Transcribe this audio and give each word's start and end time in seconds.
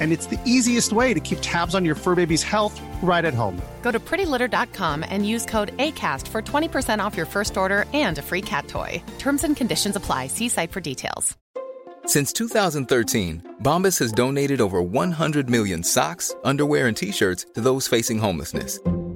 and 0.00 0.12
it's 0.12 0.26
the 0.26 0.38
easiest 0.44 0.92
way 0.92 1.14
to 1.14 1.20
keep 1.20 1.38
tabs 1.40 1.74
on 1.74 1.84
your 1.84 1.94
fur 1.94 2.14
baby's 2.14 2.42
health 2.42 2.78
right 3.02 3.24
at 3.24 3.34
home. 3.34 3.60
Go 3.82 3.90
to 3.90 3.98
prettylitter.com 3.98 5.04
and 5.08 5.26
use 5.26 5.46
code 5.46 5.74
ACAST 5.78 6.28
for 6.28 6.42
20% 6.42 7.02
off 7.02 7.16
your 7.16 7.26
first 7.26 7.56
order 7.56 7.86
and 7.94 8.18
a 8.18 8.22
free 8.22 8.42
cat 8.42 8.68
toy. 8.68 9.02
Terms 9.18 9.44
and 9.44 9.56
conditions 9.56 9.96
apply. 9.96 10.26
See 10.26 10.50
site 10.50 10.72
for 10.72 10.80
details. 10.80 11.36
Since 12.06 12.32
2013, 12.32 13.56
Bombas 13.62 13.98
has 13.98 14.12
donated 14.12 14.62
over 14.62 14.80
100 14.80 15.50
million 15.50 15.82
socks, 15.82 16.34
underwear, 16.42 16.86
and 16.86 16.96
t 16.96 17.12
shirts 17.12 17.44
to 17.54 17.60
those 17.60 17.86
facing 17.86 18.18
homelessness. 18.18 18.80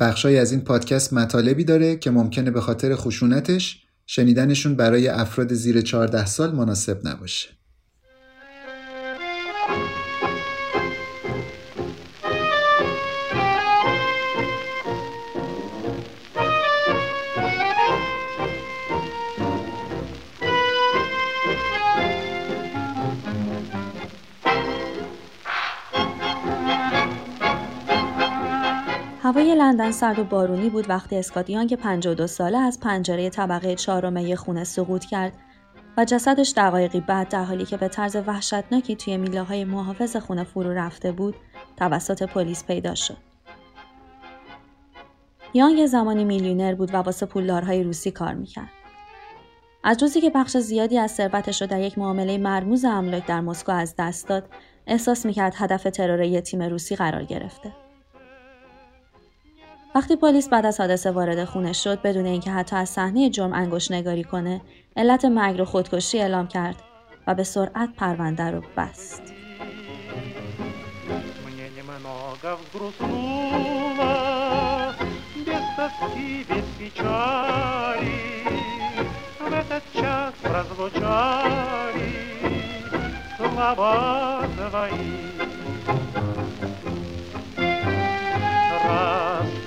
بخشای 0.00 0.38
از 0.38 0.52
این 0.52 0.60
پادکست 0.60 1.12
مطالبی 1.12 1.64
داره 1.64 1.96
که 1.96 2.10
ممکنه 2.10 2.50
به 2.50 2.60
خاطر 2.60 2.94
خشونتش 2.94 3.82
شنیدنشون 4.06 4.74
برای 4.74 5.08
افراد 5.08 5.54
زیر 5.54 5.80
14 5.80 6.26
سال 6.26 6.54
مناسب 6.54 7.08
نباشه. 7.08 7.59
هوای 29.30 29.54
لندن 29.54 29.90
سرد 29.90 30.18
و 30.18 30.24
بارونی 30.24 30.70
بود 30.70 30.90
وقتی 30.90 31.16
اسکاتیان 31.16 31.66
که 31.66 31.76
52 31.76 32.26
ساله 32.26 32.58
از 32.58 32.80
پنجره 32.80 33.30
طبقه 33.30 33.74
چهارم 33.74 34.34
خونه 34.34 34.64
سقوط 34.64 35.04
کرد 35.04 35.32
و 35.96 36.04
جسدش 36.04 36.52
دقایقی 36.56 37.00
بعد 37.00 37.28
در 37.28 37.44
حالی 37.44 37.64
که 37.64 37.76
به 37.76 37.88
طرز 37.88 38.16
وحشتناکی 38.16 38.96
توی 38.96 39.16
میله 39.16 39.42
های 39.42 39.64
محافظ 39.64 40.16
خونه 40.16 40.44
فرو 40.44 40.72
رفته 40.72 41.12
بود 41.12 41.34
توسط 41.76 42.22
پلیس 42.22 42.64
پیدا 42.64 42.94
شد. 42.94 43.16
یانگ 45.54 45.86
زمانی 45.86 46.24
میلیونر 46.24 46.74
بود 46.74 46.94
و 46.94 46.96
واسه 46.96 47.26
پولدارهای 47.26 47.82
روسی 47.82 48.10
کار 48.10 48.34
می‌کرد. 48.34 48.70
از 49.84 50.02
روزی 50.02 50.20
که 50.20 50.30
بخش 50.30 50.56
زیادی 50.56 50.98
از 50.98 51.10
ثروتش 51.10 51.62
رو 51.62 51.68
در 51.68 51.80
یک 51.80 51.98
معامله 51.98 52.38
مرموز 52.38 52.84
املاک 52.84 53.26
در 53.26 53.40
مسکو 53.40 53.72
از 53.72 53.94
دست 53.98 54.28
داد، 54.28 54.48
احساس 54.86 55.26
می‌کرد 55.26 55.54
هدف 55.56 55.82
ترور 55.82 56.40
تیم 56.40 56.62
روسی 56.62 56.96
قرار 56.96 57.24
گرفته. 57.24 57.72
وقتی 59.94 60.16
پلیس 60.16 60.48
بعد 60.48 60.66
از 60.66 60.80
حادثه 60.80 61.10
وارد 61.10 61.44
خونه 61.44 61.72
شد 61.72 62.02
بدون 62.02 62.26
اینکه 62.26 62.50
حتی 62.50 62.76
از 62.76 62.88
صحنه 62.88 63.30
جرم 63.30 63.52
انگشت 63.52 63.92
نگاری 63.92 64.24
کنه 64.24 64.60
علت 64.96 65.24
مرگ 65.24 65.58
رو 65.58 65.64
خودکشی 65.64 66.18
اعلام 66.18 66.48
کرد 66.48 66.76
و 67.26 67.34
به 67.34 67.44
سرعت 67.44 67.88
پرونده 67.96 68.50
رو 68.50 68.62
بست. 68.76 69.22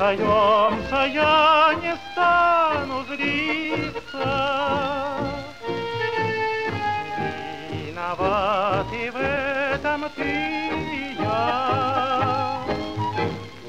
Расстаемся, 0.03 1.05
я 1.13 1.73
не 1.81 1.95
стану 2.11 3.03
злиться. 3.05 4.27
Виноват 7.71 8.85
и 8.93 9.09
в 9.09 9.15
этом 9.15 10.09
ты 10.15 10.23
и 10.23 11.15
я. 11.19 12.59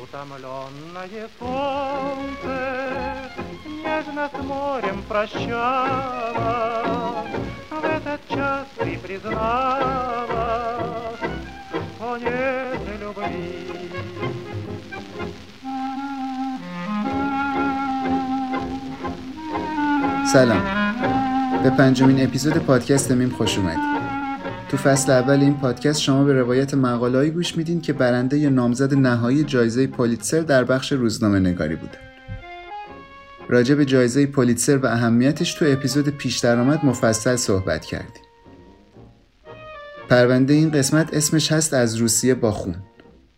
Утомленное 0.02 1.28
солнце 1.38 2.54
нежно 3.66 4.28
с 4.28 4.42
морем 4.42 5.02
прощала. 5.08 6.82
В 7.70 7.84
этот 7.84 8.20
час 8.28 8.66
ты 8.76 8.98
признала, 8.98 10.36
что 11.96 12.16
нет 12.18 12.80
любви. 13.00 13.63
سلام. 20.34 20.62
به 21.62 21.70
پنجمین 21.70 22.24
اپیزود 22.24 22.52
پادکست 22.52 23.10
میم 23.10 23.30
خوش 23.30 23.58
اومدید. 23.58 24.00
تو 24.68 24.76
فصل 24.76 25.12
اول 25.12 25.40
این 25.40 25.54
پادکست 25.54 26.00
شما 26.00 26.24
به 26.24 26.32
روایت 26.32 26.74
مقالهایی 26.74 27.30
گوش 27.30 27.56
میدین 27.56 27.80
که 27.80 27.92
برنده 27.92 28.38
یا 28.38 28.50
نامزد 28.50 28.94
نهایی 28.94 29.44
جایزه 29.44 29.86
پولیتسر 29.86 30.40
در 30.40 30.64
بخش 30.64 30.92
روزنامه 30.92 31.38
نگاری 31.38 31.76
بودن 31.76 31.98
راجع 33.48 33.74
به 33.74 33.84
جایزه 33.84 34.26
پولیتسر 34.26 34.76
و 34.76 34.86
اهمیتش 34.86 35.54
تو 35.54 35.64
اپیزود 35.68 36.08
پیش 36.08 36.38
درآمد 36.38 36.84
مفصل 36.84 37.36
صحبت 37.36 37.84
کردیم. 37.84 38.24
پرونده 40.08 40.54
این 40.54 40.70
قسمت 40.70 41.14
اسمش 41.14 41.52
هست 41.52 41.74
از 41.74 41.96
روسیه 41.96 42.34
با 42.34 42.50
خون 42.50 42.74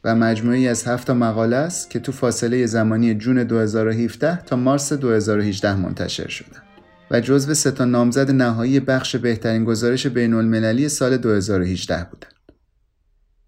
و 0.05 0.15
مجموعی 0.15 0.69
از 0.69 0.85
هفت 0.85 1.11
مقاله 1.11 1.57
است 1.57 1.91
که 1.91 1.99
تو 1.99 2.13
فاصله 2.13 2.67
زمانی 2.67 3.15
جون 3.15 3.45
2017 3.45 4.43
تا 4.43 4.57
مارس 4.57 4.93
2018 4.93 5.75
منتشر 5.75 6.29
شدن. 6.29 6.66
و 7.11 7.21
جزو 7.21 7.55
سه 7.55 7.71
تا 7.71 7.85
نامزد 7.85 8.31
نهایی 8.31 8.81
بخش 8.81 9.17
بهترین 9.17 9.65
گزارش 9.65 10.07
بین 10.07 10.35
المللی 10.35 10.89
سال 10.89 11.17
2018 11.17 12.05
بودند. 12.11 12.33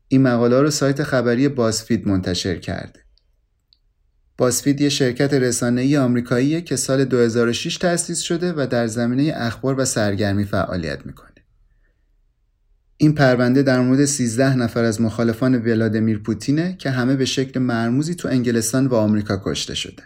این 0.09 0.23
مقاله 0.23 0.61
رو 0.61 0.71
سایت 0.71 1.03
خبری 1.03 1.49
بازفید 1.49 2.09
منتشر 2.09 2.59
کرده. 2.59 3.01
بازفید 4.39 4.81
یه 4.81 4.89
شرکت 4.89 5.35
رسانه‌ای 5.35 5.97
آمریکاییه 5.97 6.61
که 6.61 6.77
سال 6.77 7.05
2006 7.05 7.77
تأسیس 7.77 8.21
شده 8.21 8.53
و 8.53 8.67
در 8.71 8.87
زمینه 8.87 9.33
اخبار 9.37 9.81
و 9.81 9.85
سرگرمی 9.85 10.45
فعالیت 10.45 11.07
می‌کنه. 11.07 11.29
این 12.97 13.15
پرونده 13.15 13.63
در 13.63 13.81
مورد 13.81 14.05
13 14.05 14.55
نفر 14.55 14.85
از 14.85 15.01
مخالفان 15.01 15.55
ولادیمیر 15.55 16.19
پوتینه 16.19 16.77
که 16.79 16.91
همه 16.91 17.17
به 17.17 17.25
شکل 17.25 17.61
مرموزی 17.61 18.15
تو 18.15 18.29
انگلستان 18.29 18.87
و 18.87 18.95
آمریکا 18.95 19.43
کشته 19.45 19.75
شدن. 19.75 20.05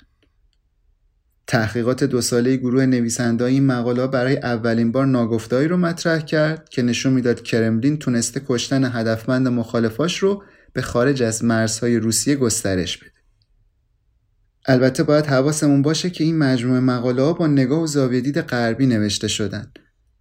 تحقیقات 1.52 2.04
دو 2.04 2.20
ساله 2.20 2.56
گروه 2.56 2.87
نویسنده 2.87 3.44
این 3.44 3.66
مقاله 3.66 4.06
برای 4.06 4.37
اولین 4.37 4.93
بار 4.93 5.06
ناگفتهایی 5.06 5.69
رو 5.69 5.76
مطرح 5.76 6.20
کرد 6.20 6.69
که 6.69 6.82
نشون 6.82 7.12
می‌داد 7.12 7.43
کرملین 7.43 7.99
تونسته 7.99 8.43
کشتن 8.49 8.84
هدفمند 8.84 9.49
مخالفاش 9.49 10.19
رو 10.19 10.43
به 10.72 10.82
خارج 10.82 11.22
از 11.22 11.44
مرزهای 11.44 11.96
روسیه 11.96 12.37
گسترش 12.37 12.99
بده. 12.99 13.10
البته 14.66 15.02
باید 15.02 15.26
حواسمون 15.26 15.82
باشه 15.82 16.10
که 16.10 16.25
این 16.25 16.38
مجموعه 16.38 16.81
مقاله 16.81 17.32
با 17.32 17.46
نگاه 17.46 17.82
و 17.82 17.87
زاویه 17.87 18.20
دید 18.20 18.40
غربی 18.40 18.87
نوشته 18.87 19.28
شدن 19.28 19.72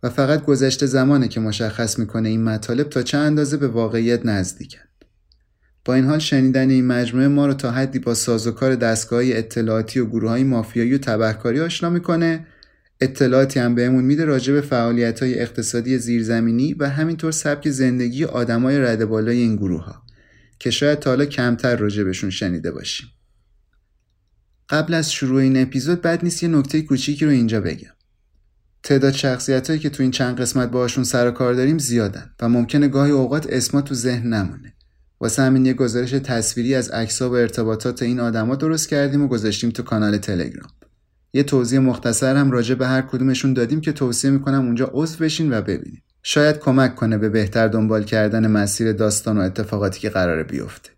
و 0.03 0.09
فقط 0.09 0.45
گذشته 0.45 0.85
زمانه 0.85 1.27
که 1.27 1.39
مشخص 1.39 1.99
می‌کنه 1.99 2.29
این 2.29 2.43
مطالب 2.43 2.89
تا 2.89 3.01
چه 3.01 3.17
اندازه 3.17 3.57
به 3.57 3.67
واقعیت 3.67 4.25
نزدیکن. 4.25 4.90
با 5.85 5.93
این 5.93 6.05
حال 6.05 6.19
شنیدن 6.19 6.69
این 6.69 6.87
مجموعه 6.87 7.27
ما 7.27 7.47
رو 7.47 7.53
تا 7.53 7.71
حدی 7.71 7.99
با 7.99 8.13
سازوکار 8.13 8.75
دستگاه 8.75 9.21
اطلاعاتی 9.25 9.99
و 9.99 10.05
گروه 10.05 10.29
های 10.29 10.43
مافیایی 10.43 10.93
و 10.93 10.97
تبهکاری 10.97 11.59
آشنا 11.59 11.89
می‌کنه 11.89 12.45
اطلاعاتی 13.01 13.59
هم 13.59 13.75
بهمون 13.75 14.03
میده 14.03 14.25
راجع 14.25 14.53
به 14.53 14.61
فعالیت 14.61 15.19
های 15.19 15.39
اقتصادی 15.39 15.97
زیرزمینی 15.97 16.73
و 16.73 16.89
همینطور 16.89 17.31
سبک 17.31 17.69
زندگی 17.69 18.25
آدمای 18.25 18.79
رده 18.79 19.05
بالای 19.05 19.37
این 19.37 19.55
گروه 19.55 19.83
ها 19.83 20.03
که 20.59 20.71
شاید 20.71 20.99
تا 20.99 21.09
حالا 21.09 21.25
کمتر 21.25 21.75
راجبشون 21.75 22.29
شنیده 22.29 22.71
باشیم. 22.71 23.07
قبل 24.69 24.93
از 24.93 25.11
شروع 25.11 25.41
این 25.41 25.61
اپیزود 25.61 26.01
بد 26.01 26.23
نیست 26.23 26.43
یه 26.43 26.49
نکته 26.49 26.81
کوچیکی 26.81 27.25
رو 27.25 27.31
اینجا 27.31 27.61
بگم. 27.61 27.91
تعداد 28.83 29.13
شخصیت 29.13 29.67
هایی 29.67 29.79
که 29.79 29.89
تو 29.89 30.03
این 30.03 30.11
چند 30.11 30.41
قسمت 30.41 30.71
باهاشون 30.71 31.03
سر 31.03 31.27
و 31.27 31.31
کار 31.31 31.53
داریم 31.53 31.77
زیادن 31.77 32.33
و 32.41 32.49
ممکنه 32.49 32.87
گاهی 32.87 33.11
اوقات 33.11 33.47
اسما 33.49 33.81
تو 33.81 33.95
ذهن 33.95 34.33
نمونه. 34.33 34.73
واسه 35.21 35.41
همین 35.41 35.65
یه 35.65 35.73
گزارش 35.73 36.11
تصویری 36.11 36.75
از 36.75 36.89
عکس‌ها 36.89 37.29
و 37.29 37.33
ارتباطات 37.33 38.01
این 38.01 38.19
آدما 38.19 38.55
درست 38.55 38.89
کردیم 38.89 39.21
و 39.21 39.27
گذاشتیم 39.27 39.69
تو 39.69 39.83
کانال 39.83 40.17
تلگرام. 40.17 40.69
یه 41.33 41.43
توضیح 41.43 41.79
مختصر 41.79 42.35
هم 42.35 42.51
راجع 42.51 42.75
به 42.75 42.87
هر 42.87 43.01
کدومشون 43.01 43.53
دادیم 43.53 43.81
که 43.81 43.91
توصیه 43.91 44.31
می‌کنم 44.31 44.65
اونجا 44.65 44.91
عضو 44.93 45.23
بشین 45.23 45.53
و 45.53 45.61
ببینید. 45.61 46.03
شاید 46.23 46.59
کمک 46.59 46.95
کنه 46.95 47.17
به 47.17 47.29
بهتر 47.29 47.67
دنبال 47.67 48.03
کردن 48.03 48.47
مسیر 48.47 48.93
داستان 48.93 49.37
و 49.37 49.41
اتفاقاتی 49.41 49.99
که 49.99 50.09
قراره 50.09 50.43
بیفته. 50.43 50.89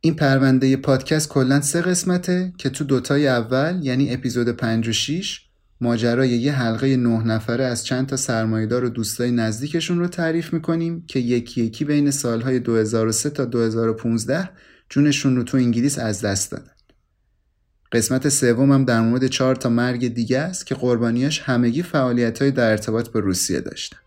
این 0.00 0.14
پرونده 0.14 0.76
پادکست 0.76 1.28
کلا 1.28 1.60
سه 1.60 1.82
قسمته 1.82 2.52
که 2.58 2.70
تو 2.70 2.84
دوتای 2.84 3.28
اول 3.28 3.80
یعنی 3.82 4.14
اپیزود 4.14 4.48
5 4.48 4.88
و 4.88 4.92
6 4.92 5.40
ماجرای 5.80 6.28
یه 6.28 6.52
حلقه 6.52 6.96
نه 6.96 7.22
نفره 7.22 7.64
از 7.64 7.84
چند 7.84 8.06
تا 8.06 8.16
سرمایه‌دار 8.16 8.84
و 8.84 8.88
دوستای 8.88 9.30
نزدیکشون 9.30 9.98
رو 9.98 10.06
تعریف 10.06 10.52
می‌کنیم 10.52 11.04
که 11.06 11.18
یکی 11.18 11.62
یکی 11.62 11.84
بین 11.84 12.10
سالهای 12.10 12.58
2003 12.58 13.30
تا 13.30 13.44
2015 13.44 14.50
جونشون 14.88 15.36
رو 15.36 15.42
تو 15.42 15.56
انگلیس 15.56 15.98
از 15.98 16.20
دست 16.20 16.50
دادن. 16.50 16.70
قسمت 17.92 18.28
سوم 18.28 18.72
هم 18.72 18.84
در 18.84 19.00
مورد 19.00 19.26
چهار 19.26 19.56
تا 19.56 19.68
مرگ 19.68 20.14
دیگه 20.14 20.38
است 20.38 20.66
که 20.66 20.74
قربانیاش 20.74 21.40
همگی 21.40 21.82
فعالیت‌های 21.82 22.50
در 22.50 22.70
ارتباط 22.70 23.08
با 23.08 23.20
روسیه 23.20 23.60
داشتن. 23.60 23.98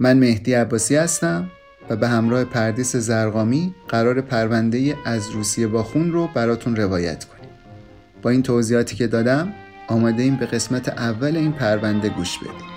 من 0.00 0.18
مهدی 0.18 0.52
عباسی 0.52 0.96
هستم 0.96 1.50
و 1.90 1.96
به 1.96 2.08
همراه 2.08 2.44
پردیس 2.44 2.96
زرقامی 2.96 3.74
قرار 3.88 4.20
پرونده 4.20 4.96
از 5.04 5.30
روسیه 5.30 5.66
با 5.66 5.82
خون 5.82 6.12
رو 6.12 6.28
براتون 6.34 6.76
روایت 6.76 7.24
کنیم. 7.24 7.50
با 8.22 8.30
این 8.30 8.42
توضیحاتی 8.42 8.96
که 8.96 9.06
دادم 9.06 9.52
آماده 9.87 10.23
این 10.23 10.35
به 10.35 10.45
قسمت 10.45 10.89
اول 10.89 11.35
این 11.37 11.51
پرونده 11.51 12.09
گوش 12.09 12.37
بدیم. 12.37 12.73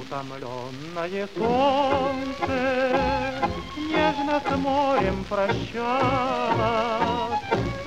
Утомленное 0.00 1.28
солнце 1.38 2.58
нежно 3.90 4.40
с 4.46 4.50
морем 4.56 5.24
прощалось, 5.28 6.88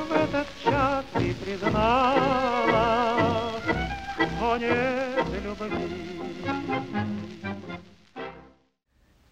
В 0.09 0.11
этот 0.13 0.47
час 0.63 1.05
ты 1.13 1.33
призналась, 1.35 2.71
что 4.37 4.57
нет 4.57 5.25
любви. 5.43 6.04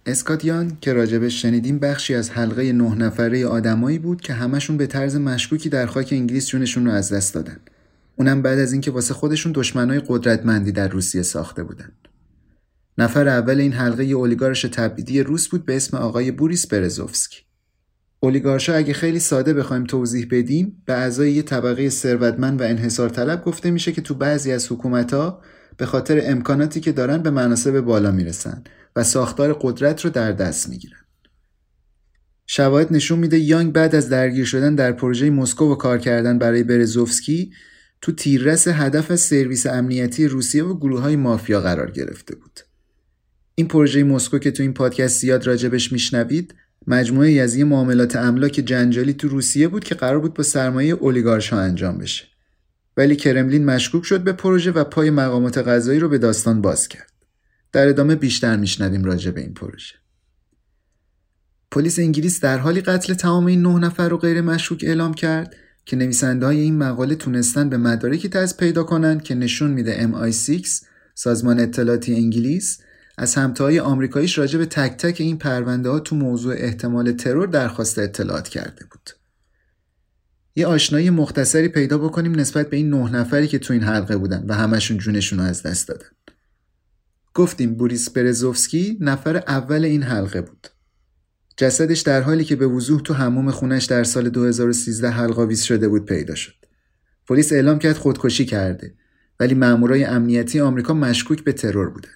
اسکاتیان 0.06 0.76
که 0.81 0.92
راجبش 0.92 1.42
شنیدیم 1.42 1.78
بخشی 1.78 2.14
از 2.14 2.31
حلقه 2.31 2.72
نه 2.72 2.94
نفره 2.94 3.46
آدمایی 3.46 3.98
بود 3.98 4.20
که 4.20 4.32
همشون 4.32 4.76
به 4.76 4.86
طرز 4.86 5.16
مشکوکی 5.16 5.69
در 5.69 5.86
خاک 5.86 6.08
انگلیس 6.12 6.46
جونشون 6.46 6.86
رو 6.86 6.92
از 6.92 7.12
دست 7.12 7.34
دادن. 7.34 7.56
اونم 8.16 8.42
بعد 8.42 8.58
از 8.58 8.72
اینکه 8.72 8.90
واسه 8.90 9.14
خودشون 9.14 9.52
دشمنای 9.52 10.02
قدرتمندی 10.06 10.72
در 10.72 10.88
روسیه 10.88 11.22
ساخته 11.22 11.62
بودن. 11.62 11.92
نفر 12.98 13.28
اول 13.28 13.60
این 13.60 13.72
حلقه 13.72 14.04
یه 14.04 14.16
اولیگارش 14.16 14.62
تبعیدی 14.62 15.22
روس 15.22 15.48
بود 15.48 15.64
به 15.64 15.76
اسم 15.76 15.96
آقای 15.96 16.30
بوریس 16.30 16.66
برزوفسکی. 16.66 17.40
اولیگارشا 18.20 18.75
اگه 18.75 18.92
خیلی 18.92 19.19
ساده 19.19 19.54
بخوایم 19.54 19.84
توضیح 19.84 20.26
بدیم 20.30 20.82
به 20.87 20.92
اعضای 20.92 21.32
یه 21.32 21.42
طبقه 21.42 21.88
ثروتمند 21.88 22.60
و 22.60 22.64
انحصار 22.64 23.08
طلب 23.08 23.44
گفته 23.44 23.70
میشه 23.70 23.92
که 23.92 24.00
تو 24.00 24.14
بعضی 24.14 24.52
از 24.52 24.72
حکومت‌ها 24.72 25.40
به 25.76 25.87
خاطر 25.87 26.21
امکاناتی 26.25 26.81
که 26.81 26.93
دارن 26.93 27.19
به 27.19 27.31
مناصب 27.31 27.81
بالا 27.81 28.11
می‌رسن 28.11 28.65
و 28.97 29.05
ساختار 29.05 29.59
قدرت 29.61 30.05
رو 30.05 30.11
در 30.11 30.32
دست 30.32 30.69
می‌گیرن. 30.69 30.99
شواهد 32.47 32.93
نشون 32.93 33.19
میده 33.19 33.38
یانگ 33.38 33.73
بعد 33.73 33.94
از 33.94 34.09
درگیر 34.09 34.44
شدن 34.44 34.75
در 34.75 34.93
پروژه 34.93 35.31
مسکو 35.31 35.73
و 35.73 35.75
کار 35.75 35.99
کردن 35.99 36.38
برای 36.38 36.62
برزوفسکی 36.62 37.53
تو 38.00 38.12
تیررس 38.12 38.69
هدف 38.69 39.11
از 39.11 39.21
سرویس 39.21 39.67
امنیتی 39.67 40.29
روسیه 40.29 40.65
و 40.65 40.76
گروه 40.76 41.00
های 41.00 41.17
مافیا 41.17 41.61
قرار 41.61 41.91
گرفته 41.91 42.35
بود. 42.35 42.61
این 43.55 43.69
پروژه 43.69 44.05
مسکو 44.05 44.38
که 44.38 44.50
تو 44.50 44.62
این 44.62 44.75
پادکست 44.75 45.21
زیاد 45.21 45.47
راجبش 45.47 45.93
میشنوید 45.93 46.55
مجموعه 46.87 47.41
از 47.41 47.56
یه 47.56 47.65
معاملات 47.65 48.17
املاک 48.17 48.53
جنجالی 48.53 49.12
تو 49.12 49.29
روسیه 49.29 49.69
بود 49.69 49.85
که 49.85 49.94
قرار 49.94 50.19
بود 50.19 50.35
با 50.35 50.43
سرمایه 50.43 50.94
اولیگارشا 50.94 51.59
انجام 51.59 51.99
بشه. 51.99 52.33
ولی 52.96 53.17
کرملین 53.17 53.64
مشکوک 53.64 54.05
شد 54.05 54.20
به 54.20 54.32
پروژه 54.32 54.70
و 54.70 54.85
پای 54.85 55.11
مقامات 55.11 55.58
قضایی 55.58 56.00
رو 56.00 56.08
به 56.08 56.19
داستان 56.19 56.61
باز 56.61 56.88
کرد. 56.88 57.12
در 57.73 57.88
ادامه 57.88 58.14
بیشتر 58.14 58.56
میشنویم 58.56 59.05
راجع 59.05 59.31
به 59.31 59.41
این 59.41 59.55
پروژه. 59.55 59.94
پلیس 61.70 61.99
انگلیس 61.99 62.41
در 62.41 62.58
حالی 62.58 62.81
قتل 62.81 63.14
تمام 63.14 63.46
این 63.46 63.62
نه 63.62 63.79
نفر 63.79 64.08
رو 64.08 64.19
غیر 64.19 64.41
مشکوک 64.41 64.85
اعلام 64.85 65.14
کرد 65.14 65.56
که 65.85 65.96
نویسنده 65.96 66.46
های 66.46 66.61
این 66.61 66.79
مقاله 66.79 67.14
تونستن 67.14 67.69
به 67.69 67.76
مدارکی 67.76 68.29
دست 68.29 68.56
پیدا 68.56 68.82
کنند 68.82 69.23
که 69.23 69.35
نشون 69.35 69.70
میده 69.70 70.08
MI6 70.08 70.69
سازمان 71.14 71.61
اطلاعاتی 71.61 72.14
انگلیس 72.14 72.79
از 73.19 73.35
همتای 73.35 73.81
آمریکاییش 73.81 74.38
راجع 74.38 74.58
به 74.58 74.67
تک 74.67 74.97
تک 74.97 75.20
این 75.20 75.38
پرونده 75.38 75.88
ها 75.88 76.00
تو 76.00 76.17
موضوع 76.17 76.55
احتمال 76.58 77.12
ترور 77.12 77.47
درخواست 77.47 77.99
اطلاعات 77.99 78.49
کرده 78.49 78.85
بود. 78.90 79.11
یه 80.56 80.66
آشنایی 80.66 81.10
مختصری 81.10 81.68
پیدا 81.68 81.98
بکنیم 81.98 82.34
نسبت 82.34 82.70
به 82.70 82.76
این 82.76 82.90
نه 82.90 83.10
نفری 83.10 83.48
که 83.48 83.58
تو 83.58 83.72
این 83.72 83.82
حلقه 83.82 84.16
بودن 84.16 84.44
و 84.48 84.54
همشون 84.54 84.98
جونشون 84.98 85.38
رو 85.38 85.44
از 85.44 85.62
دست 85.62 85.88
دادن. 85.88 86.06
گفتیم 87.34 87.74
بوریس 87.74 88.10
برزوفسکی 88.10 88.98
نفر 89.00 89.36
اول 89.36 89.84
این 89.84 90.02
حلقه 90.02 90.40
بود. 90.40 90.66
جسدش 91.56 92.00
در 92.00 92.20
حالی 92.20 92.44
که 92.44 92.56
به 92.56 92.66
وضوح 92.66 93.00
تو 93.00 93.14
حموم 93.14 93.50
خونش 93.50 93.84
در 93.84 94.04
سال 94.04 94.28
2013 94.28 95.10
حلقاویز 95.10 95.62
شده 95.62 95.88
بود 95.88 96.04
پیدا 96.04 96.34
شد. 96.34 96.54
پلیس 97.26 97.52
اعلام 97.52 97.78
کرد 97.78 97.96
خودکشی 97.96 98.44
کرده 98.44 98.94
ولی 99.40 99.54
مامورای 99.54 100.04
امنیتی 100.04 100.60
آمریکا 100.60 100.94
مشکوک 100.94 101.44
به 101.44 101.52
ترور 101.52 101.90
بودن. 101.90 102.10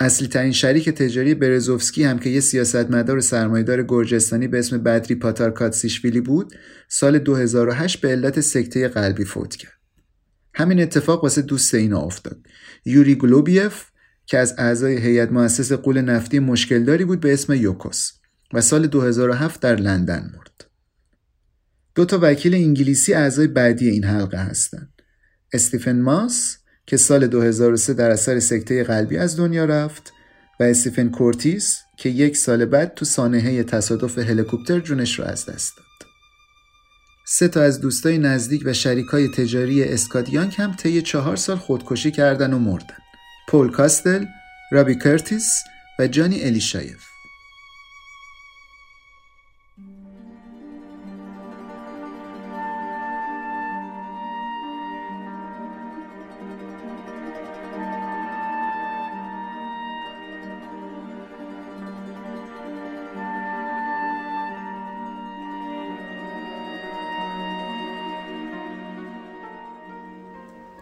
اصلی 0.00 0.28
ترین 0.28 0.52
شریک 0.52 0.90
تجاری 0.90 1.34
برزوفسکی 1.34 2.04
هم 2.04 2.18
که 2.18 2.30
یه 2.30 2.40
سیاستمدار 2.40 3.20
سرمایدار 3.20 3.82
گرجستانی 3.82 4.48
به 4.48 4.58
اسم 4.58 4.78
بدری 4.78 5.14
پاتار 5.14 5.50
کاتسیشویلی 5.50 6.20
بود 6.20 6.54
سال 6.88 7.18
2008 7.18 8.00
به 8.00 8.08
علت 8.08 8.40
سکته 8.40 8.88
قلبی 8.88 9.24
فوت 9.24 9.56
کرد. 9.56 9.72
همین 10.54 10.80
اتفاق 10.80 11.22
واسه 11.22 11.42
دوست 11.42 11.74
اینا 11.74 12.00
افتاد. 12.00 12.38
یوری 12.84 13.14
گلوبیف 13.14 13.84
که 14.26 14.38
از 14.38 14.54
اعضای 14.58 14.96
هیئت 14.96 15.32
مؤسس 15.32 15.72
غول 15.72 16.00
نفتی 16.00 16.38
مشکلداری 16.38 17.04
بود 17.04 17.20
به 17.20 17.32
اسم 17.32 17.54
یوکوس 17.54 18.12
و 18.52 18.60
سال 18.60 18.86
2007 18.86 19.60
در 19.60 19.76
لندن 19.76 20.30
مرد. 20.34 20.66
دو 21.94 22.04
تا 22.04 22.18
وکیل 22.22 22.54
انگلیسی 22.54 23.14
اعضای 23.14 23.46
بعدی 23.46 23.88
این 23.88 24.04
حلقه 24.04 24.38
هستند. 24.38 25.02
استیفن 25.52 26.00
ماس 26.00 26.58
که 26.86 26.96
سال 26.96 27.26
2003 27.26 27.94
در 27.94 28.10
اثر 28.10 28.40
سکته 28.40 28.84
قلبی 28.84 29.18
از 29.18 29.36
دنیا 29.36 29.64
رفت 29.64 30.12
و 30.60 30.62
استیفن 30.62 31.08
کورتیس 31.08 31.82
که 31.96 32.08
یک 32.08 32.36
سال 32.36 32.64
بعد 32.64 32.94
تو 32.94 33.04
سانحه 33.04 33.62
تصادف 33.62 34.18
هلیکوپتر 34.18 34.80
جونش 34.80 35.18
رو 35.18 35.24
از 35.24 35.46
دست 35.46 35.76
داد. 35.76 35.86
سه 37.28 37.48
تا 37.48 37.62
از 37.62 37.80
دوستای 37.80 38.18
نزدیک 38.18 38.62
و 38.64 38.72
شریکای 38.72 39.28
تجاری 39.28 39.84
اسکات 39.84 40.34
هم 40.34 40.74
طی 40.76 41.02
چهار 41.02 41.36
سال 41.36 41.56
خودکشی 41.56 42.10
کردن 42.10 42.52
و 42.52 42.58
مردن. 42.58 42.96
پول 43.48 43.70
کاستل، 43.70 44.24
رابی 44.72 44.98
کرتیس 44.98 45.50
و 45.98 46.06
جانی 46.06 46.42
الیشایف. 46.42 47.15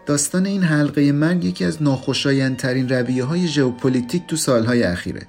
داستان 0.05 0.45
این 0.45 0.63
حلقه 0.63 1.11
مرگ 1.11 1.45
یکی 1.45 1.65
از 1.65 1.83
ناخوشایندترین 1.83 2.89
رویه 2.89 3.23
های 3.23 3.47
ژئوپلیتیک 3.47 4.27
تو 4.27 4.35
سالهای 4.35 4.83
اخیره 4.83 5.27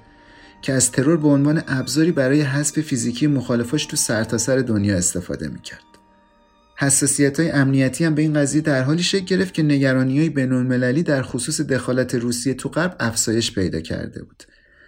که 0.61 0.73
از 0.73 0.91
ترور 0.91 1.17
به 1.17 1.27
عنوان 1.27 1.63
ابزاری 1.67 2.11
برای 2.11 2.41
حذف 2.41 2.79
فیزیکی 2.79 3.27
مخالفاش 3.27 3.85
تو 3.85 3.95
سرتاسر 3.95 4.57
سر 4.57 4.61
دنیا 4.61 4.97
استفاده 4.97 5.47
می‌کرد. 5.47 5.79
حساسیت 6.79 7.39
های 7.39 7.51
امنیتی 7.51 8.05
هم 8.05 8.15
به 8.15 8.21
این 8.21 8.33
قضیه 8.33 8.61
در 8.61 8.83
حالی 8.83 9.03
شکل 9.03 9.25
گرفت 9.25 9.53
که 9.53 9.63
نگرانی 9.63 10.19
های 10.19 10.29
بینالمللی 10.29 11.03
در 11.03 11.21
خصوص 11.21 11.61
دخالت 11.61 12.15
روسیه 12.15 12.53
تو 12.53 12.69
غرب 12.69 12.95
افزایش 12.99 13.53
پیدا 13.53 13.79
کرده 13.79 14.23
بود. 14.23 14.43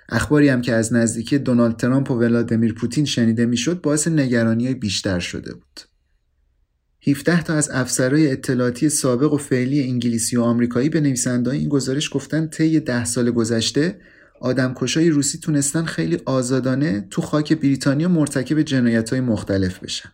اخباری 0.10 0.50
هم 0.50 0.62
که 0.62 0.74
از 0.74 0.94
نزدیکی 0.94 1.38
دونالد 1.38 1.78
ترامپ 1.78 2.12
و 2.12 2.14
ولادیمیر 2.14 2.74
پوتین 2.74 3.06
شنیده 3.06 3.46
می‌شد 3.46 3.82
باعث 3.82 4.08
نگرانی 4.08 4.66
های 4.66 4.76
بیشتر 4.76 5.20
شده 5.20 5.54
بود. 5.54 5.89
17 7.08 7.44
تا 7.44 7.54
از 7.54 7.70
افسرهای 7.70 8.32
اطلاعاتی 8.32 8.90
سابق 8.90 9.34
و 9.34 9.38
فعلی 9.38 9.84
انگلیسی 9.84 10.38
و 10.38 10.42
آمریکایی 10.42 10.90
به 10.90 11.02
نویسنده 11.02 11.52
این 11.52 11.70
گزارش 11.70 12.10
گفتن 12.14 12.48
طی 12.48 12.80
ده 12.80 13.06
سال 13.06 13.32
گذشته 13.32 14.00
آدمکشای 14.42 15.10
روسی 15.10 15.38
تونستن 15.38 15.86
خیلی 15.86 16.22
آزادانه 16.26 17.08
تو 17.10 17.22
خاک 17.22 17.54
بریتانیا 17.54 18.08
مرتکب 18.08 18.62
جنایت 18.62 19.10
های 19.10 19.22
مختلف 19.22 19.80
بشن. 19.80 20.10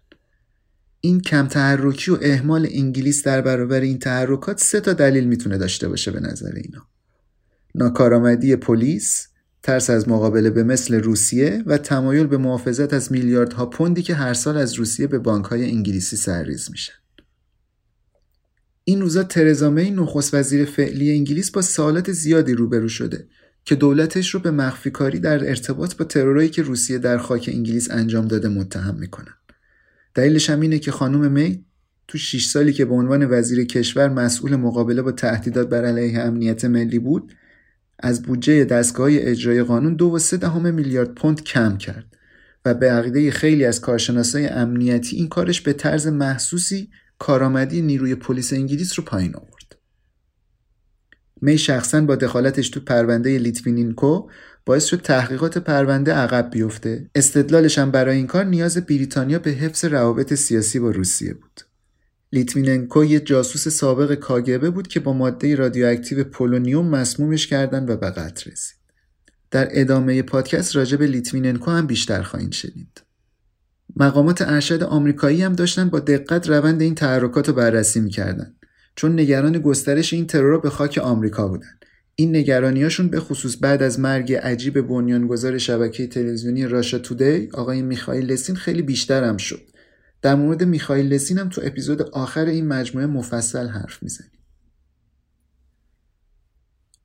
این 1.02 1.22
کم 1.22 1.48
تحرکی 1.48 2.12
و 2.12 2.18
اهمال 2.22 2.68
انگلیس 2.72 3.24
در 3.24 3.42
برابر 3.42 3.82
این 3.82 4.00
تحرکات 4.00 4.60
سه 4.60 4.80
تا 4.80 4.94
دلیل 4.94 5.28
می‌تونه 5.28 5.58
داشته 5.58 5.88
باشه 5.88 6.12
به 6.12 6.20
نظر 6.20 6.52
اینا. 6.56 6.88
ناکارآمدی 7.76 8.56
پلیس، 8.56 9.28
ترس 9.66 9.90
از 9.90 10.10
مقابله 10.10 10.50
به 10.50 10.64
مثل 10.64 10.96
روسیه 10.96 11.64
و 11.66 11.78
تمایل 11.78 12.28
به 12.28 12.38
محافظت 12.38 12.94
از 12.94 13.12
میلیاردها 13.12 13.66
پوندی 13.66 14.02
که 14.02 14.16
هر 14.16 14.34
سال 14.34 14.58
از 14.58 14.74
روسیه 14.74 15.08
به 15.08 15.20
بانکهای 15.20 15.66
انگلیسی 15.66 16.16
سرریز 16.16 16.72
میشن. 16.72 16.94
این 18.84 19.02
روزا 19.02 19.24
ترزا 19.24 19.70
می 19.70 19.92
نخست 19.92 20.34
وزیر 20.34 20.66
فعلی 20.66 21.12
انگلیس 21.12 21.52
با 21.52 21.62
سوالات 21.62 22.12
زیادی 22.12 22.54
روبرو 22.54 22.88
شده 22.88 23.28
که 23.64 23.76
دولتش 23.76 24.30
رو 24.30 24.40
به 24.40 24.52
مخفی 24.52 24.90
کاری 24.90 25.20
در 25.20 25.50
ارتباط 25.50 25.96
با 25.96 26.06
ترورایی 26.06 26.50
که 26.50 26.62
روسیه 26.62 26.98
در 26.98 27.18
خاک 27.18 27.50
انگلیس 27.54 27.92
انجام 27.92 28.28
داده 28.28 28.48
متهم 28.48 28.96
می‌کنن. 28.96 29.34
دلیلش 30.16 30.50
هم 30.50 30.62
اینه 30.62 30.80
که 30.80 30.92
خانم 30.92 31.32
می 31.32 31.66
تو 32.08 32.18
6 32.18 32.46
سالی 32.46 32.74
که 32.74 32.86
به 32.86 32.94
عنوان 32.94 33.28
وزیر 33.30 33.66
کشور 33.66 34.10
مسئول 34.10 34.56
مقابله 34.56 35.02
با 35.02 35.12
تهدیدات 35.12 35.70
بر 35.70 35.86
علیه 35.86 36.20
امنیت 36.20 36.66
ملی 36.66 37.00
بود 37.00 37.34
از 38.00 38.24
بودجه 38.24 38.66
دستگاه 38.66 39.10
اجرای 39.12 39.64
قانون 39.64 39.96
دو 39.96 40.12
و 40.12 40.20
سه 40.20 40.38
دهم 40.38 40.74
میلیارد 40.74 41.14
پوند 41.14 41.44
کم 41.44 41.78
کرد 41.78 42.16
و 42.66 42.74
به 42.74 42.92
عقیده 42.92 43.32
خیلی 43.32 43.66
از 43.66 43.82
کارشناسای 43.82 44.48
امنیتی 44.48 45.16
این 45.16 45.28
کارش 45.28 45.62
به 45.62 45.74
طرز 45.74 46.08
محسوسی 46.08 46.90
کارآمدی 47.20 47.82
نیروی 47.82 48.16
پلیس 48.16 48.54
انگلیس 48.54 49.00
رو 49.00 49.06
پایین 49.06 49.36
آورد. 49.36 49.76
می 51.42 51.58
شخصا 51.58 52.02
با 52.02 52.16
دخالتش 52.16 52.70
تو 52.70 52.80
پرونده 52.80 53.38
لیتوینینکو 53.38 54.30
باعث 54.66 54.86
شد 54.86 55.02
تحقیقات 55.02 55.58
پرونده 55.58 56.14
عقب 56.14 56.50
بیفته. 56.52 57.10
استدلالش 57.16 57.78
هم 57.78 57.92
برای 57.92 58.18
این 58.18 58.28
کار 58.28 58.46
نیاز 58.46 58.78
بریتانیا 58.78 59.40
به 59.40 59.52
حفظ 59.52 59.86
روابط 59.86 60.34
سیاسی 60.34 60.80
با 60.80 60.92
روسیه 60.92 61.34
بود. 61.34 61.62
لیتویننکو 62.36 63.06
یه 63.06 63.20
جاسوس 63.20 63.68
سابق 63.68 64.14
کاگ‌ب 64.14 64.70
بود 64.70 64.88
که 64.88 65.00
با 65.00 65.14
ماده 65.14 65.56
رادیواکتیو 65.56 66.24
پولونیوم 66.24 66.88
مسمومش 66.88 67.48
کردن 67.48 67.84
و 67.90 67.98
به 67.98 68.10
قتل 68.10 68.52
رسید. 68.52 68.78
در 69.52 69.68
ادامه 69.72 70.22
پادکست 70.22 70.76
راجع 70.76 70.98
به 70.98 71.08
لیتویننکو 71.08 71.72
هم 71.72 71.88
بیشتر 71.88 72.22
خواهید 72.22 72.52
شنید. 72.52 73.02
مقامات 73.96 74.42
ارشد 74.42 74.84
آمریکایی 74.84 75.42
هم 75.42 75.54
داشتن 75.54 75.90
با 75.90 76.00
دقت 76.00 76.50
روند 76.50 76.82
این 76.82 76.96
تحرکات 76.96 77.48
رو 77.48 77.54
بررسی 77.56 78.00
می‌کردن 78.00 78.56
چون 78.96 79.20
نگران 79.20 79.60
گسترش 79.60 80.14
این 80.14 80.28
ترور 80.28 80.60
به 80.60 80.70
خاک 80.70 80.98
آمریکا 80.98 81.48
بودن. 81.48 81.80
این 82.16 82.36
نگرانیاشون 82.36 83.08
به 83.08 83.20
خصوص 83.20 83.58
بعد 83.62 83.84
از 83.84 84.00
مرگ 84.00 84.34
عجیب 84.34 84.82
بنیانگذار 84.82 85.58
شبکه 85.58 86.08
تلویزیونی 86.08 86.68
راشا 86.68 87.00
تودی 87.00 87.50
آقای 87.54 87.82
میخائیل 87.82 88.32
لسین 88.32 88.56
خیلی 88.56 88.82
بیشتر 88.82 89.24
هم 89.24 89.38
شد. 89.38 89.75
در 90.26 90.36
مورد 90.36 90.64
میخائیل 90.64 91.14
لسین 91.14 91.38
هم 91.38 91.50
تو 91.50 91.62
اپیزود 91.64 92.02
آخر 92.02 92.46
این 92.46 92.68
مجموعه 92.68 93.08
مفصل 93.08 93.68
حرف 93.68 94.04
می‌زنیم. 94.04 94.32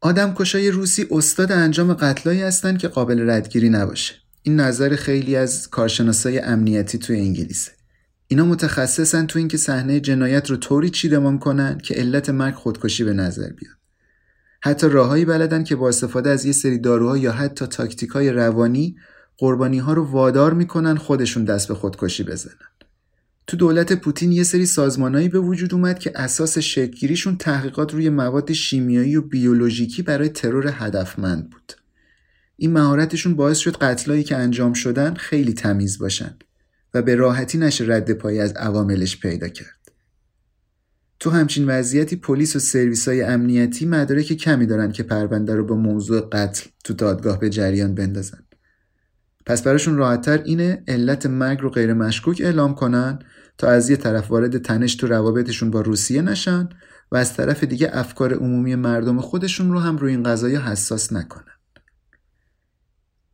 آدم 0.00 0.34
کشای 0.34 0.70
روسی 0.70 1.06
استاد 1.10 1.52
انجام 1.52 1.94
قتلایی 1.94 2.42
هستند 2.42 2.78
که 2.78 2.88
قابل 2.88 3.30
ردگیری 3.30 3.68
نباشه. 3.68 4.14
این 4.42 4.60
نظر 4.60 4.96
خیلی 4.96 5.36
از 5.36 5.68
کارشناسای 5.68 6.38
امنیتی 6.38 6.98
توی 6.98 7.20
انگلیسه. 7.20 7.72
اینا 8.28 8.44
متخصصن 8.44 9.26
تو 9.26 9.38
اینکه 9.38 9.56
صحنه 9.56 10.00
جنایت 10.00 10.50
رو 10.50 10.56
طوری 10.56 10.90
چیدمان 10.90 11.38
کنن 11.38 11.78
که 11.78 11.94
علت 11.94 12.30
مرگ 12.30 12.54
خودکشی 12.54 13.04
به 13.04 13.12
نظر 13.12 13.48
بیاد. 13.48 13.76
حتی 14.60 14.88
راههایی 14.88 15.24
بلدن 15.24 15.64
که 15.64 15.76
با 15.76 15.88
استفاده 15.88 16.30
از 16.30 16.44
یه 16.44 16.52
سری 16.52 16.78
داروها 16.78 17.18
یا 17.18 17.32
حتی 17.32 17.66
تاکتیک 17.66 18.10
های 18.10 18.30
روانی 18.30 18.96
قربانی 19.38 19.78
ها 19.78 19.92
رو 19.92 20.04
وادار 20.04 20.54
می‌کنن 20.54 20.96
خودشون 20.96 21.44
دست 21.44 21.68
به 21.68 21.74
خودکشی 21.74 22.22
بزنن. 22.22 22.54
تو 23.50 23.56
دولت 23.56 23.92
پوتین 23.92 24.32
یه 24.32 24.42
سری 24.42 24.66
سازمانهایی 24.66 25.28
به 25.28 25.38
وجود 25.38 25.74
اومد 25.74 25.98
که 25.98 26.12
اساس 26.14 26.58
شکلگیریشون 26.58 27.36
تحقیقات 27.36 27.94
روی 27.94 28.10
مواد 28.10 28.52
شیمیایی 28.52 29.16
و 29.16 29.20
بیولوژیکی 29.20 30.02
برای 30.02 30.28
ترور 30.28 30.74
هدفمند 30.76 31.50
بود. 31.50 31.72
این 32.56 32.72
مهارتشون 32.72 33.34
باعث 33.34 33.58
شد 33.58 33.76
قتلایی 33.76 34.24
که 34.24 34.36
انجام 34.36 34.72
شدن 34.72 35.14
خیلی 35.14 35.52
تمیز 35.52 35.98
باشن 35.98 36.36
و 36.94 37.02
به 37.02 37.14
راحتی 37.14 37.58
نشه 37.58 37.84
رد 37.88 38.12
پایی 38.12 38.40
از 38.40 38.52
عواملش 38.52 39.20
پیدا 39.20 39.48
کرد. 39.48 39.92
تو 41.20 41.30
همچین 41.30 41.66
وضعیتی 41.66 42.16
پلیس 42.16 42.56
و 42.56 42.58
سرویس 42.58 43.08
های 43.08 43.22
امنیتی 43.22 43.86
مدارک 43.86 44.32
کمی 44.32 44.66
دارن 44.66 44.92
که 44.92 45.02
پرونده 45.02 45.54
رو 45.54 45.64
با 45.64 45.74
موضوع 45.74 46.28
قتل 46.32 46.70
تو 46.84 46.94
دادگاه 46.94 47.40
به 47.40 47.50
جریان 47.50 47.94
بندازن. 47.94 48.42
پس 49.46 49.62
براشون 49.62 49.96
راحتتر 49.96 50.42
اینه 50.42 50.82
علت 50.88 51.26
مرگ 51.26 51.60
رو 51.60 51.70
غیر 51.70 51.94
مشکوک 51.94 52.40
اعلام 52.44 52.74
کنن 52.74 53.18
تا 53.58 53.68
از 53.68 53.90
یه 53.90 53.96
طرف 53.96 54.30
وارد 54.30 54.58
تنش 54.58 54.94
تو 54.94 55.06
روابطشون 55.06 55.70
با 55.70 55.80
روسیه 55.80 56.22
نشن 56.22 56.68
و 57.12 57.16
از 57.16 57.34
طرف 57.34 57.64
دیگه 57.64 57.90
افکار 57.92 58.34
عمومی 58.34 58.74
مردم 58.74 59.20
خودشون 59.20 59.72
رو 59.72 59.78
هم 59.78 59.96
روی 59.96 60.12
این 60.12 60.22
قضایی 60.22 60.56
حساس 60.56 61.12
نکنن. 61.12 61.44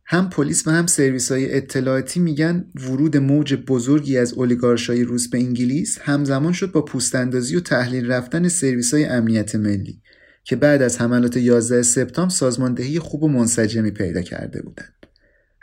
هم 0.09 0.29
پلیس 0.29 0.67
و 0.67 0.71
هم 0.71 0.87
سرویس 0.87 1.31
های 1.31 1.57
اطلاعاتی 1.57 2.19
میگن 2.19 2.65
ورود 2.75 3.17
موج 3.17 3.53
بزرگی 3.53 4.17
از 4.17 4.33
اولیگارشای 4.33 5.03
روس 5.03 5.29
به 5.29 5.37
انگلیس 5.37 5.99
همزمان 6.01 6.53
شد 6.53 6.71
با 6.71 6.81
پوستاندازی 6.81 7.55
و 7.55 7.59
تحلیل 7.59 8.11
رفتن 8.11 8.47
سرویس 8.47 8.93
های 8.93 9.05
امنیت 9.05 9.55
ملی 9.55 10.01
که 10.43 10.55
بعد 10.55 10.81
از 10.81 11.01
حملات 11.01 11.37
11 11.37 11.81
سپتامبر 11.81 12.33
سازماندهی 12.33 12.99
خوب 12.99 13.23
و 13.23 13.27
منسجمی 13.27 13.91
پیدا 13.91 14.21
کرده 14.21 14.61
بودند. 14.61 14.96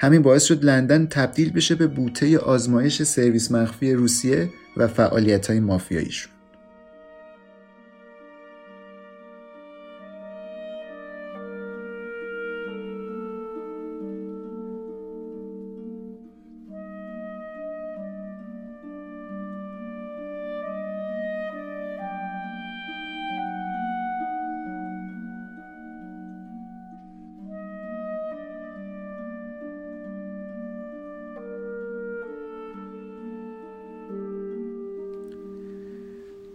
همین 0.05 0.23
باعث 0.23 0.45
شد 0.45 0.65
لندن 0.65 1.07
تبدیل 1.07 1.53
بشه 1.53 1.75
به 1.75 1.87
بوته 1.87 2.39
آزمایش 2.39 3.03
سرویس 3.03 3.53
مخفی 3.53 3.93
روسیه 3.93 4.51
و 4.77 4.89
فعالیت 4.89 5.47
های 5.47 5.61
مافیاییشون. 5.61 6.34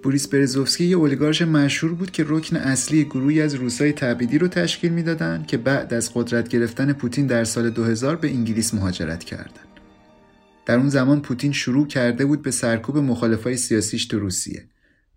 بوریس 0.09 0.27
برزوفسکی 0.27 0.85
یه 0.85 0.97
اولیگارش 0.97 1.41
مشهور 1.41 1.93
بود 1.93 2.11
که 2.11 2.25
رکن 2.27 2.55
اصلی 2.55 3.03
گروهی 3.03 3.41
از 3.41 3.55
روسای 3.55 3.93
تبعیدی 3.93 4.37
رو 4.37 4.47
تشکیل 4.47 4.91
می‌دادند 4.91 5.47
که 5.47 5.57
بعد 5.57 5.93
از 5.93 6.11
قدرت 6.13 6.47
گرفتن 6.47 6.93
پوتین 6.93 7.27
در 7.27 7.43
سال 7.43 7.69
2000 7.69 8.15
به 8.15 8.29
انگلیس 8.29 8.73
مهاجرت 8.73 9.23
کردند. 9.23 9.67
در 10.65 10.77
اون 10.77 10.89
زمان 10.89 11.21
پوتین 11.21 11.51
شروع 11.51 11.87
کرده 11.87 12.25
بود 12.25 12.41
به 12.41 12.51
سرکوب 12.51 12.97
مخالفای 12.97 13.57
سیاسیش 13.57 14.05
تو 14.05 14.19
روسیه. 14.19 14.65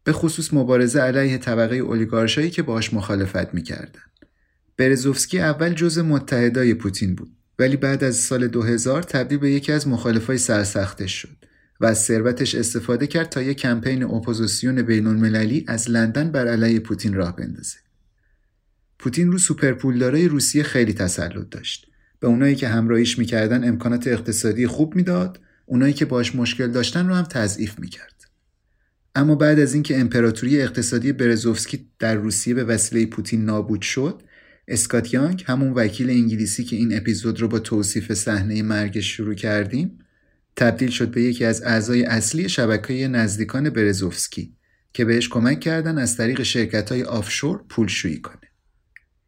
به 0.04 0.12
خصوص 0.12 0.54
مبارزه 0.54 1.00
علیه 1.00 1.38
طبقه 1.38 1.76
اولیگارشایی 1.76 2.50
که 2.50 2.62
باش 2.62 2.94
مخالفت 2.94 3.54
می‌کردن. 3.54 4.02
برزوفسکی 4.76 5.40
اول 5.40 5.74
جزء 5.74 6.02
متحدای 6.02 6.74
پوتین 6.74 7.14
بود 7.14 7.30
ولی 7.58 7.76
بعد 7.76 8.04
از 8.04 8.16
سال 8.16 8.48
2000 8.48 9.02
تبدیل 9.02 9.38
به 9.38 9.50
یکی 9.50 9.72
از 9.72 9.88
مخالفای 9.88 10.38
سرسختش 10.38 11.12
شد. 11.12 11.51
و 11.82 11.86
از 11.86 11.98
ثروتش 11.98 12.54
استفاده 12.54 13.06
کرد 13.06 13.28
تا 13.28 13.42
یک 13.42 13.58
کمپین 13.58 14.02
اپوزیسیون 14.02 14.82
بین 14.82 15.06
المللی 15.06 15.64
از 15.68 15.90
لندن 15.90 16.30
بر 16.30 16.48
علیه 16.48 16.80
پوتین 16.80 17.14
راه 17.14 17.36
بندازه. 17.36 17.78
پوتین 18.98 19.32
رو 19.32 19.38
سوپرپولدارای 19.38 20.28
روسیه 20.28 20.62
خیلی 20.62 20.92
تسلط 20.92 21.48
داشت. 21.50 21.86
به 22.20 22.26
اونایی 22.26 22.54
که 22.54 22.68
همراهیش 22.68 23.18
می‌کردن 23.18 23.68
امکانات 23.68 24.06
اقتصادی 24.06 24.66
خوب 24.66 24.96
می‌داد، 24.96 25.40
اونایی 25.66 25.92
که 25.92 26.04
باش 26.04 26.34
مشکل 26.34 26.70
داشتن 26.70 27.08
رو 27.08 27.14
هم 27.14 27.24
تضعیف 27.24 27.78
می‌کرد. 27.78 28.24
اما 29.14 29.34
بعد 29.34 29.58
از 29.58 29.74
اینکه 29.74 30.00
امپراتوری 30.00 30.62
اقتصادی 30.62 31.12
برزوفسکی 31.12 31.88
در 31.98 32.14
روسیه 32.14 32.54
به 32.54 32.64
وسیله 32.64 33.06
پوتین 33.06 33.44
نابود 33.44 33.82
شد، 33.82 34.22
اسکات 34.68 35.14
یانگ 35.14 35.44
همون 35.46 35.72
وکیل 35.72 36.10
انگلیسی 36.10 36.64
که 36.64 36.76
این 36.76 36.96
اپیزود 36.96 37.40
رو 37.40 37.48
با 37.48 37.58
توصیف 37.58 38.12
صحنه 38.12 38.62
مرگش 38.62 39.16
شروع 39.16 39.34
کردیم 39.34 39.98
تبدیل 40.56 40.90
شد 40.90 41.10
به 41.10 41.22
یکی 41.22 41.44
از 41.44 41.62
اعضای 41.62 42.04
اصلی 42.04 42.48
شبکه 42.48 43.08
نزدیکان 43.08 43.70
برزوفسکی 43.70 44.56
که 44.92 45.04
بهش 45.04 45.28
کمک 45.28 45.60
کردن 45.60 45.98
از 45.98 46.16
طریق 46.16 46.42
شرکت 46.42 46.92
های 46.92 47.02
آفشور 47.02 47.64
پولشویی 47.68 48.20
کنه. 48.20 48.36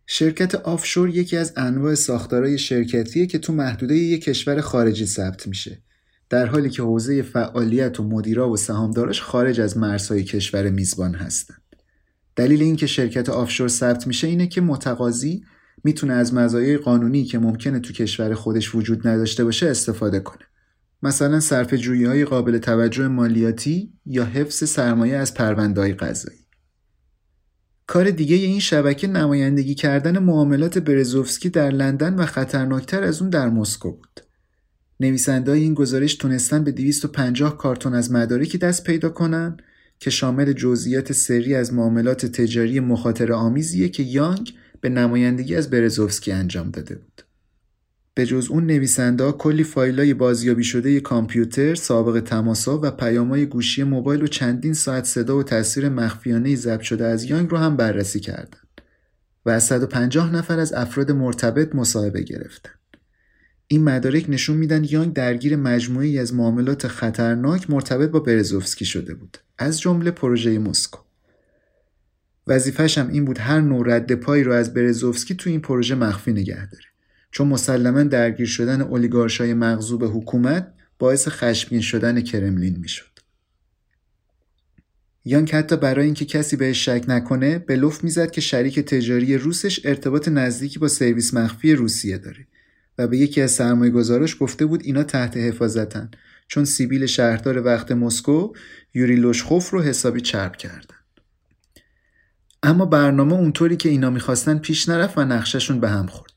شرکت 0.07 0.55
آفشور 0.55 1.09
یکی 1.09 1.37
از 1.37 1.53
انواع 1.57 1.95
ساختارهای 1.95 2.59
شرکتیه 2.59 3.27
که 3.27 3.39
تو 3.39 3.53
محدوده 3.53 3.95
یک 3.95 4.25
کشور 4.25 4.61
خارجی 4.61 5.07
ثبت 5.07 5.47
میشه. 5.47 5.83
در 6.31 6.47
حالی 6.47 6.71
که 6.71 6.83
حوزه 6.83 7.23
فعالیت 7.23 8.01
و 8.01 8.09
مدیرا 8.09 8.51
و 8.51 8.57
سهامداراش 8.57 9.23
خارج 9.23 9.61
از 9.61 9.77
مرزهای 9.77 10.25
کشور 10.25 10.71
میزبان 10.71 11.15
هستند. 11.15 11.63
دلیل 12.37 12.63
اینکه 12.63 12.87
شرکت 12.87 13.29
آفشور 13.29 13.69
ثبت 13.69 14.07
میشه 14.07 14.27
اینه 14.27 14.47
که 14.47 14.61
متقاضی 14.61 15.45
می‌تونه 15.85 16.13
از 16.13 16.35
مزایای 16.35 16.77
قانونی 16.77 17.25
که 17.25 17.39
ممکنه 17.39 17.81
تو 17.81 17.93
کشور 17.93 18.35
خودش 18.35 18.75
وجود 18.75 19.09
نداشته 19.09 19.45
باشه 19.45 19.67
استفاده 19.67 20.21
کنه. 20.21 20.45
مثلا 21.05 21.41
صرف 21.41 21.75
جویی 21.75 22.05
های 22.05 22.25
قابل 22.25 22.59
توجه 22.59 23.09
مالیاتی 23.09 23.93
یا 24.07 24.25
حفظ 24.25 24.65
سرمایه 24.69 25.17
از 25.17 25.35
پروندهای 25.35 25.93
قضایی. 25.93 26.39
کار 27.87 28.11
دیگه 28.11 28.37
این 28.37 28.61
شبکه 28.61 29.07
نمایندگی 29.07 29.75
کردن 29.75 30.19
معاملات 30.19 30.79
برزوفسکی 30.79 31.51
در 31.51 31.71
لندن 31.71 32.15
و 32.15 32.27
خطرناکتر 32.27 33.03
از 33.03 33.21
اون 33.21 33.31
در 33.31 33.49
مسکو 33.49 33.91
بود. 33.91 34.21
نویسنده 35.01 35.53
این 35.53 35.75
گزارش 35.75 36.15
تونستن 36.15 36.65
به 36.65 36.73
250 36.73 37.59
کارتون 37.59 37.95
از 37.95 38.13
مدارکی 38.13 38.59
دست 38.59 38.85
پیدا 38.85 39.09
کنن 39.09 39.57
که 39.99 40.11
شامل 40.11 40.53
جزئیات 40.53 41.13
سری 41.13 41.55
از 41.55 41.73
معاملات 41.73 42.27
تجاری 42.27 42.81
مخاطر 42.81 43.33
آمیزیه 43.33 43.89
که 43.89 44.03
یانگ 44.03 44.55
به 44.81 44.89
نمایندگی 44.89 45.57
از 45.57 45.71
برزوفسکی 45.71 46.33
انجام 46.33 46.71
داده 46.71 46.95
بود. 46.95 47.24
به 48.15 48.27
جز 48.27 48.49
اون 48.51 48.67
نویسنده 48.67 49.33
کلی 49.33 49.65
فایلای 49.65 50.15
بازیابی 50.15 50.65
شده 50.65 51.01
کامپیوتر، 51.01 51.75
سابق 51.75 52.21
تماسا 52.21 52.81
و 52.83 52.91
پیامای 52.91 53.47
گوشی 53.47 53.83
موبایل 53.83 54.23
و 54.23 54.27
چندین 54.27 54.75
ساعت 54.75 55.05
صدا 55.05 55.37
و 55.37 55.43
تصویر 55.43 55.89
مخفیانه 55.89 56.57
ضبط 56.57 56.81
شده 56.81 57.07
از 57.07 57.25
یانگ 57.25 57.51
رو 57.51 57.57
هم 57.57 57.77
بررسی 57.77 58.21
کردند 58.21 58.81
و 59.47 59.51
از 59.51 59.65
150 59.65 60.35
نفر 60.35 60.59
از 60.59 60.73
افراد 60.73 61.13
مرتبط 61.13 61.75
مصاحبه 61.75 62.23
گرفتن. 62.23 62.71
این 63.69 63.85
مدارک 63.85 64.27
نشون 64.29 64.57
میدن 64.57 64.85
یانگ 64.85 65.13
درگیر 65.13 65.57
مجموعی 65.57 66.19
از 66.19 66.35
معاملات 66.35 66.89
خطرناک 66.89 67.71
مرتبط 67.71 68.11
با 68.11 68.21
برزوفسکی 68.21 68.85
شده 68.85 69.15
بود 69.15 69.39
از 69.59 69.81
جمله 69.81 70.11
پروژه 70.11 70.59
مسکو 70.59 71.01
وظیفش 72.47 72.99
هم 72.99 73.09
این 73.09 73.25
بود 73.25 73.39
هر 73.39 73.61
نوع 73.61 73.95
رد 73.95 74.15
پایی 74.15 74.45
رو 74.45 74.53
از 74.53 74.75
برزوفسکی 74.75 75.35
تو 75.35 75.51
این 75.51 75.61
پروژه 75.61 75.95
مخفی 75.95 76.33
نگه 76.33 76.71
داره 76.71 76.94
چون 77.35 77.49
مسلما 77.49 78.03
درگیر 78.03 78.47
شدن 78.47 78.81
اولیگارشای 78.81 79.55
مغزوب 79.55 80.05
حکومت 80.05 80.75
باعث 80.99 81.29
خشمگین 81.29 81.81
شدن 81.81 82.21
کرملین 82.21 82.77
می‌شد. 82.77 83.19
یانگ 85.25 85.51
حتی 85.51 85.77
برای 85.77 86.05
اینکه 86.05 86.25
کسی 86.25 86.57
بهش 86.57 86.85
شک 86.85 87.05
نکنه 87.09 87.59
به 87.59 87.77
لطف 87.77 88.05
می‌زد 88.05 88.31
که 88.31 88.41
شریک 88.41 88.81
تجاری 88.81 89.39
روسش 89.39 89.87
ارتباط 89.87 90.29
نزدیکی 90.29 90.79
با 90.79 90.89
سرویس 90.89 91.35
مخفی 91.35 91.75
روسیه 91.75 92.19
داره 92.19 92.47
و 92.99 93.09
به 93.09 93.19
یکی 93.19 93.41
از 93.41 93.51
سرمایه 93.51 93.91
گذارش 93.91 94.37
گفته 94.41 94.67
بود 94.67 94.83
اینا 94.85 95.03
تحت 95.03 95.37
حفاظتن 95.37 96.11
چون 96.49 96.65
سیبیل 96.65 97.07
شهردار 97.07 97.67
وقت 97.67 97.93
مسکو 97.93 98.53
یوری 98.95 99.17
لوشخوف 99.17 99.71
رو 99.71 99.83
حسابی 99.83 100.21
چرب 100.21 100.57
کردن. 100.57 100.97
اما 102.63 102.87
برنامه 102.87 103.33
اونطوری 103.33 103.77
که 103.77 103.89
اینا 103.89 104.11
می‌خواستن 104.11 104.59
پیش 104.59 104.89
نرفت 104.89 105.19
و 105.19 105.25
نقششون 105.25 105.81
به 105.81 105.89
هم 105.89 106.07
خورد. 106.07 106.34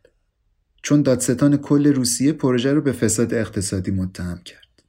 چون 0.88 1.02
دادستان 1.02 1.58
کل 1.58 1.94
روسیه 1.94 2.34
پروژه 2.34 2.74
رو 2.74 2.82
به 2.82 2.92
فساد 2.92 3.34
اقتصادی 3.34 3.92
متهم 3.92 4.42
کرد 4.46 4.84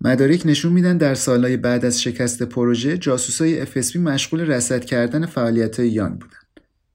مدارک 0.00 0.42
نشون 0.44 0.72
میدن 0.72 0.96
در 0.96 1.14
سالهای 1.14 1.56
بعد 1.56 1.84
از 1.84 2.02
شکست 2.02 2.42
پروژه 2.42 2.98
جاسوسای 2.98 3.66
FSB 3.66 3.96
مشغول 3.96 4.40
رصد 4.40 4.84
کردن 4.84 5.26
فعالیت 5.26 5.78
یانگ 5.78 6.18
بودن 6.18 6.38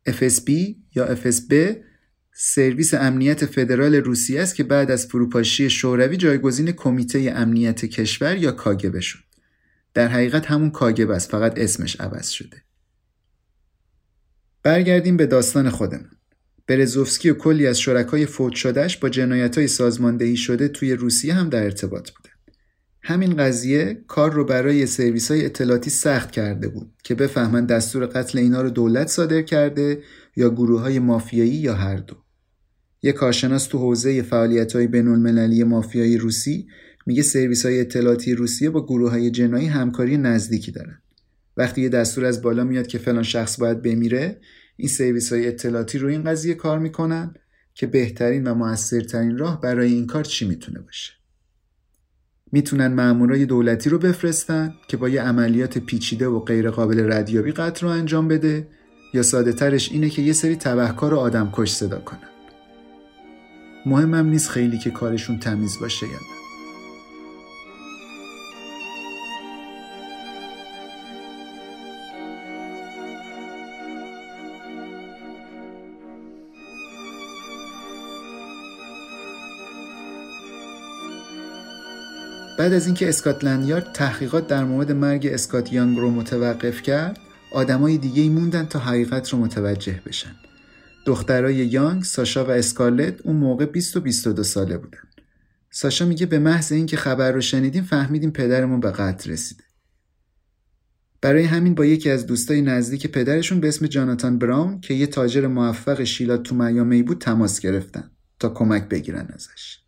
FSB 0.09 0.51
یا 0.95 1.15
FSB 1.15 1.53
سرویس 2.33 2.93
امنیت 2.93 3.45
فدرال 3.45 3.95
روسیه 3.95 4.41
است 4.41 4.55
که 4.55 4.63
بعد 4.63 4.91
از 4.91 5.05
فروپاشی 5.05 5.69
شوروی 5.69 6.17
جایگزین 6.17 6.71
کمیته 6.71 7.33
امنیت 7.35 7.85
کشور 7.85 8.37
یا 8.37 8.51
کاگبه 8.51 9.01
شد. 9.01 9.23
در 9.93 10.07
حقیقت 10.07 10.45
همون 10.45 10.71
کاگبه 10.71 11.15
است 11.15 11.31
فقط 11.31 11.59
اسمش 11.59 12.01
عوض 12.01 12.29
شده. 12.29 12.63
برگردیم 14.63 15.17
به 15.17 15.25
داستان 15.25 15.69
خودمون. 15.69 16.16
برزوفسکی 16.67 17.29
و 17.29 17.33
کلی 17.33 17.67
از 17.67 17.79
شرکای 17.79 18.25
فوت 18.25 18.53
شدهش 18.53 18.97
با 18.97 19.09
جنایت 19.09 19.57
های 19.57 19.67
سازماندهی 19.67 20.37
شده 20.37 20.67
توی 20.67 20.93
روسیه 20.93 21.33
هم 21.33 21.49
در 21.49 21.63
ارتباط 21.63 22.11
بودن. 22.11 22.31
همین 23.01 23.35
قضیه 23.37 24.03
کار 24.07 24.33
رو 24.33 24.45
برای 24.45 24.85
سرویس 24.85 25.31
های 25.31 25.45
اطلاعاتی 25.45 25.89
سخت 25.89 26.31
کرده 26.31 26.67
بود 26.67 26.93
که 27.03 27.15
بفهمن 27.15 27.65
دستور 27.65 28.05
قتل 28.05 28.39
اینا 28.39 28.61
رو 28.61 28.69
دولت 28.69 29.07
صادر 29.07 29.41
کرده 29.41 30.03
یا 30.35 30.49
گروه 30.49 30.81
های 30.81 30.99
مافیایی 30.99 31.51
یا 31.51 31.73
هر 31.73 31.97
دو. 31.97 32.15
یک 33.03 33.15
کارشناس 33.15 33.65
تو 33.65 33.77
حوزه 33.77 34.21
فعالیت 34.21 34.75
های 34.75 34.87
بین 34.87 35.07
المللی 35.07 35.63
مافیایی 35.63 36.17
روسی 36.17 36.67
میگه 37.05 37.21
سرویس 37.21 37.65
های 37.65 37.81
اطلاعاتی 37.81 38.33
روسیه 38.33 38.69
با 38.69 38.85
گروه 38.85 39.11
های 39.11 39.31
جنایی 39.31 39.67
همکاری 39.67 40.17
نزدیکی 40.17 40.71
دارن. 40.71 41.01
وقتی 41.57 41.81
یه 41.81 41.89
دستور 41.89 42.25
از 42.25 42.41
بالا 42.41 42.63
میاد 42.63 42.87
که 42.87 42.97
فلان 42.97 43.23
شخص 43.23 43.59
باید 43.59 43.81
بمیره 43.81 44.39
این 44.77 44.89
سرویس 44.89 45.33
های 45.33 45.47
اطلاعاتی 45.47 45.97
رو 45.97 46.07
این 46.07 46.23
قضیه 46.23 46.53
کار 46.53 46.79
می‌کنن 46.79 47.33
که 47.73 47.87
بهترین 47.87 48.47
و 48.47 48.53
موثرترین 48.53 49.37
راه 49.37 49.61
برای 49.61 49.93
این 49.93 50.07
کار 50.07 50.23
چی 50.23 50.47
می‌تونه 50.47 50.79
باشه. 50.79 51.13
می‌تونن 52.51 52.93
مامورای 52.93 53.45
دولتی 53.45 53.89
رو 53.89 53.97
بفرستن 53.97 54.73
که 54.87 54.97
با 54.97 55.09
یه 55.09 55.21
عملیات 55.21 55.77
پیچیده 55.77 56.27
و 56.27 56.39
غیر 56.39 56.69
قابل 56.69 57.13
ردیابی 57.13 57.51
قتل 57.51 57.87
رو 57.87 57.93
انجام 57.93 58.27
بده 58.27 58.67
یا 59.13 59.23
ساده 59.23 59.53
ترش 59.53 59.91
اینه 59.91 60.09
که 60.09 60.21
یه 60.21 60.33
سری 60.33 60.55
تبهکار 60.55 61.13
و 61.13 61.17
آدم 61.17 61.49
کش 61.53 61.71
صدا 61.71 61.99
کنن. 61.99 62.29
مهمم 63.85 64.29
نیست 64.29 64.49
خیلی 64.49 64.77
که 64.77 64.91
کارشون 64.91 65.39
تمیز 65.39 65.79
باشه 65.79 66.05
یا 66.05 66.13
نه 66.13 66.36
بعد 82.57 82.73
از 82.73 82.85
اینکه 82.85 83.09
اسکاتلند 83.09 83.67
یارد 83.67 83.93
تحقیقات 83.93 84.47
در 84.47 84.63
مورد 84.63 84.91
مرگ 84.91 85.27
اسکات 85.27 85.73
یانگ 85.73 85.97
رو 85.97 86.11
متوقف 86.11 86.81
کرد 86.81 87.19
آدمای 87.51 87.97
دیگه 87.97 88.21
ای 88.21 88.29
موندن 88.29 88.65
تا 88.65 88.79
حقیقت 88.79 89.29
رو 89.29 89.39
متوجه 89.39 90.01
بشن 90.05 90.35
دخترای 91.05 91.55
یانگ، 91.55 92.03
ساشا 92.03 92.45
و 92.45 92.49
اسکارلت 92.49 93.21
اون 93.21 93.35
موقع 93.35 93.65
20 93.65 93.97
و 93.97 94.01
22 94.01 94.43
ساله 94.43 94.77
بودن. 94.77 94.99
ساشا 95.71 96.05
میگه 96.05 96.25
به 96.25 96.39
محض 96.39 96.71
اینکه 96.71 96.97
خبر 96.97 97.31
رو 97.31 97.41
شنیدیم 97.41 97.83
فهمیدیم 97.83 98.31
پدرمون 98.31 98.79
به 98.79 98.91
قتل 98.91 99.31
رسیده. 99.31 99.63
برای 101.21 101.43
همین 101.43 101.75
با 101.75 101.85
یکی 101.85 102.09
از 102.09 102.25
دوستای 102.25 102.61
نزدیک 102.61 103.07
پدرشون 103.07 103.59
به 103.59 103.67
اسم 103.67 103.87
جاناتان 103.87 104.37
براون 104.37 104.81
که 104.81 104.93
یه 104.93 105.07
تاجر 105.07 105.47
موفق 105.47 106.03
شیلات 106.03 106.43
تو 106.43 106.55
میامی 106.55 107.03
بود 107.03 107.21
تماس 107.21 107.59
گرفتن 107.59 108.11
تا 108.39 108.49
کمک 108.49 108.89
بگیرن 108.89 109.27
ازش. 109.33 109.86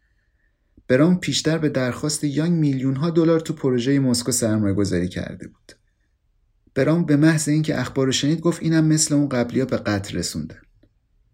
براون 0.89 1.15
پیشتر 1.15 1.57
به 1.57 1.69
درخواست 1.69 2.23
یانگ 2.23 2.51
میلیون 2.51 2.95
ها 2.95 3.09
دلار 3.09 3.39
تو 3.39 3.53
پروژه 3.53 3.99
مسکو 3.99 4.31
سرمایه 4.31 4.73
گذاری 4.73 5.07
کرده 5.07 5.47
بود. 5.47 5.71
براون 6.75 7.05
به 7.05 7.15
محض 7.15 7.49
اینکه 7.49 7.79
اخبار 7.79 8.05
رو 8.05 8.11
شنید 8.11 8.39
گفت 8.39 8.63
اینم 8.63 8.85
مثل 8.85 9.15
اون 9.15 9.29
قبلی 9.29 9.59
ها 9.59 9.65
به 9.65 9.77
قتل 9.77 10.17
رسوندن. 10.17 10.61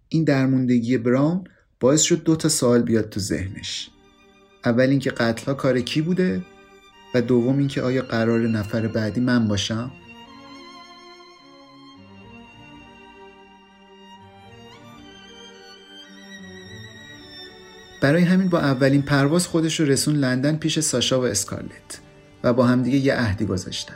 این 0.09 0.23
درموندگی 0.23 0.97
براون 0.97 1.43
باعث 1.79 2.01
شد 2.01 2.23
دو 2.23 2.35
تا 2.35 2.49
سوال 2.49 2.81
بیاد 2.81 3.09
تو 3.09 3.19
ذهنش 3.19 3.89
اول 4.65 4.89
اینکه 4.89 5.09
قتلها 5.09 5.53
کار 5.53 5.79
کی 5.79 6.01
بوده 6.01 6.41
و 7.15 7.21
دوم 7.21 7.57
اینکه 7.57 7.81
آیا 7.81 8.01
قرار 8.01 8.47
نفر 8.47 8.87
بعدی 8.87 9.21
من 9.21 9.47
باشم 9.47 9.91
برای 18.01 18.23
همین 18.23 18.49
با 18.49 18.59
اولین 18.59 19.01
پرواز 19.01 19.47
خودش 19.47 19.79
رو 19.79 19.85
رسون 19.85 20.15
لندن 20.15 20.55
پیش 20.55 20.79
ساشا 20.79 21.21
و 21.21 21.25
اسکارلت 21.25 21.99
و 22.43 22.53
با 22.53 22.65
همدیگه 22.65 22.97
یه 22.97 23.13
عهدی 23.13 23.45
گذاشتن. 23.45 23.95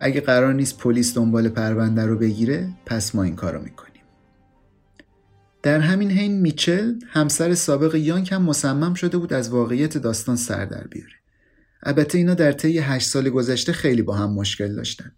اگه 0.00 0.20
قرار 0.20 0.54
نیست 0.54 0.78
پلیس 0.78 1.14
دنبال 1.14 1.48
پرونده 1.48 2.06
رو 2.06 2.18
بگیره 2.18 2.68
پس 2.86 3.14
ما 3.14 3.22
این 3.22 3.36
کارو 3.36 3.62
می‌کنیم. 3.62 4.02
در 5.62 5.80
همین 5.80 6.10
حین 6.10 6.40
میچل 6.40 6.94
همسر 7.08 7.54
سابق 7.54 7.94
یانگ 7.94 8.28
هم 8.34 8.42
مصمم 8.42 8.94
شده 8.94 9.18
بود 9.18 9.32
از 9.32 9.50
واقعیت 9.50 9.98
داستان 9.98 10.36
سر 10.36 10.64
در 10.64 10.86
بیاره. 10.86 11.14
البته 11.82 12.18
اینا 12.18 12.34
در 12.34 12.52
طی 12.52 12.78
هشت 12.78 13.08
سال 13.08 13.30
گذشته 13.30 13.72
خیلی 13.72 14.02
با 14.02 14.14
هم 14.14 14.32
مشکل 14.32 14.74
داشتن 14.74 15.12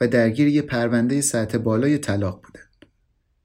و 0.00 0.08
درگیر 0.08 0.48
یه 0.48 0.62
پرونده 0.62 1.20
سطح 1.20 1.58
بالای 1.58 1.98
طلاق 1.98 2.42
بودن. 2.42 2.69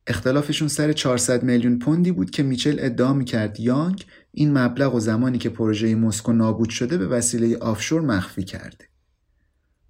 اختلافشون 0.07 0.67
سر 0.67 0.93
400 0.93 1.43
میلیون 1.43 1.79
پوندی 1.79 2.11
بود 2.11 2.29
که 2.29 2.43
میچل 2.43 2.75
ادعا 2.79 3.13
می‌کرد 3.13 3.59
یانگ 3.59 4.05
این 4.31 4.57
مبلغ 4.57 4.95
و 4.95 4.99
زمانی 4.99 5.37
که 5.37 5.49
پروژه 5.49 5.95
مسکو 5.95 6.33
نابود 6.33 6.69
شده 6.69 6.97
به 6.97 7.07
وسیله 7.07 7.57
آفشور 7.57 8.01
مخفی 8.01 8.43
کرده 8.43 8.85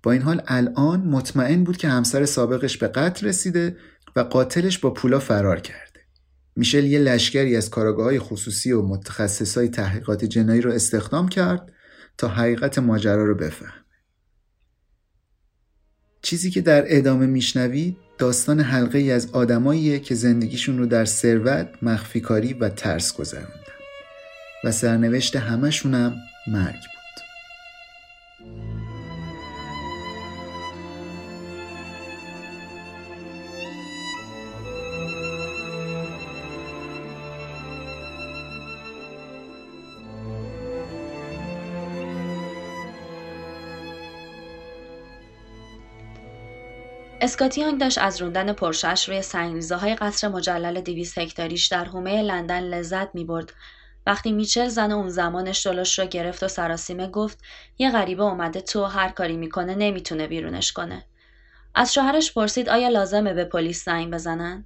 با 0.03 0.11
این 0.11 0.21
حال 0.21 0.41
الان 0.47 1.01
مطمئن 1.01 1.63
بود 1.63 1.77
که 1.77 1.87
همسر 1.87 2.25
سابقش 2.25 2.77
به 2.77 2.87
قتل 2.87 3.27
رسیده 3.27 3.77
و 4.15 4.19
قاتلش 4.19 4.77
با 4.77 4.93
پولا 4.93 5.19
فرار 5.19 5.59
کرد 5.59 5.97
میشل 6.55 6.83
یه 6.83 6.99
لشکری 6.99 7.55
از 7.55 7.69
کاراگاه 7.69 8.19
خصوصی 8.19 8.71
و 8.71 8.81
متخصص 8.81 9.57
های 9.57 9.69
تحقیقات 9.69 10.25
جنایی 10.25 10.61
رو 10.61 10.71
استخدام 10.71 11.27
کرد 11.27 11.73
تا 12.17 12.27
حقیقت 12.27 12.79
ماجرا 12.79 13.25
رو 13.25 13.35
بفهم. 13.35 13.84
چیزی 16.25 16.51
که 16.51 16.61
در 16.61 16.83
ادامه 16.87 17.25
میشنوید 17.25 17.97
داستان 18.17 18.59
حلقه 18.59 18.97
ای 18.97 19.11
از 19.11 19.31
آدماییه 19.31 19.99
که 19.99 20.15
زندگیشون 20.15 20.77
رو 20.77 20.85
در 20.85 21.05
ثروت، 21.05 21.67
مخفیکاری 21.81 22.53
و 22.53 22.69
ترس 22.69 23.13
گذروندن. 23.13 23.75
و 24.63 24.71
سرنوشت 24.71 25.35
همشونم 25.35 26.15
مرگ 26.47 26.94
اسکاتیانگ 47.25 47.79
داشت 47.79 47.97
از 47.97 48.21
روندن 48.21 48.53
پرشش 48.53 49.09
روی 49.09 49.21
سنگریزه 49.21 49.75
های 49.75 49.95
قصر 49.95 50.27
مجلل 50.27 50.81
دیویس 50.81 51.17
هکتاریش 51.17 51.67
در 51.67 51.85
حومه 51.85 52.21
لندن 52.21 52.59
لذت 52.59 53.15
می 53.15 53.25
برد. 53.25 53.53
وقتی 54.05 54.31
میچل 54.31 54.67
زن 54.67 54.91
اون 54.91 55.09
زمانش 55.09 55.63
جلوش 55.63 55.99
رو 55.99 56.05
گرفت 56.05 56.43
و 56.43 56.47
سراسیمه 56.47 57.07
گفت 57.07 57.39
یه 57.77 57.91
غریبه 57.91 58.23
اومده 58.23 58.61
تو 58.61 58.83
هر 58.83 59.09
کاری 59.09 59.37
می‌کنه 59.37 59.75
نمی‌تونه 59.75 60.27
بیرونش 60.27 60.71
کنه. 60.71 61.05
از 61.75 61.93
شوهرش 61.93 62.33
پرسید 62.33 62.69
آیا 62.69 62.89
لازمه 62.89 63.33
به 63.33 63.45
پلیس 63.45 63.85
زنگ 63.85 64.13
بزنن؟ 64.13 64.65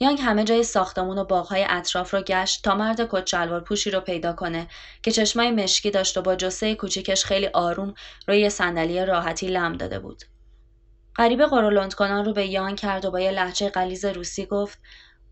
یانگ 0.00 0.20
همه 0.20 0.44
جای 0.44 0.62
ساختمون 0.62 1.18
و 1.18 1.24
باغهای 1.24 1.66
اطراف 1.68 2.14
رو 2.14 2.22
گشت 2.22 2.64
تا 2.64 2.74
مرد 2.74 3.08
کچلوار 3.10 3.60
پوشی 3.60 3.90
رو 3.90 4.00
پیدا 4.00 4.32
کنه 4.32 4.68
که 5.02 5.10
چشمای 5.10 5.50
مشکی 5.50 5.90
داشت 5.90 6.18
و 6.18 6.22
با 6.22 6.36
جسه 6.36 6.74
کوچیکش 6.74 7.24
خیلی 7.24 7.46
آروم 7.46 7.94
روی 8.28 8.50
صندلی 8.50 9.04
راحتی 9.04 9.46
لم 9.46 9.72
داده 9.72 9.98
بود. 9.98 10.24
غریبه 11.16 11.46
قرولند 11.46 11.94
کنان 11.94 12.24
رو 12.24 12.32
به 12.32 12.46
یان 12.46 12.76
کرد 12.76 13.04
و 13.04 13.10
با 13.10 13.20
یه 13.20 13.30
لحچه 13.30 13.68
قلیز 13.68 14.04
روسی 14.04 14.46
گفت 14.46 14.78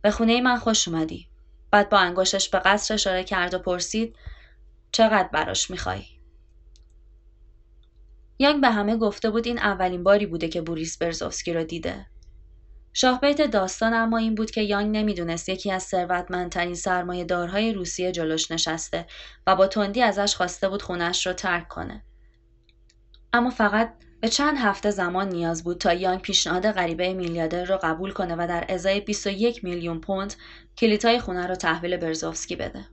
به 0.03 0.11
خونه 0.11 0.41
من 0.41 0.57
خوش 0.57 0.89
اومدی. 0.89 1.29
بعد 1.71 1.89
با 1.89 1.99
انگشتش 1.99 2.49
به 2.49 2.59
قصر 2.59 2.95
اشاره 2.95 3.25
کرد 3.25 3.55
و 3.55 3.59
پرسید 3.59 4.17
چقدر 4.93 5.29
براش 5.29 5.71
می‌خوای؟ 5.71 6.05
یانگ 8.39 8.61
به 8.61 8.71
همه 8.71 8.97
گفته 8.97 9.31
بود 9.31 9.47
این 9.47 9.59
اولین 9.59 10.03
باری 10.03 10.27
بوده 10.27 10.49
که 10.49 10.61
بوریس 10.61 10.99
برزوفسکی 10.99 11.53
رو 11.53 11.65
دیده. 11.65 12.07
شاهبیت 12.93 13.51
داستان 13.51 13.95
اما 13.95 14.19
این 14.19 14.35
بود 14.35 14.51
که 14.51 14.63
یانگ 14.63 14.97
نمی‌دونست 14.97 15.49
یکی 15.49 15.71
از 15.73 15.83
ثروتمندترین 15.83 16.75
سرمایه 16.75 17.25
دارهای 17.25 17.73
روسیه 17.73 18.13
جلوش 18.13 18.51
نشسته 18.51 19.07
و 19.47 19.57
با 19.57 19.67
تندی 19.67 20.03
ازش 20.03 20.37
خواسته 20.37 20.69
بود 20.69 20.83
خونش 20.83 21.27
رو 21.27 21.33
ترک 21.33 21.69
کنه. 21.69 22.05
اما 23.33 23.51
فقط 23.51 23.95
به 24.21 24.29
چند 24.29 24.57
هفته 24.59 24.91
زمان 24.91 25.29
نیاز 25.29 25.65
بود 25.65 25.79
تا 25.79 25.93
یانگ 25.93 26.21
پیشنهاد 26.21 26.71
غریبه 26.71 27.13
میلیاردر 27.13 27.65
را 27.65 27.79
قبول 27.79 28.13
کنه 28.13 28.35
و 28.35 28.47
در 28.47 28.65
ازای 28.69 29.01
21 29.01 29.65
میلیون 29.65 30.01
پوند 30.01 30.35
کلیتای 30.79 31.21
خونه 31.21 31.47
را 31.47 31.55
تحویل 31.55 31.97
برزوفسکی 31.97 32.57
بده. 32.57 32.85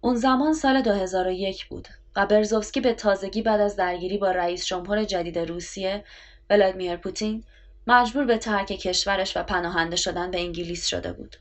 اون 0.00 0.16
زمان 0.16 0.52
سال 0.52 0.82
2001 0.82 1.66
بود 1.66 1.88
و 2.16 2.26
برزوفسکی 2.26 2.80
به 2.80 2.92
تازگی 2.92 3.42
بعد 3.42 3.60
از 3.60 3.76
درگیری 3.76 4.18
با 4.18 4.30
رئیس 4.30 4.66
جمهور 4.66 5.04
جدید 5.04 5.38
روسیه 5.38 6.04
ولادیمیر 6.50 6.96
پوتین 6.96 7.44
مجبور 7.86 8.24
به 8.24 8.38
ترک 8.38 8.66
کشورش 8.66 9.36
و 9.36 9.42
پناهنده 9.42 9.96
شدن 9.96 10.30
به 10.30 10.40
انگلیس 10.40 10.86
شده 10.86 11.12
بود. 11.12 11.36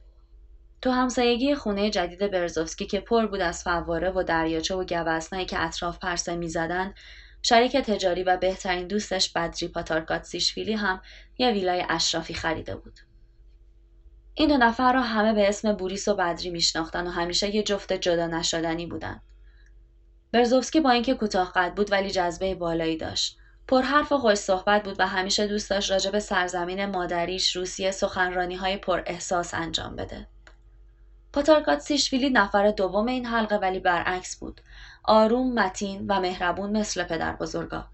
تو 0.82 0.92
همسایگی 0.92 1.56
خونه 1.56 1.90
جدید 1.90 2.32
برزوفسکی 2.32 2.86
که 2.86 3.00
پر 3.00 3.26
بود 3.26 3.42
از 3.42 3.64
فواره 3.64 4.10
و 4.10 4.24
دریاچه 4.24 4.76
و 4.76 4.86
گوزنایی 4.86 5.46
که 5.46 5.60
اطراف 5.60 6.00
پرسه 6.00 6.36
می‌زدند 6.36 6.94
شریک 7.42 7.78
تجاری 7.78 8.24
و 8.24 8.38
بهترین 8.38 8.88
دوستش 8.88 9.32
بدری 9.32 9.68
پاتارکاتسیشویلی 9.68 10.74
هم 10.74 11.02
یه 11.38 11.52
ویلای 11.52 11.86
اشرافی 11.90 12.34
خریده 12.34 12.76
بود. 12.76 13.00
این 14.34 14.50
دو 14.50 14.58
نفر 14.58 14.94
را 14.94 15.02
همه 15.02 15.34
به 15.34 15.50
اسم 15.50 15.74
بوریس 15.74 16.08
و 16.08 16.16
بدری 16.16 16.50
میشناختن 16.50 17.08
و 17.08 17.10
همیشه 17.10 17.56
یه 17.56 17.64
جفت 17.64 17.94
جدا 17.94 18.28
نشدنی 18.28 18.86
بودن. 18.86 19.22
برزوفسکی 20.32 20.80
با 20.80 20.92
اینکه 20.92 21.14
کوتاه 21.14 21.52
قد 21.56 21.74
بود 21.76 21.92
ولی 21.92 22.12
جذبه 22.12 22.56
بالایی 22.56 22.98
داشت. 22.98 23.38
پر 23.68 23.82
حرف 23.82 24.12
و 24.12 24.18
خوش 24.18 24.38
صحبت 24.38 24.84
بود 24.84 25.00
و 25.00 25.08
همیشه 25.08 25.48
دوست 25.48 25.70
داشت 25.70 25.92
راجع 25.92 26.12
به 26.12 26.20
سرزمین 26.20 26.86
مادریش 26.86 27.56
روسیه 27.56 27.92
سخنرانی 27.92 28.56
های 28.56 28.78
پر 28.78 29.04
احساس 29.06 29.54
انجام 29.54 29.96
بده. 29.96 30.28
سیشویلی 31.80 32.30
نفر 32.30 32.72
دوم 32.72 33.08
این 33.08 33.26
حلقه 33.26 33.56
ولی 33.56 33.80
برعکس 33.80 34.36
بود. 34.36 34.62
آروم، 35.04 35.54
متین 35.54 36.06
و 36.08 36.20
مهربون 36.20 36.78
مثل 36.78 37.04
پدر 37.04 37.36
بزرگا. 37.36 37.86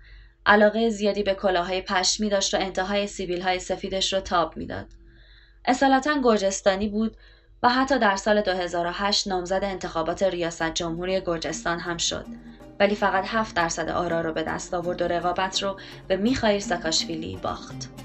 علاقه 0.46 0.90
زیادی 0.90 1.24
به 1.24 1.34
کلاهای 1.34 1.82
پشمی 1.82 2.30
داشت 2.30 2.54
و 2.54 2.58
انتهای 2.58 3.08
سیبیل 3.08 3.42
های 3.42 3.60
سفیدش 3.60 4.14
رو 4.14 4.20
تاب 4.20 4.58
می‌داد. 4.58 4.88
اصالتا 5.66 6.22
گرجستانی 6.24 6.88
بود 6.88 7.18
و 7.64 7.70
حتی 7.70 8.00
در 8.00 8.16
سال 8.16 8.42
2008 8.42 9.28
نامزد 9.28 9.64
انتخابات 9.64 10.24
ریاست 10.24 10.74
جمهوری 10.74 11.22
گرجستان 11.22 11.80
هم 11.80 11.98
شد. 11.98 12.26
ولی 12.80 12.96
فقط 12.96 13.26
7 13.28 13.56
درصد 13.56 13.90
آرا 13.90 14.22
رو 14.22 14.34
به 14.34 14.44
دست 14.44 14.74
آورد 14.74 15.02
و 15.02 15.08
رقابت 15.08 15.64
رو 15.64 15.80
به 16.08 16.18
میخائیل 16.18 16.60
ساکاشویلی 16.60 17.40
باخت. 17.44 18.03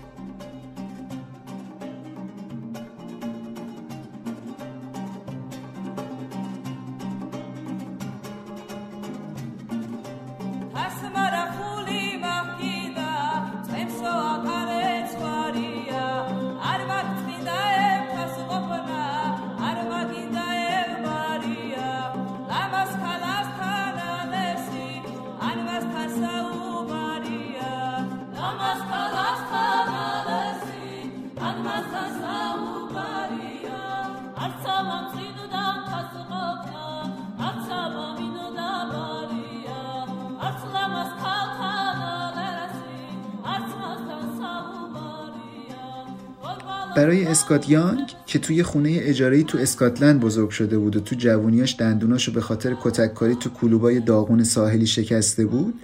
اسکات 47.49 47.71
یانگ 47.71 48.15
که 48.27 48.39
توی 48.39 48.63
خونه 48.63 48.99
اجارهی 49.03 49.45
تو 49.45 49.59
اسکاتلند 49.59 50.21
بزرگ 50.21 50.51
شده 50.51 50.79
بود 50.79 50.97
و 50.97 51.01
تو 51.01 51.17
جوونیاش 51.17 51.77
دندوناشو 51.79 52.33
به 52.33 52.41
خاطر 52.41 52.77
کتککاری 52.83 53.35
تو 53.35 53.51
کلوبای 53.51 54.01
داغون 54.01 54.45
ساحلی 54.45 54.87
شکسته 54.87 55.47
بود 55.47 55.75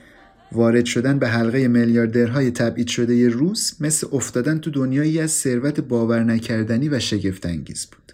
وارد 0.53 0.85
شدن 0.85 1.19
به 1.19 1.29
حلقه 1.29 1.69
میلیاردرهای 1.69 2.51
تبعید 2.51 2.89
شده 2.89 3.29
روس 3.29 3.81
مثل 3.81 4.07
افتادن 4.13 4.59
تو 4.59 4.71
دنیایی 4.71 5.21
از 5.21 5.31
ثروت 5.31 5.81
باور 5.81 6.25
نکردنی 6.25 6.89
و 6.89 6.99
شگفتانگیز 6.99 7.87
بود 7.87 8.13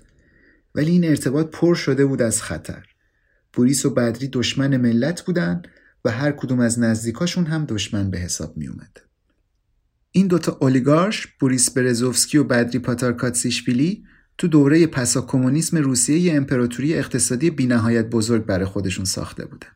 ولی 0.75 0.91
این 0.91 1.05
ارتباط 1.05 1.47
پر 1.53 1.75
شده 1.75 2.07
بود 2.07 2.23
از 2.23 2.43
خطر 2.43 2.87
بوریس 3.53 3.87
و 3.87 3.91
بدری 3.91 4.29
دشمن 4.29 4.77
ملت 4.77 5.23
بودن 5.23 5.63
و 6.05 6.11
هر 6.11 6.33
کدوم 6.33 6.61
از 6.61 6.79
نزدیکاشون 6.79 7.47
هم 7.47 7.65
دشمن 7.65 8.11
به 8.11 8.19
حساب 8.19 8.57
می 8.57 8.69
اومد. 8.69 9.10
این 10.13 10.27
دوتا 10.27 10.59
اولیگارش 10.61 11.27
بوریس 11.27 11.71
برزوفسکی 11.71 12.39
و 12.39 12.45
بدری 12.45 12.79
پاتارکاتسیشویلی 12.79 14.05
تو 14.39 14.49
دوره 14.49 14.87
پسا 14.87 15.21
کمونیسم 15.21 15.77
روسیه 15.77 16.19
یه 16.19 16.35
امپراتوری 16.35 16.95
اقتصادی 16.95 17.51
بینهایت 17.51 18.07
بزرگ 18.11 18.47
برای 18.47 18.65
خودشون 18.65 19.05
ساخته 19.05 19.45
بودن. 19.45 19.69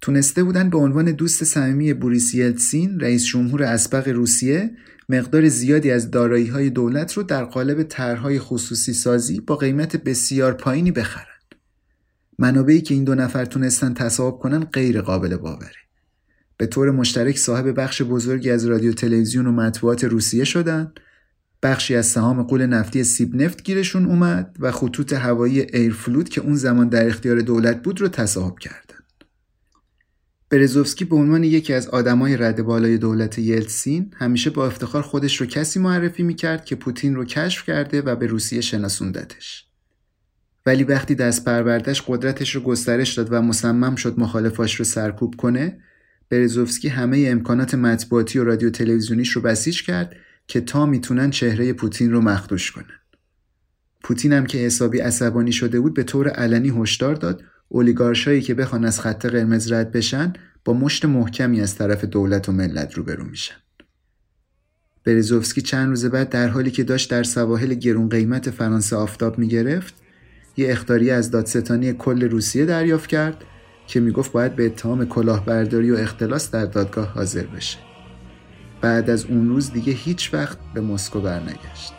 تونسته 0.00 0.44
بودن 0.44 0.70
به 0.70 0.78
عنوان 0.78 1.12
دوست 1.12 1.44
صمیمی 1.44 1.94
بوریس 1.94 2.34
یلتسین 2.34 3.00
رئیس 3.00 3.24
جمهور 3.24 3.62
اسبق 3.62 4.08
روسیه 4.08 4.70
مقدار 5.08 5.48
زیادی 5.48 5.90
از 5.90 6.10
دارایی 6.10 6.46
های 6.46 6.70
دولت 6.70 7.12
رو 7.12 7.22
در 7.22 7.44
قالب 7.44 7.82
طرحهای 7.82 8.38
خصوصی 8.38 8.92
سازی 8.92 9.40
با 9.40 9.56
قیمت 9.56 9.96
بسیار 9.96 10.52
پایینی 10.52 10.90
بخرن. 10.90 11.26
منابعی 12.38 12.80
که 12.80 12.94
این 12.94 13.04
دو 13.04 13.14
نفر 13.14 13.44
تونستن 13.44 13.94
تصاحب 13.94 14.34
کنن 14.34 14.64
غیر 14.64 15.00
قابل 15.00 15.36
باوره. 15.36 15.83
به 16.56 16.66
طور 16.66 16.90
مشترک 16.90 17.38
صاحب 17.38 17.80
بخش 17.80 18.02
بزرگی 18.02 18.50
از 18.50 18.66
رادیو 18.66 18.92
تلویزیون 18.92 19.46
و 19.46 19.52
مطبوعات 19.52 20.04
روسیه 20.04 20.44
شدن 20.44 20.92
بخشی 21.62 21.94
از 21.94 22.06
سهام 22.06 22.42
قول 22.42 22.66
نفتی 22.66 23.04
سیب 23.04 23.42
نفت 23.42 23.62
گیرشون 23.62 24.06
اومد 24.06 24.56
و 24.60 24.72
خطوط 24.72 25.12
هوایی 25.12 25.60
ایرفلوت 25.60 26.28
که 26.30 26.40
اون 26.40 26.54
زمان 26.54 26.88
در 26.88 27.06
اختیار 27.06 27.40
دولت 27.40 27.82
بود 27.82 28.00
رو 28.00 28.08
تصاحب 28.08 28.58
کردند. 28.58 28.84
برزوفسکی 30.50 31.04
به 31.04 31.16
عنوان 31.16 31.44
یکی 31.44 31.72
از 31.72 31.88
آدمای 31.88 32.36
رد 32.36 32.62
بالای 32.62 32.98
دولت 32.98 33.38
یلتسین 33.38 34.10
همیشه 34.16 34.50
با 34.50 34.66
افتخار 34.66 35.02
خودش 35.02 35.40
رو 35.40 35.46
کسی 35.46 35.80
معرفی 35.80 36.22
می‌کرد 36.22 36.64
که 36.64 36.76
پوتین 36.76 37.14
رو 37.14 37.24
کشف 37.24 37.66
کرده 37.66 38.02
و 38.02 38.16
به 38.16 38.26
روسیه 38.26 38.60
شناسوندتش. 38.60 39.66
ولی 40.66 40.84
وقتی 40.84 41.14
دست 41.14 41.44
پروردش 41.44 42.02
قدرتش 42.06 42.54
رو 42.54 42.60
گسترش 42.60 43.14
داد 43.14 43.28
و 43.30 43.42
مصمم 43.42 43.94
شد 43.94 44.20
مخالفاش 44.20 44.74
رو 44.74 44.84
سرکوب 44.84 45.34
کنه 45.36 45.78
برزوفسکی 46.28 46.88
همه 46.88 47.24
امکانات 47.28 47.74
مطبوعاتی 47.74 48.38
و 48.38 48.44
رادیو 48.44 48.70
تلویزیونیش 48.70 49.30
رو 49.30 49.42
بسیج 49.42 49.82
کرد 49.82 50.16
که 50.46 50.60
تا 50.60 50.86
می‌تونن 50.86 51.30
چهره 51.30 51.72
پوتین 51.72 52.12
رو 52.12 52.20
مخدوش 52.20 52.70
کنن. 52.70 53.00
پوتین 54.02 54.32
هم 54.32 54.46
که 54.46 54.58
حسابی 54.58 54.98
عصبانی 54.98 55.52
شده 55.52 55.80
بود 55.80 55.94
به 55.94 56.02
طور 56.02 56.28
علنی 56.28 56.82
هشدار 56.82 57.14
داد 57.14 57.42
اولیگارشایی 57.68 58.40
که 58.40 58.54
بخوان 58.54 58.84
از 58.84 59.00
خط 59.00 59.26
قرمز 59.26 59.72
رد 59.72 59.92
بشن 59.92 60.32
با 60.64 60.72
مشت 60.72 61.04
محکمی 61.04 61.60
از 61.60 61.74
طرف 61.74 62.04
دولت 62.04 62.48
و 62.48 62.52
ملت 62.52 62.94
روبرو 62.94 63.24
میشن. 63.24 63.54
برزوفسکی 65.04 65.62
چند 65.62 65.88
روز 65.88 66.04
بعد 66.04 66.28
در 66.28 66.48
حالی 66.48 66.70
که 66.70 66.84
داشت 66.84 67.10
در 67.10 67.22
سواحل 67.22 67.74
گرون 67.74 68.08
قیمت 68.08 68.50
فرانسه 68.50 68.96
آفتاب 68.96 69.38
می‌گرفت 69.38 69.94
یه 70.56 70.70
اختاری 70.72 71.10
از 71.10 71.30
دادستانی 71.30 71.92
کل 71.92 72.22
روسیه 72.22 72.64
دریافت 72.64 73.06
کرد 73.08 73.44
که 73.86 74.00
می‌گفت 74.00 74.32
باید 74.32 74.56
به 74.56 74.66
اتهام 74.66 75.06
کلاهبرداری 75.06 75.90
و 75.90 75.96
اختلاس 75.96 76.50
در 76.50 76.66
دادگاه 76.66 77.06
حاضر 77.06 77.46
بشه. 77.46 77.78
بعد 78.80 79.10
از 79.10 79.24
اون 79.24 79.48
روز 79.48 79.72
دیگه 79.72 79.92
هیچ 79.92 80.34
وقت 80.34 80.58
به 80.74 80.80
مسکو 80.80 81.20
برنگشت. 81.20 81.94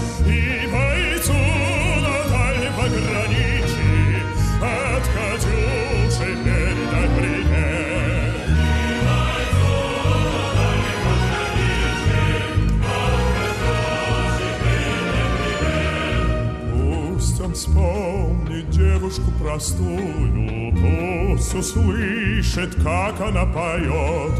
простую, 19.60 20.72
Пусть 20.72 21.54
услышит, 21.54 22.74
как 22.76 23.20
она 23.20 23.46
поет, 23.46 24.34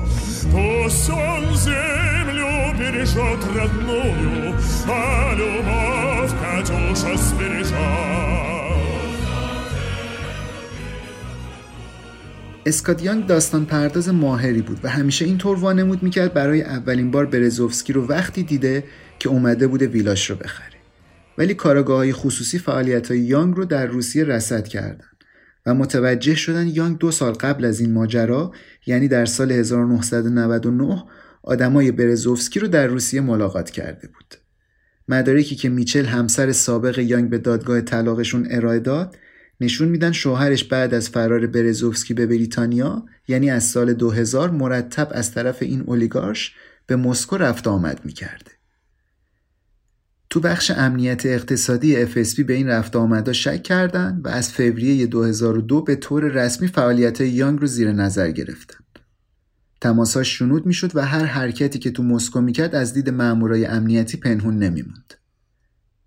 Пусть 0.53 1.11
он 1.11 1.55
землю 1.55 2.75
бережет 2.79 3.40
родную, 3.55 4.55
А 4.88 5.35
любовь 5.35 6.33
Катюша 6.40 7.16
сбережет. 7.16 8.27
اسکات 12.66 13.03
یانگ 13.03 13.27
داستان 13.27 13.64
پرداز 13.64 14.09
ماهری 14.09 14.62
بود 14.62 14.81
و 14.83 14.88
همیشه 14.88 15.25
اینطور 15.25 15.59
وانمود 15.59 16.03
میکرد 16.03 16.35
برای 16.35 16.62
اولین 16.62 17.11
بار 17.11 17.27
برزوفسکی 17.27 17.92
رو 17.92 18.07
وقتی 18.07 18.42
دیده 18.42 18.85
که 19.19 19.29
اومده 19.29 19.66
بوده 19.66 19.87
ویلاش 19.87 20.31
رو 20.31 20.37
بخره 20.37 20.77
ولی 21.38 21.55
کاراگاه 21.55 21.97
های 21.97 22.12
خصوصی 22.12 22.59
فعالیت 22.59 23.11
های 23.11 23.21
یانگ 23.21 23.57
رو 23.57 23.64
در 23.64 23.87
روسیه 23.87 24.25
رسد 24.25 24.69
کردن 24.69 25.09
و 25.65 25.74
متوجه 25.74 26.36
شدن 26.36 26.67
یانگ 26.67 26.97
دو 26.97 27.12
سال 27.12 27.34
قبل 27.34 27.65
از 27.65 27.80
این 27.80 27.93
ماجرا 27.93 28.52
یعنی 28.86 29.08
در 29.08 29.26
سال 29.26 29.52
1999 29.52 31.04
آدمای 31.43 31.91
برزوفسکی 31.91 32.60
رو 32.60 32.67
در 32.67 32.88
روسیه 32.88 33.21
ملاقات 33.21 33.69
کرده 33.69 34.08
بود. 34.08 34.36
مدارکی 35.08 35.56
که 35.56 35.69
میچل 35.69 36.06
همسر 36.06 36.52
سابق 36.52 37.00
یانگ 37.00 37.30
به 37.30 37.38
دادگاه 37.38 37.82
طلاقشون 37.82 38.47
ارائه 38.52 38.80
داد 38.80 39.17
نشون 39.62 39.88
میدن 39.88 40.12
شوهرش 40.12 40.63
بعد 40.63 40.93
از 40.93 41.10
فرار 41.10 41.47
برزوفسکی 41.47 42.13
به 42.13 42.26
بریتانیا 42.26 43.06
یعنی 43.28 43.50
از 43.50 43.63
سال 43.63 43.93
2000 43.93 44.50
مرتب 44.50 45.08
از 45.12 45.32
طرف 45.32 45.62
این 45.62 45.84
اولیگارش 45.86 46.56
به 46.88 46.95
مسکو 46.95 47.38
رفت 47.38 47.67
آمد 47.67 48.02
می‌کرده. 48.06 48.52
تو 50.32 50.39
بخش 50.39 50.72
امنیت 50.72 51.26
اقتصادی 51.26 52.06
FSB 52.06 52.44
به 52.44 52.54
این 52.54 52.67
رفت 52.67 52.96
آمدا 52.96 53.34
شک 53.34 53.63
کردند 53.63 54.26
و 54.26 54.30
از 54.30 54.52
فوریه 54.52 55.06
2002 55.06 55.82
به 55.82 55.96
طور 55.96 56.24
رسمی 56.24 56.67
فعالیت 56.67 57.22
یانگ 57.22 57.60
رو 57.60 57.67
زیر 57.67 57.91
نظر 57.91 58.32
گرفتن. 58.32 58.78
تماساش 59.82 60.38
شنود 60.38 60.65
می‌شد 60.65 60.96
و 60.96 61.06
هر 61.06 61.26
حرکتی 61.26 61.80
که 61.80 61.91
تو 61.91 62.04
مسکو 62.04 62.41
می‌کرد 62.41 62.76
از 62.76 62.94
دید 62.94 63.10
مامورای 63.10 63.65
امنیتی 63.65 64.17
پنهون 64.17 64.58
نمیموند. 64.58 65.13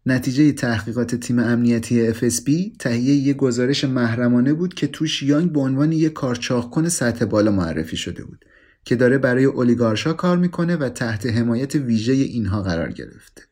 نتیجه 0.07 0.53
تحقیقات 0.53 1.15
تیم 1.15 1.39
امنیتی 1.39 2.13
FSB 2.13 2.77
تهیه 2.79 3.15
یک 3.15 3.37
گزارش 3.37 3.85
محرمانه 3.85 4.53
بود 4.53 4.75
که 4.75 4.87
توش 4.87 5.23
یانگ 5.23 5.53
به 5.53 5.61
عنوان 5.61 5.93
یک 5.93 6.13
کارچاخکن 6.13 6.89
سطح 6.89 7.25
بالا 7.25 7.51
معرفی 7.51 7.97
شده 7.97 8.25
بود 8.25 8.45
که 8.85 8.97
داره 8.97 9.19
برای 9.19 9.45
اولیگارشا 9.45 10.13
کار 10.13 10.39
می‌کنه 10.39 10.77
و 10.77 10.89
تحت 10.89 11.27
حمایت 11.27 11.75
ویژه 11.75 12.13
اینها 12.13 12.63
قرار 12.63 12.93
گرفته. 12.93 13.43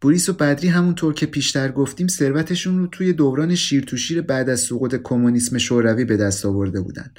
بوریس 0.00 0.28
و 0.28 0.32
بدری 0.32 0.68
همونطور 0.68 1.14
که 1.14 1.26
پیشتر 1.26 1.72
گفتیم 1.72 2.08
ثروتشون 2.08 2.78
رو 2.78 2.86
توی 2.86 3.12
دوران 3.12 3.54
شیر 3.54 3.84
تو 3.84 3.96
شیر 3.96 4.22
بعد 4.22 4.48
از 4.48 4.60
سقوط 4.60 4.94
کمونیسم 5.02 5.58
شوروی 5.58 6.04
به 6.04 6.16
دست 6.16 6.46
آورده 6.46 6.80
بودن. 6.80 7.10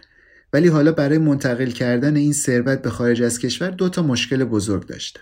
ولی 0.53 0.67
حالا 0.67 0.91
برای 0.91 1.17
منتقل 1.17 1.69
کردن 1.69 2.15
این 2.15 2.33
ثروت 2.33 2.81
به 2.81 2.89
خارج 2.89 3.21
از 3.21 3.39
کشور 3.39 3.69
دو 3.69 3.89
تا 3.89 4.03
مشکل 4.03 4.43
بزرگ 4.43 4.85
داشتن. 4.85 5.21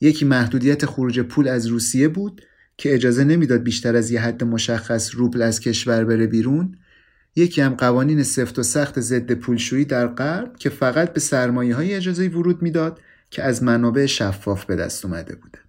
یکی 0.00 0.24
محدودیت 0.24 0.86
خروج 0.86 1.20
پول 1.20 1.48
از 1.48 1.66
روسیه 1.66 2.08
بود 2.08 2.42
که 2.76 2.94
اجازه 2.94 3.24
نمی‌داد 3.24 3.62
بیشتر 3.62 3.96
از 3.96 4.10
یه 4.10 4.20
حد 4.20 4.44
مشخص 4.44 5.14
روبل 5.14 5.42
از 5.42 5.60
کشور 5.60 6.04
بره 6.04 6.26
بیرون. 6.26 6.76
یکی 7.36 7.60
هم 7.60 7.74
قوانین 7.74 8.22
سفت 8.22 8.58
و 8.58 8.62
سخت 8.62 9.00
ضد 9.00 9.32
پولشویی 9.32 9.84
در 9.84 10.06
غرب 10.06 10.56
که 10.56 10.70
فقط 10.70 11.12
به 11.12 11.20
سرمایه 11.20 11.74
های 11.74 11.94
اجازه 11.94 12.28
ورود 12.28 12.62
می‌داد 12.62 13.00
که 13.30 13.42
از 13.42 13.62
منابع 13.62 14.06
شفاف 14.06 14.64
به 14.64 14.76
دست 14.76 15.04
اومده 15.04 15.34
بودن. 15.34 15.67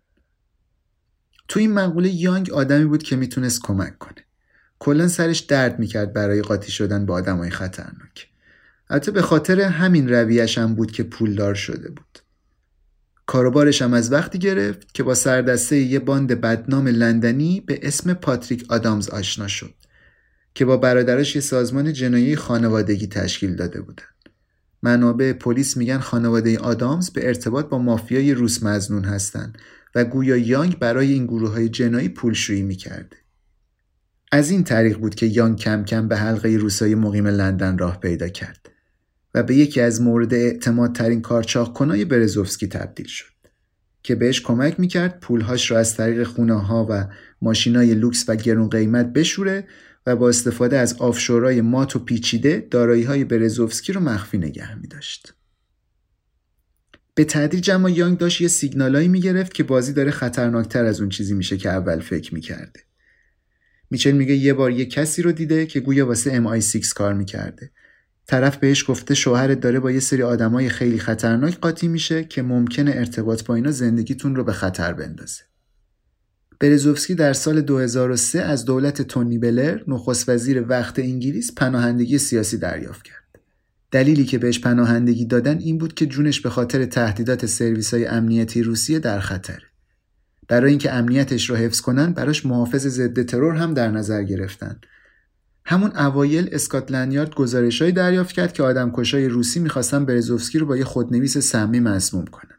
تو 1.49 1.59
این 1.59 1.73
مقوله 1.73 2.09
یانگ 2.09 2.51
آدمی 2.51 2.85
بود 2.85 3.03
که 3.03 3.15
می‌تونست 3.15 3.61
کمک 3.63 3.97
کنه. 3.97 4.25
کلا 4.79 5.07
سرش 5.07 5.39
درد 5.39 5.79
می‌کرد 5.79 6.13
برای 6.13 6.41
قاطی 6.41 6.71
شدن 6.71 7.05
با 7.05 7.13
آدمای 7.13 7.49
خطرناک. 7.49 8.27
البته 8.89 9.11
به 9.11 9.21
خاطر 9.21 9.61
همین 9.61 10.09
رویش 10.09 10.57
هم 10.57 10.75
بود 10.75 10.91
که 10.91 11.03
پولدار 11.03 11.55
شده 11.55 11.89
بود. 11.89 12.19
کاروبارش 13.25 13.81
هم 13.81 13.93
از 13.93 14.11
وقتی 14.11 14.39
گرفت 14.39 14.93
که 14.93 15.03
با 15.03 15.13
سردسته 15.13 15.77
یه 15.77 15.99
باند 15.99 16.41
بدنام 16.41 16.87
لندنی 16.87 17.61
به 17.61 17.79
اسم 17.83 18.13
پاتریک 18.13 18.65
آدامز 18.69 19.09
آشنا 19.09 19.47
شد 19.47 19.73
که 20.53 20.65
با 20.65 20.77
برادرش 20.77 21.35
یه 21.35 21.41
سازمان 21.41 21.93
جنایی 21.93 22.35
خانوادگی 22.35 23.07
تشکیل 23.07 23.55
داده 23.55 23.81
بودن. 23.81 24.03
منابع 24.83 25.33
پلیس 25.33 25.77
میگن 25.77 25.99
خانواده 25.99 26.59
آدامز 26.59 27.09
به 27.09 27.27
ارتباط 27.27 27.69
با 27.69 27.77
مافیای 27.77 28.33
روس 28.33 28.63
مزنون 28.63 29.05
هستند 29.05 29.57
و 29.95 30.05
گویا 30.05 30.37
یانگ 30.37 30.79
برای 30.79 31.13
این 31.13 31.25
گروه 31.25 31.51
های 31.51 31.69
جنایی 31.69 32.09
پولشویی 32.09 32.61
می‌کرده. 32.61 33.17
از 34.31 34.51
این 34.51 34.63
طریق 34.63 34.97
بود 34.97 35.15
که 35.15 35.25
یانگ 35.25 35.57
کم 35.57 35.83
کم 35.83 36.07
به 36.07 36.17
حلقه 36.17 36.49
روسای 36.49 36.95
مقیم 36.95 37.27
لندن 37.27 37.77
راه 37.77 37.99
پیدا 37.99 38.27
کرد 38.27 38.69
و 39.35 39.43
به 39.43 39.55
یکی 39.55 39.81
از 39.81 40.01
مورد 40.01 40.33
اعتماد 40.33 40.95
ترین 40.95 41.21
کارچاخ 41.21 41.73
کنای 41.73 42.05
برزوفسکی 42.05 42.67
تبدیل 42.67 43.07
شد 43.07 43.33
که 44.03 44.15
بهش 44.15 44.41
کمک 44.41 44.79
می‌کرد 44.79 45.19
پولهاش 45.19 45.71
را 45.71 45.79
از 45.79 45.97
طریق 45.97 46.23
خونه 46.23 46.61
ها 46.61 46.87
و 46.89 47.07
ماشینای 47.41 47.93
لوکس 47.93 48.25
و 48.27 48.35
گرون 48.35 48.69
قیمت 48.69 49.13
بشوره 49.13 49.67
و 50.05 50.15
با 50.15 50.29
استفاده 50.29 50.77
از 50.77 50.93
آفشورای 50.93 51.61
مات 51.61 51.95
و 51.95 51.99
پیچیده 51.99 52.67
دارایی 52.71 53.03
های 53.03 53.23
برزوفسکی 53.23 53.93
رو 53.93 54.01
مخفی 54.01 54.37
نگه 54.37 54.75
می 54.75 54.87
داشت. 54.87 55.33
به 57.19 57.25
تدریج 57.25 57.71
اما 57.71 57.89
یانگ 57.89 58.17
داشت 58.17 58.41
یه 58.41 58.47
سیگنالایی 58.47 59.07
می‌گرفت 59.07 59.53
که 59.53 59.63
بازی 59.63 59.93
داره 59.93 60.11
خطرناکتر 60.11 60.85
از 60.85 60.99
اون 60.99 61.09
چیزی 61.09 61.33
میشه 61.33 61.57
که 61.57 61.69
اول 61.69 61.99
فکر 61.99 62.33
می‌کرده. 62.33 62.79
میچل 63.89 64.11
میگه 64.11 64.33
یه 64.33 64.53
بار 64.53 64.71
یه 64.71 64.85
کسی 64.85 65.21
رو 65.21 65.31
دیده 65.31 65.65
که 65.65 65.79
گویا 65.79 66.07
واسه 66.07 66.43
MI6 66.43 66.93
کار 66.93 67.13
می‌کرده. 67.13 67.71
طرف 68.27 68.57
بهش 68.57 68.89
گفته 68.89 69.15
شوهرت 69.15 69.59
داره 69.59 69.79
با 69.79 69.91
یه 69.91 69.99
سری 69.99 70.23
آدمای 70.23 70.69
خیلی 70.69 70.99
خطرناک 70.99 71.59
قاطی 71.59 71.87
میشه 71.87 72.23
که 72.23 72.41
ممکنه 72.41 72.91
ارتباط 72.95 73.43
با 73.43 73.55
اینا 73.55 73.71
زندگیتون 73.71 74.35
رو 74.35 74.43
به 74.43 74.53
خطر 74.53 74.93
بندازه. 74.93 75.41
برزوفسکی 76.59 77.15
در 77.15 77.33
سال 77.33 77.61
2003 77.61 78.41
از 78.41 78.65
دولت 78.65 79.01
تونی 79.01 79.37
بلر 79.37 79.81
نخست 79.87 80.29
وزیر 80.29 80.65
وقت 80.69 80.99
انگلیس 80.99 81.51
پناهندگی 81.55 82.17
سیاسی 82.17 82.57
دریافت 82.57 83.03
کرد. 83.03 83.18
دلیلی 83.91 84.25
که 84.25 84.37
بهش 84.37 84.59
پناهندگی 84.59 85.25
دادن 85.25 85.57
این 85.57 85.77
بود 85.77 85.93
که 85.93 86.05
جونش 86.05 86.41
به 86.41 86.49
خاطر 86.49 86.85
تهدیدات 86.85 87.45
سرویس 87.45 87.93
های 87.93 88.05
امنیتی 88.05 88.63
روسیه 88.63 88.99
در 88.99 89.19
خطره. 89.19 89.63
برای 90.47 90.69
اینکه 90.69 90.93
امنیتش 90.93 91.49
رو 91.49 91.55
حفظ 91.55 91.81
کنن 91.81 92.13
براش 92.13 92.45
محافظ 92.45 92.87
ضد 92.87 93.25
ترور 93.25 93.55
هم 93.55 93.73
در 93.73 93.91
نظر 93.91 94.23
گرفتن. 94.23 94.79
همون 95.65 95.97
اوایل 95.97 96.49
اسکاتلند 96.51 97.13
یارد 97.13 97.35
گزارشهایی 97.35 97.91
دریافت 97.91 98.31
کرد 98.31 98.53
که 98.53 98.63
آدمکشای 98.63 99.27
روسی 99.27 99.59
می‌خواستن 99.59 100.05
برزوفسکی 100.05 100.59
رو 100.59 100.65
با 100.65 100.77
یه 100.77 100.83
خودنویس 100.83 101.37
سمی 101.37 101.79
مسموم 101.79 102.25
کنن. 102.25 102.55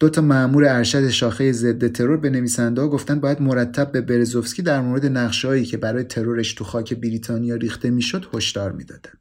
دو 0.00 0.08
تا 0.08 0.20
مأمور 0.20 0.64
ارشد 0.64 1.08
شاخه 1.08 1.52
ضد 1.52 1.92
ترور 1.92 2.16
به 2.16 2.30
نویسنده 2.30 2.80
ها 2.80 2.88
گفتن 2.88 3.20
باید 3.20 3.42
مرتب 3.42 3.92
به 3.92 4.00
برزوفسکی 4.00 4.62
در 4.62 4.80
مورد 4.80 5.06
نقشه‌هایی 5.06 5.64
که 5.64 5.76
برای 5.76 6.04
ترورش 6.04 6.54
تو 6.54 6.64
خاک 6.64 6.94
بریتانیا 6.94 7.56
ریخته 7.56 7.90
می‌شد 7.90 8.26
هشدار 8.34 8.72
می‌دادن. 8.72 9.12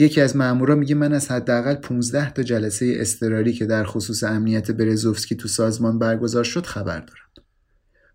یکی 0.00 0.20
از 0.20 0.36
مامورا 0.36 0.74
میگه 0.74 0.94
من 0.94 1.12
از 1.12 1.30
حداقل 1.30 1.74
15 1.74 2.30
تا 2.30 2.42
جلسه 2.42 2.94
اضطراری 2.98 3.52
که 3.52 3.66
در 3.66 3.84
خصوص 3.84 4.24
امنیت 4.24 4.70
برزوفسکی 4.70 5.34
تو 5.34 5.48
سازمان 5.48 5.98
برگزار 5.98 6.44
شد 6.44 6.66
خبر 6.66 7.00
دارم. 7.00 7.44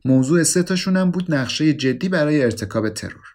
موضوع 0.05 0.43
سه 0.43 0.63
تاشون 0.63 0.97
هم 0.97 1.11
بود 1.11 1.33
نقشه 1.33 1.73
جدی 1.73 2.09
برای 2.09 2.43
ارتکاب 2.43 2.89
ترور. 2.89 3.25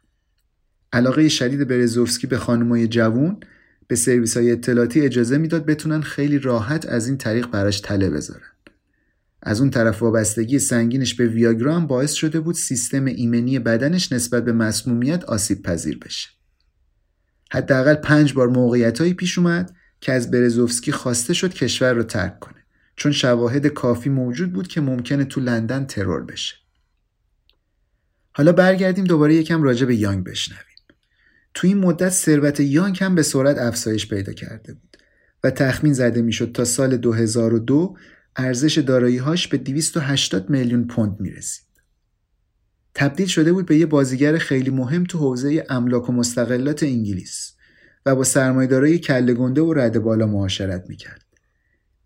علاقه 0.92 1.28
شدید 1.28 1.68
برزوفسکی 1.68 2.26
به 2.26 2.38
خانمای 2.38 2.88
جوون 2.88 3.40
به 3.88 3.96
سرویس 3.96 4.36
های 4.36 4.50
اطلاعاتی 4.50 5.00
اجازه 5.00 5.38
می‌داد 5.38 5.66
بتونن 5.66 6.00
خیلی 6.00 6.38
راحت 6.38 6.86
از 6.86 7.08
این 7.08 7.16
طریق 7.16 7.46
براش 7.46 7.80
تله 7.80 8.10
بذارن. 8.10 8.50
از 9.42 9.60
اون 9.60 9.70
طرف 9.70 10.02
وابستگی 10.02 10.58
سنگینش 10.58 11.14
به 11.14 11.26
ویاگرام 11.26 11.86
باعث 11.86 12.12
شده 12.12 12.40
بود 12.40 12.54
سیستم 12.54 13.04
ایمنی 13.04 13.58
بدنش 13.58 14.12
نسبت 14.12 14.44
به 14.44 14.52
مسمومیت 14.52 15.24
آسیب 15.24 15.62
پذیر 15.62 15.98
بشه. 15.98 16.39
حداقل 17.52 17.94
پنج 17.94 18.32
بار 18.32 18.48
موقعیتهایی 18.48 19.14
پیش 19.14 19.38
اومد 19.38 19.74
که 20.00 20.12
از 20.12 20.30
برزوفسکی 20.30 20.92
خواسته 20.92 21.34
شد 21.34 21.54
کشور 21.54 21.92
رو 21.92 22.02
ترک 22.02 22.38
کنه 22.40 22.64
چون 22.96 23.12
شواهد 23.12 23.66
کافی 23.66 24.10
موجود 24.10 24.52
بود 24.52 24.68
که 24.68 24.80
ممکنه 24.80 25.24
تو 25.24 25.40
لندن 25.40 25.84
ترور 25.84 26.24
بشه. 26.24 26.56
حالا 28.32 28.52
برگردیم 28.52 29.04
دوباره 29.04 29.34
یکم 29.34 29.62
راجع 29.62 29.86
به 29.86 29.94
یانگ 29.94 30.24
بشنویم. 30.24 30.64
تو 31.54 31.66
این 31.66 31.78
مدت 31.78 32.08
ثروت 32.08 32.60
یانگ 32.60 32.98
هم 33.00 33.14
به 33.14 33.22
سرعت 33.22 33.58
افزایش 33.58 34.08
پیدا 34.08 34.32
کرده 34.32 34.72
بود 34.72 34.96
و 35.44 35.50
تخمین 35.50 35.92
زده 35.92 36.22
می‌شد 36.22 36.52
تا 36.52 36.64
سال 36.64 36.96
2002 36.96 37.96
ارزش 38.36 38.78
دارایی‌هاش 38.78 39.48
به 39.48 39.58
280 39.58 40.50
میلیون 40.50 40.86
پوند 40.86 41.20
می‌رسید. 41.20 41.69
تبدیل 42.94 43.26
شده 43.26 43.52
بود 43.52 43.66
به 43.66 43.76
یه 43.76 43.86
بازیگر 43.86 44.38
خیلی 44.38 44.70
مهم 44.70 45.04
تو 45.04 45.18
حوزه 45.18 45.66
املاک 45.68 46.08
و 46.08 46.12
مستقلات 46.12 46.82
انگلیس 46.82 47.52
و 48.06 48.14
با 48.14 48.24
سرمایه‌دارای 48.24 48.98
کله 48.98 49.34
گنده 49.34 49.60
و 49.60 49.74
رد 49.74 49.98
بالا 49.98 50.26
معاشرت 50.26 50.84
می‌کرد. 50.88 51.24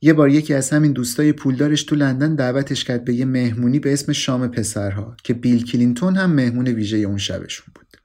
یه 0.01 0.13
بار 0.13 0.29
یکی 0.29 0.55
از 0.55 0.71
همین 0.71 0.93
دوستای 0.93 1.33
پولدارش 1.33 1.83
تو 1.83 1.97
لندن 1.97 2.35
دعوتش 2.35 2.85
کرد 2.85 3.05
به 3.05 3.15
یه 3.15 3.25
مهمونی 3.25 3.79
به 3.79 3.93
اسم 3.93 4.13
شام 4.13 4.49
پسرها 4.49 5.17
که 5.23 5.35
بیل 5.35 5.65
کلینتون 5.65 6.17
هم 6.17 6.33
مهمون 6.33 6.69
ویژه 6.69 6.97
اون 6.97 7.19
شبشون 7.19 7.67
بود. 7.75 7.97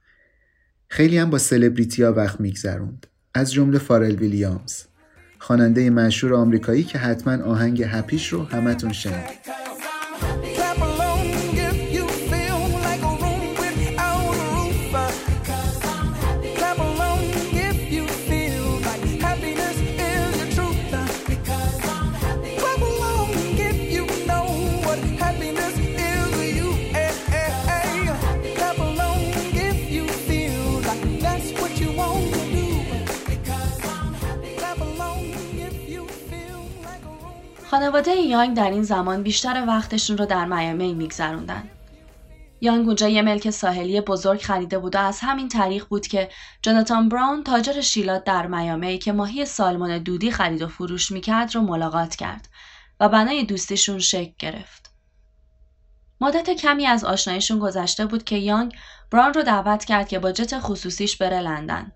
خیلی 0.88 1.18
هم 1.18 1.30
با 1.30 1.38
سلبریتیا 1.38 2.12
وقت 2.12 2.40
میگذروند. 2.40 3.06
از 3.34 3.52
جمله 3.52 3.78
فارل 3.78 4.14
ویلیامز، 4.14 4.82
خواننده 5.38 5.90
مشهور 5.90 6.34
آمریکایی 6.34 6.84
که 6.84 6.98
حتما 6.98 7.44
آهنگ 7.44 7.82
هپیش 7.82 8.28
رو 8.28 8.44
همتون 8.44 8.92
شنیدید. 8.92 9.38
خانواده 37.80 38.10
یانگ 38.10 38.56
در 38.56 38.70
این 38.70 38.82
زمان 38.82 39.22
بیشتر 39.22 39.64
وقتشون 39.66 40.18
رو 40.18 40.26
در 40.26 40.44
میامی 40.44 40.94
میگذروندن. 40.94 41.70
یانگ 42.60 42.86
اونجا 42.86 43.08
یه 43.08 43.22
ملک 43.22 43.50
ساحلی 43.50 44.00
بزرگ 44.00 44.40
خریده 44.40 44.78
بود 44.78 44.94
و 44.94 44.98
از 44.98 45.18
همین 45.20 45.48
طریق 45.48 45.84
بود 45.88 46.06
که 46.06 46.28
جوناتان 46.62 47.08
براون 47.08 47.44
تاجر 47.44 47.80
شیلات 47.80 48.24
در 48.24 48.46
میامی 48.46 48.98
که 48.98 49.12
ماهی 49.12 49.44
سالمون 49.44 49.98
دودی 49.98 50.30
خرید 50.30 50.62
و 50.62 50.68
فروش 50.68 51.10
می‌کرد 51.10 51.54
رو 51.54 51.60
ملاقات 51.60 52.16
کرد 52.16 52.48
و 53.00 53.08
بنای 53.08 53.44
دوستیشون 53.44 53.98
شکل 53.98 54.32
گرفت. 54.38 54.90
مدت 56.20 56.50
کمی 56.50 56.86
از 56.86 57.04
آشناییشون 57.04 57.58
گذشته 57.58 58.06
بود 58.06 58.24
که 58.24 58.36
یانگ 58.36 58.74
براون 59.10 59.34
رو 59.34 59.42
دعوت 59.42 59.84
کرد 59.84 60.08
که 60.08 60.18
با 60.18 60.32
جت 60.32 60.58
خصوصیش 60.58 61.16
بره 61.16 61.40
لندن 61.40 61.92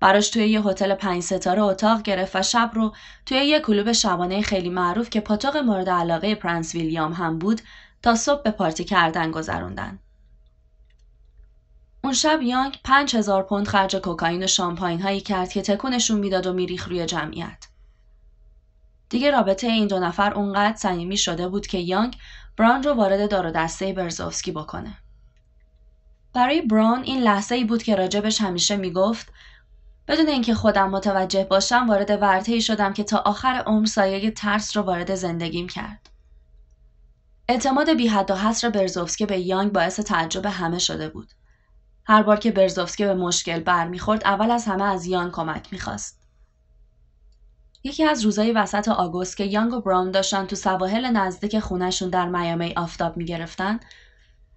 براش 0.00 0.30
توی 0.30 0.48
یه 0.48 0.62
هتل 0.62 0.94
پنج 0.94 1.22
ستاره 1.22 1.62
اتاق 1.62 2.02
گرفت 2.02 2.36
و 2.36 2.42
شب 2.42 2.70
رو 2.74 2.94
توی 3.26 3.38
یه 3.38 3.60
کلوب 3.60 3.92
شبانه 3.92 4.42
خیلی 4.42 4.68
معروف 4.68 5.10
که 5.10 5.20
پاتوق 5.20 5.56
مورد 5.56 5.88
علاقه 5.88 6.34
پرنس 6.34 6.74
ویلیام 6.74 7.12
هم 7.12 7.38
بود 7.38 7.60
تا 8.02 8.14
صبح 8.14 8.42
به 8.42 8.50
پارتی 8.50 8.84
کردن 8.84 9.30
گذروندن. 9.30 9.98
اون 12.04 12.12
شب 12.12 12.42
یانگ 12.42 12.78
پنج 12.84 13.16
هزار 13.16 13.42
پوند 13.42 13.68
خرج 13.68 13.96
کوکائین 13.96 14.42
و 14.42 14.46
شامپاین 14.46 15.00
هایی 15.00 15.20
کرد 15.20 15.48
که 15.48 15.62
تکونشون 15.62 16.18
می‌داد 16.18 16.46
و 16.46 16.52
میریخ 16.52 16.88
روی 16.88 17.06
جمعیت. 17.06 17.66
دیگه 19.08 19.30
رابطه 19.30 19.66
این 19.66 19.86
دو 19.86 19.98
نفر 19.98 20.34
اونقدر 20.34 20.76
صمیمی 20.76 21.16
شده 21.16 21.48
بود 21.48 21.66
که 21.66 21.78
یانگ 21.78 22.16
بران 22.56 22.82
رو 22.82 22.94
وارد 22.94 23.30
دار 23.30 23.46
و 23.46 23.50
دسته 23.50 23.92
برزوفسکی 23.92 24.52
بکنه. 24.52 24.96
برای 26.34 26.62
بران 26.62 27.02
این 27.02 27.22
لحظه 27.22 27.54
ای 27.54 27.64
بود 27.64 27.82
که 27.82 27.96
راجبش 27.96 28.40
همیشه 28.40 28.76
می‌گفت 28.76 29.32
بدون 30.10 30.28
اینکه 30.28 30.54
خودم 30.54 30.90
متوجه 30.90 31.44
باشم 31.44 31.86
وارد 31.88 32.10
ورطه‌ای 32.22 32.60
شدم 32.60 32.92
که 32.92 33.04
تا 33.04 33.18
آخر 33.18 33.62
عمر 33.66 33.86
سایه 33.86 34.30
ترس 34.30 34.76
رو 34.76 34.82
وارد 34.82 35.14
زندگیم 35.14 35.68
کرد. 35.68 36.10
اعتماد 37.48 37.90
بی 37.96 38.06
حد 38.06 38.30
و 38.30 38.34
حصر 38.34 38.70
برزوفسکی 38.70 39.26
به 39.26 39.38
یانگ 39.38 39.72
باعث 39.72 40.00
تعجب 40.00 40.46
همه 40.46 40.78
شده 40.78 41.08
بود. 41.08 41.32
هر 42.04 42.22
بار 42.22 42.36
که 42.36 42.50
برزوفسکی 42.50 43.04
به 43.04 43.14
مشکل 43.14 43.60
برمیخورد 43.60 44.24
اول 44.24 44.50
از 44.50 44.64
همه 44.64 44.84
از 44.84 45.06
یانگ 45.06 45.32
کمک 45.32 45.72
می‌خواست. 45.72 46.20
یکی 47.84 48.04
از 48.04 48.24
روزهای 48.24 48.52
وسط 48.52 48.88
آگوست 48.88 49.36
که 49.36 49.44
یانگ 49.44 49.72
و 49.72 49.80
براون 49.80 50.10
داشتن 50.10 50.46
تو 50.46 50.56
سواحل 50.56 51.06
نزدیک 51.06 51.58
خونشون 51.58 52.10
در 52.10 52.28
میامی 52.28 52.74
آفتاب 52.76 53.16
می‌گرفتن 53.16 53.80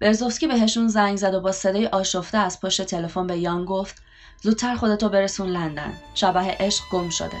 برزوفسکی 0.00 0.46
بهشون 0.46 0.88
زنگ 0.88 1.16
زد 1.16 1.34
و 1.34 1.40
با 1.40 1.52
صدای 1.52 1.86
آشفته 1.86 2.38
از 2.38 2.60
پشت 2.60 2.82
تلفن 2.82 3.26
به 3.26 3.38
یانگ 3.38 3.68
گفت 3.68 4.03
زودتر 4.44 4.74
خودتو 4.76 5.08
برسون 5.08 5.48
لندن. 5.48 5.92
شبه 6.14 6.56
عشق 6.60 6.84
گم 6.92 7.10
شده. 7.10 7.38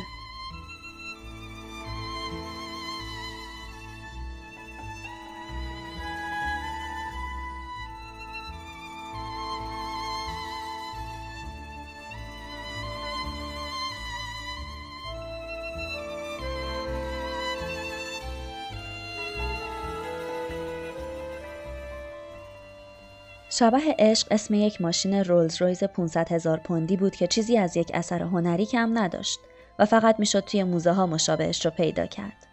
شبه 23.56 23.94
عشق 23.98 24.28
اسم 24.30 24.54
یک 24.54 24.80
ماشین 24.80 25.24
رولز 25.24 25.62
رویز 25.62 25.84
500 25.84 26.32
هزار 26.32 26.58
پوندی 26.58 26.96
بود 26.96 27.16
که 27.16 27.26
چیزی 27.26 27.58
از 27.58 27.76
یک 27.76 27.90
اثر 27.94 28.22
هنری 28.22 28.66
کم 28.66 28.98
نداشت 28.98 29.38
و 29.78 29.84
فقط 29.84 30.20
می‌شد 30.20 30.40
توی 30.40 30.64
موزه 30.64 30.92
ها 30.92 31.06
مشابهش 31.06 31.64
رو 31.64 31.70
پیدا 31.70 32.06
کرد. 32.06 32.46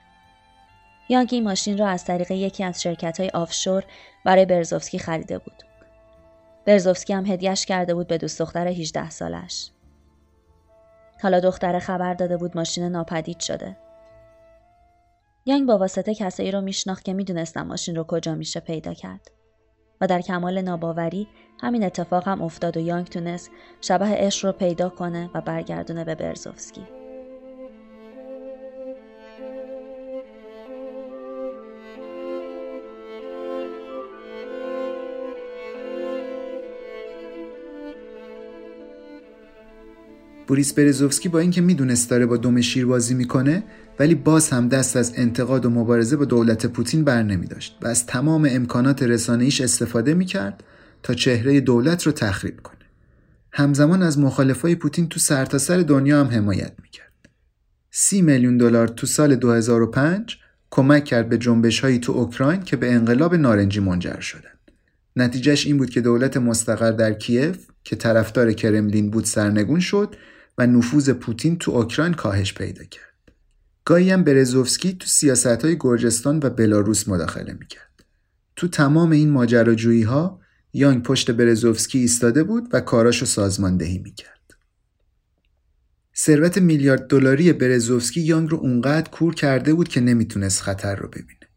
یانگ 1.10 1.30
این 1.32 1.44
ماشین 1.44 1.78
را 1.78 1.88
از 1.88 2.06
طریق 2.06 2.32
یکی 2.32 2.64
از 2.64 2.82
شرکت 2.82 3.20
های 3.20 3.30
آفشور 3.30 3.84
برای 4.26 4.46
برزوفسکی 4.46 5.00
خریده 5.00 5.38
بود. 5.38 5.64
برزوفسکی 6.66 7.14
هم 7.14 7.26
هدیهش 7.26 7.66
کرده 7.66 7.94
بود 7.94 8.08
به 8.08 8.18
دوست 8.18 8.40
دختر 8.40 8.68
18 8.68 9.10
سالش. 9.10 9.72
حالا 11.22 11.40
دختر 11.40 11.80
خبر 11.80 12.14
داده 12.14 12.38
بود 12.38 12.58
ماشین 12.58 12.84
ناپدید 12.84 13.40
شده. 13.40 13.78
یانگ 15.46 15.68
با 15.68 15.78
واسطه 15.78 16.16
کسایی 16.16 16.52
رو 16.52 16.62
میشناخت 16.62 17.06
که 17.06 17.14
می‌دونستم 17.14 17.68
ماشین 17.68 17.96
رو 17.96 18.04
کجا 18.04 18.36
میشه 18.36 18.60
پیدا 18.60 18.94
کرد. 18.94 19.32
و 20.02 20.08
در 20.08 20.22
کمال 20.22 20.62
ناباوری 20.62 21.28
همین 21.62 21.84
اتفاق 21.84 22.28
هم 22.28 22.42
افتاد 22.42 22.78
و 22.78 22.80
یانگ 22.80 23.08
تونست 23.08 23.52
شبه 23.82 24.06
عشق 24.06 24.46
رو 24.46 24.52
پیدا 24.52 24.90
کنه 24.90 25.30
و 25.34 25.42
برگردونه 25.42 26.04
به 26.04 26.16
برزوفسکی. 26.16 26.82
بوریس 40.48 40.74
برزوفسکی 40.74 41.30
با 41.30 41.40
اینکه 41.40 41.62
می‌دونست 41.62 42.10
داره 42.10 42.26
با 42.26 42.38
دم 42.38 42.62
شیر 42.62 42.86
بازی 42.86 43.14
می‌کنه 43.14 43.64
ولی 44.00 44.16
باز 44.16 44.50
هم 44.50 44.70
دست 44.70 44.96
از 44.98 45.14
انتقاد 45.16 45.66
و 45.66 45.70
مبارزه 45.70 46.18
با 46.18 46.26
دولت 46.26 46.66
پوتین 46.66 47.04
بر 47.04 47.24
نمی 47.24 47.48
داشت 47.48 47.78
و 47.82 47.88
از 47.88 48.06
تمام 48.06 48.48
امکانات 48.52 49.04
رسانه‌ایش 49.04 49.62
استفاده 49.62 50.14
می 50.14 50.26
کرد 50.26 50.64
تا 51.04 51.14
چهره 51.14 51.60
دولت 51.60 52.04
رو 52.04 52.12
تخریب 52.12 52.62
کنه. 52.62 52.78
همزمان 53.52 54.04
از 54.04 54.20
مخالفای 54.20 54.76
پوتین 54.76 55.10
تو 55.10 55.20
سرتاسر 55.20 55.78
سر 55.78 55.84
دنیا 55.84 56.20
هم 56.20 56.28
حمایت 56.28 56.74
می 56.84 56.90
کرد. 56.90 57.12
سی 57.92 58.22
میلیون 58.22 58.58
دلار 58.58 58.88
تو 58.88 59.08
سال 59.08 59.36
2005 59.36 60.38
کمک 60.70 61.06
کرد 61.06 61.30
به 61.30 61.38
جنبش 61.38 61.80
هایی 61.80 62.00
تو 62.00 62.12
اوکراین 62.12 62.62
که 62.62 62.78
به 62.78 62.94
انقلاب 62.94 63.36
نارنجی 63.36 63.80
منجر 63.80 64.20
شدند. 64.20 64.60
نتیجهش 65.16 65.66
این 65.66 65.78
بود 65.78 65.90
که 65.90 66.02
دولت 66.02 66.38
مستقر 66.38 66.92
در 66.92 67.14
کیف 67.14 67.68
که 67.84 67.96
طرفدار 67.96 68.54
کرملین 68.54 69.12
بود 69.12 69.26
سرنگون 69.26 69.80
شد 69.80 70.16
و 70.58 70.68
نفوذ 70.68 71.10
پوتین 71.10 71.58
تو 71.58 71.72
اوکراین 71.72 72.14
کاهش 72.14 72.54
پیدا 72.54 72.84
کرد. 72.84 73.11
گاهی 73.86 74.12
هم 74.12 74.24
برزوفسکی 74.24 74.94
تو 74.94 75.08
سیاست 75.08 75.66
های 75.66 75.78
گرجستان 75.80 76.40
و 76.44 76.50
بلاروس 76.50 77.08
مداخله 77.08 77.54
می‌کرد. 77.54 78.06
تو 78.56 78.68
تمام 78.68 79.12
این 79.12 79.30
ماجراجویی 79.30 80.04
ها 80.04 80.42
یانگ 80.74 81.04
پشت 81.04 81.32
برزوفسکی 81.32 82.00
ایستاده 82.00 82.44
بود 82.44 82.70
و 82.74 82.80
کاراشو 82.80 83.26
سازماندهی 83.26 83.98
می‌کرد. 83.98 84.32
ثروت 86.18 86.58
میلیارد 86.58 87.08
دلاری 87.08 87.54
برزوفسکی 87.54 88.22
یانگ 88.22 88.50
رو 88.50 88.58
اونقدر 88.58 89.10
کور 89.10 89.36
کرده 89.36 89.74
بود 89.74 89.88
که 89.88 90.02
نمی‌تونست 90.02 90.62
خطر 90.62 90.96
رو 90.96 91.08
ببینه. 91.08 91.48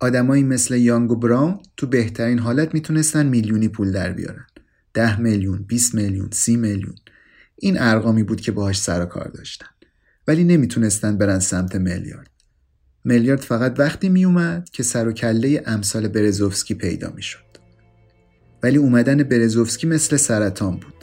آدمایی 0.00 0.42
مثل 0.42 0.74
یانگ 0.74 1.10
و 1.10 1.16
براون 1.16 1.60
تو 1.76 1.86
بهترین 1.86 2.38
حالت 2.38 2.74
می‌تونستن 2.74 3.26
میلیونی 3.26 3.68
پول 3.68 3.92
در 3.92 4.12
بیارن. 4.12 4.46
ده 4.94 5.20
میلیون، 5.20 5.62
20 5.62 5.94
میلیون، 5.94 6.28
سی 6.32 6.56
میلیون. 6.56 6.94
این 7.56 7.78
ارقامی 7.78 8.22
بود 8.22 8.40
که 8.40 8.52
باهاش 8.52 8.80
سر 8.80 9.06
کار 9.06 9.28
داشتن. 9.28 9.66
ولی 10.28 10.44
نمی‌تونستن 10.44 11.18
برن 11.18 11.38
سمت 11.38 11.76
میلیارد. 11.76 12.30
میلیارد 13.04 13.40
فقط 13.40 13.80
وقتی 13.80 14.08
میومد 14.08 14.68
که 14.72 14.82
سر 14.82 15.08
و 15.08 15.12
کله 15.12 15.62
امثال 15.66 16.08
برزوفسکی 16.08 16.74
پیدا 16.74 17.10
می‌شد. 17.10 17.38
ولی 18.62 18.76
اومدن 18.76 19.22
برزوفسکی 19.22 19.86
مثل 19.86 20.16
سرطان 20.16 20.72
بود. 20.72 20.94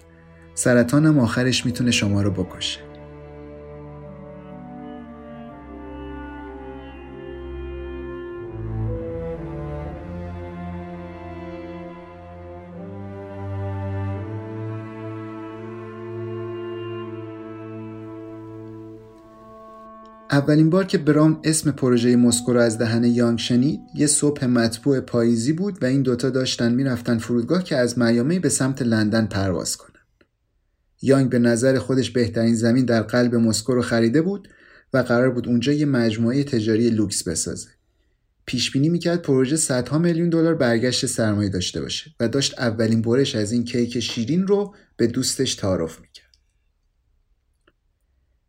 سرطان 0.55 1.05
هم 1.05 1.19
آخرش 1.19 1.65
می‌تونه 1.65 1.91
شما 1.91 2.21
رو 2.21 2.31
بکشه. 2.31 2.90
اولین 20.31 20.69
بار 20.69 20.85
که 20.85 20.97
براون 20.97 21.39
اسم 21.43 21.71
پروژه 21.71 22.15
مسکو 22.15 22.53
رو 22.53 22.59
از 22.59 22.77
دهن 22.77 23.03
یانگ 23.03 23.39
شنید 23.39 23.79
یه 23.95 24.07
صبح 24.07 24.45
مطبوع 24.45 24.99
پاییزی 24.99 25.53
بود 25.53 25.83
و 25.83 25.85
این 25.85 26.01
دوتا 26.01 26.29
داشتن 26.29 26.73
می‌رفتن 26.73 27.17
فرودگاه 27.17 27.63
که 27.63 27.77
از 27.77 27.99
میامی 27.99 28.39
به 28.39 28.49
سمت 28.49 28.81
لندن 28.81 29.25
پرواز 29.25 29.77
کنن. 29.77 30.01
یانگ 31.01 31.29
به 31.29 31.39
نظر 31.39 31.77
خودش 31.77 32.11
بهترین 32.11 32.55
زمین 32.55 32.85
در 32.85 33.01
قلب 33.01 33.35
مسکو 33.35 33.73
رو 33.73 33.81
خریده 33.81 34.21
بود 34.21 34.47
و 34.93 34.97
قرار 34.97 35.31
بود 35.31 35.47
اونجا 35.47 35.71
یه 35.71 35.85
مجموعه 35.85 36.43
تجاری 36.43 36.89
لوکس 36.89 37.27
بسازه. 37.27 37.69
پیش 38.45 38.71
بینی 38.71 38.89
می‌کرد 38.89 39.21
پروژه 39.21 39.55
صدها 39.55 39.97
میلیون 39.97 40.29
دلار 40.29 40.55
برگشت 40.55 41.05
سرمایه 41.05 41.49
داشته 41.49 41.81
باشه 41.81 42.11
و 42.19 42.27
داشت 42.27 42.59
اولین 42.59 43.01
برش 43.01 43.35
از 43.35 43.51
این 43.51 43.63
کیک 43.63 43.99
شیرین 43.99 44.47
رو 44.47 44.75
به 44.97 45.07
دوستش 45.07 45.55
تعارف 45.55 46.01
می‌کرد. 46.01 46.30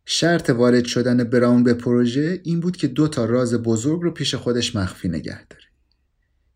شرط 0.05 0.49
وارد 0.49 0.85
شدن 0.85 1.23
براون 1.23 1.63
به 1.63 1.73
پروژه 1.73 2.41
این 2.43 2.59
بود 2.59 2.77
که 2.77 2.87
دو 2.87 3.07
تا 3.07 3.25
راز 3.25 3.53
بزرگ 3.53 4.01
رو 4.01 4.11
پیش 4.11 4.35
خودش 4.35 4.75
مخفی 4.75 5.09
نگه 5.09 5.47
داره. 5.47 5.63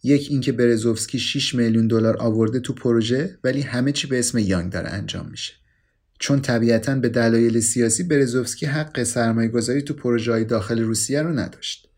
یک 0.04 0.28
اینکه 0.30 0.52
برزوفسکی 0.52 1.20
6 1.20 1.56
میلیون 1.56 1.88
دلار 1.88 2.18
آورده 2.18 2.60
تو 2.60 2.74
پروژه 2.74 3.40
ولی 3.44 3.62
همه 3.62 3.92
چی 3.92 4.08
به 4.08 4.20
اسم 4.20 4.38
یانگ 4.38 4.72
داره 4.72 4.90
انجام 4.90 5.30
میشه. 5.30 5.54
چون 6.20 6.42
طبیعتا 6.42 6.96
به 6.96 7.10
دلایل 7.10 7.60
سیاسی 7.60 8.04
برزوفسکی 8.04 8.66
حق 8.66 9.04
سرمایه 9.04 9.50
گذاری 9.50 9.82
تو 9.82 9.94
پروژه 9.94 10.32
های 10.32 10.46
داخل 10.46 10.80
روسیه 10.80 11.22
رو 11.22 11.40
نداشت. 11.40 11.90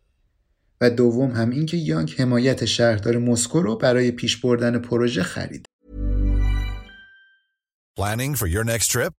و 0.81 0.89
دوم 0.89 1.31
هم 1.31 1.49
اینکه 1.49 1.77
یانگ 1.77 2.15
حمایت 2.17 2.65
شهردار 2.65 3.17
مسکو 3.17 3.61
رو 3.61 3.77
برای 3.77 4.11
پیش 4.11 4.37
بردن 4.37 4.79
پروژه 4.79 5.23
خرید. 5.23 5.65
Planning 7.99 8.35
for 8.35 8.47
your 8.47 8.63
next 8.63 8.87
trip? 8.91 9.18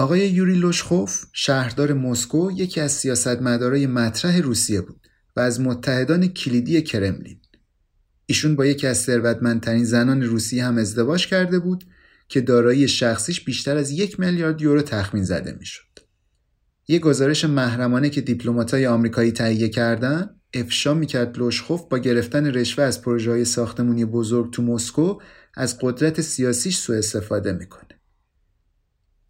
آقای 0.00 0.28
یوری 0.30 0.54
لوشخوف 0.54 1.24
شهردار 1.32 1.92
مسکو 1.92 2.50
یکی 2.50 2.80
از 2.80 2.92
سیاستمدارای 2.92 3.86
مطرح 3.86 4.38
روسیه 4.38 4.80
بود 4.80 5.06
و 5.36 5.40
از 5.40 5.60
متحدان 5.60 6.26
کلیدی 6.26 6.82
کرملین. 6.82 7.40
ایشون 8.26 8.56
با 8.56 8.66
یکی 8.66 8.86
از 8.86 8.98
ثروتمندترین 8.98 9.84
زنان 9.84 10.22
روسیه 10.22 10.64
هم 10.64 10.78
ازدواج 10.78 11.26
کرده 11.26 11.58
بود 11.58 11.84
که 12.28 12.40
دارایی 12.40 12.88
شخصیش 12.88 13.44
بیشتر 13.44 13.76
از 13.76 13.90
یک 13.90 14.20
میلیارد 14.20 14.62
یورو 14.62 14.82
تخمین 14.82 15.24
زده 15.24 15.52
می‌شد. 15.52 15.98
یه 16.88 16.98
گزارش 16.98 17.44
محرمانه 17.44 18.10
که 18.10 18.20
دیپلماتای 18.20 18.86
آمریکایی 18.86 19.32
تهیه 19.32 19.68
کردن 19.68 20.30
افشا 20.54 20.94
می‌کرد 20.94 21.38
لوشخوف 21.38 21.82
با 21.90 21.98
گرفتن 21.98 22.46
رشوه 22.46 22.84
از 22.84 23.02
پروژه 23.02 23.30
های 23.30 23.44
ساختمونی 23.44 24.04
بزرگ 24.04 24.52
تو 24.52 24.62
مسکو 24.62 25.18
از 25.54 25.78
قدرت 25.80 26.20
سیاسیش 26.20 26.76
سوء 26.76 26.98
استفاده 26.98 27.52
می‌کنه. 27.52 27.99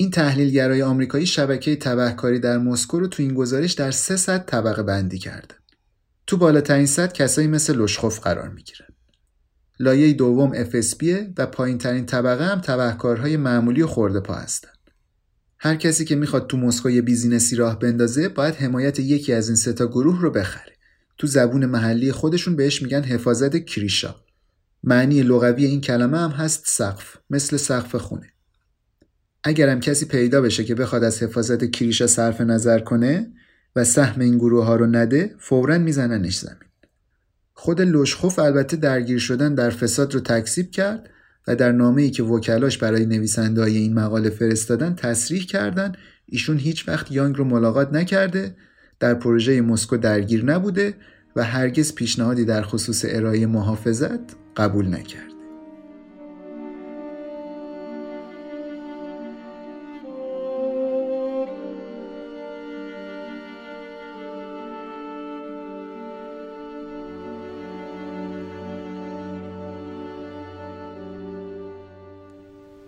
این 0.01 0.11
تحلیلگرای 0.11 0.83
آمریکایی 0.83 1.27
شبکه 1.27 1.77
تبهکاری 1.77 2.39
در 2.39 2.59
مسکو 2.59 2.99
رو 2.99 3.07
تو 3.07 3.23
این 3.23 3.35
گزارش 3.35 3.73
در 3.73 3.91
سه 3.91 4.17
سطح 4.17 4.45
طبقه 4.45 4.83
بندی 4.83 5.19
کردن. 5.19 5.57
تو 6.27 6.37
بالاترین 6.37 6.87
سطح 6.87 7.13
کسایی 7.13 7.49
مثل 7.49 7.77
لوشخوف 7.77 8.21
قرار 8.21 8.49
می‌گیرن. 8.49 8.87
لایه 9.81 10.13
دوم 10.13 10.65
FSB 10.65 11.05
و 11.39 11.47
پایین 11.47 11.79
ترین 11.79 12.07
طبقه 12.07 12.45
هم 12.45 12.61
تبهکارهای 12.61 13.37
معمولی 13.37 13.83
و 13.83 13.87
خورده 13.87 14.21
پا 14.21 14.35
هستن. 14.35 14.71
هر 15.59 15.77
کسی 15.77 16.05
که 16.05 16.17
می‌خواد 16.17 16.47
تو 16.47 16.57
مسکو 16.57 16.91
یه 16.91 17.03
بیزینسی 17.03 17.57
راه 17.57 17.79
بندازه 17.79 18.29
باید 18.29 18.55
حمایت 18.55 18.99
یکی 18.99 19.33
از 19.33 19.49
این 19.49 19.57
سه 19.57 19.73
تا 19.73 19.87
گروه 19.87 20.21
رو 20.21 20.31
بخره. 20.31 20.73
تو 21.19 21.27
زبون 21.27 21.67
محلی 21.67 22.13
خودشون 22.13 22.57
بهش 22.57 22.83
میگن 22.83 23.03
حفاظت 23.03 23.65
کریشا. 23.65 24.15
معنی 24.85 25.23
لغوی 25.23 25.65
این 25.65 25.81
کلمه 25.81 26.19
هم 26.19 26.31
هست 26.31 26.63
سقف 26.67 27.17
مثل 27.31 27.57
سقف 27.57 27.97
خونه. 27.97 28.33
اگرم 29.45 29.81
کسی 29.81 30.07
پیدا 30.07 30.41
بشه 30.41 30.65
که 30.65 30.75
بخواد 30.75 31.05
از 31.05 31.23
حفاظت 31.23 31.71
کریشا 31.71 32.07
صرف 32.07 32.41
نظر 32.41 32.79
کنه 32.79 33.33
و 33.77 33.85
سهم 33.85 34.21
این 34.21 34.39
گروه 34.39 34.65
ها 34.65 34.77
رو 34.77 34.87
نده 34.87 35.35
فورا 35.39 35.79
میزننش 35.79 36.39
زمین. 36.39 36.71
خود 37.53 37.81
لوشخوف 37.81 38.39
البته 38.39 38.77
درگیر 38.77 39.19
شدن 39.19 39.55
در 39.55 39.71
فساد 39.71 40.15
رو 40.15 40.21
تکسیب 40.21 40.71
کرد 40.71 41.11
و 41.47 41.57
در 41.57 41.73
نامه 41.73 42.03
ای 42.03 42.11
که 42.11 42.23
وکلاش 42.23 42.79
برای 42.79 43.07
نویسنده 43.07 43.61
های 43.61 43.77
این 43.77 43.95
مقاله 43.95 44.31
فرستادن 44.31 44.95
تصریح 44.95 45.47
کردند 45.47 45.97
ایشون 46.27 46.59
هیچ 46.59 46.89
وقت 46.89 47.13
یانگ 47.13 47.37
رو 47.37 47.45
ملاقات 47.45 47.93
نکرده 47.93 48.57
در 49.01 49.15
پروژه 49.15 49.61
مسکو 49.61 49.97
درگیر 49.97 50.45
نبوده 50.45 50.95
و 51.37 51.45
هرگز 51.45 51.95
پیشنهادی 51.95 52.45
در 52.45 52.63
خصوص 52.63 53.05
ارائه 53.09 53.47
محافظت 53.47 54.21
قبول 54.57 54.95
نکرد. 54.95 55.30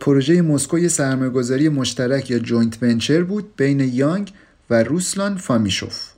پروژه 0.03 0.43
مسکو 0.43 0.79
یه 0.79 0.89
سرمایه‌گذاری 0.89 1.69
مشترک 1.69 2.31
یا 2.31 2.39
joint 2.39 2.83
venture 2.83 3.23
بود 3.23 3.57
بین 3.57 3.81
یانگ 3.81 4.33
و 4.71 4.83
روسلان 4.83 5.37
فامیشوف. 5.37 6.11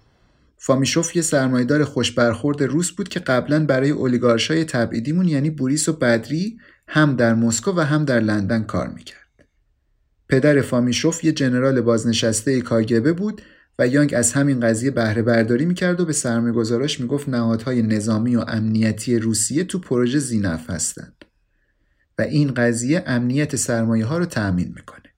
فامیشوف 0.58 1.16
یه 1.16 1.22
سرمایهدار 1.22 1.84
خوشبرخورد 1.84 2.62
روس 2.62 2.90
بود 2.90 3.08
که 3.08 3.20
قبلا 3.20 3.66
برای 3.66 3.90
اولیگارشای 3.90 4.64
تبعیدیمون 4.64 5.28
یعنی 5.28 5.50
بوریس 5.50 5.88
و 5.88 5.92
بدری 5.92 6.58
هم 6.88 7.16
در 7.16 7.34
مسکو 7.34 7.72
و 7.76 7.80
هم 7.80 8.04
در 8.04 8.20
لندن 8.20 8.62
کار 8.62 8.88
می‌کرد. 8.88 9.46
پدر 10.28 10.60
فامیشوف 10.60 11.24
یه 11.24 11.32
جنرال 11.32 11.80
بازنشسته 11.80 12.60
کاگبه 12.60 13.12
بود 13.12 13.42
و 13.78 13.88
یانگ 13.88 14.14
از 14.16 14.32
همین 14.32 14.60
قضیه 14.60 14.90
بهره 14.90 15.22
برداری 15.22 15.64
می‌کرد 15.64 16.00
و 16.00 16.04
به 16.04 16.12
سرمایه‌گذاراش 16.12 17.00
می‌گفت 17.00 17.28
نهادهای 17.28 17.82
نظامی 17.82 18.36
و 18.36 18.44
امنیتی 18.48 19.18
روسیه 19.18 19.64
تو 19.64 19.78
پروژه 19.78 20.18
زینف 20.18 20.70
هستند 20.70 21.23
و 22.18 22.22
این 22.22 22.54
قضیه 22.54 23.02
امنیت 23.06 23.56
سرمایه 23.56 24.04
ها 24.04 24.18
رو 24.18 24.26
تأمین 24.26 24.72
می‌کنه. 24.76 25.14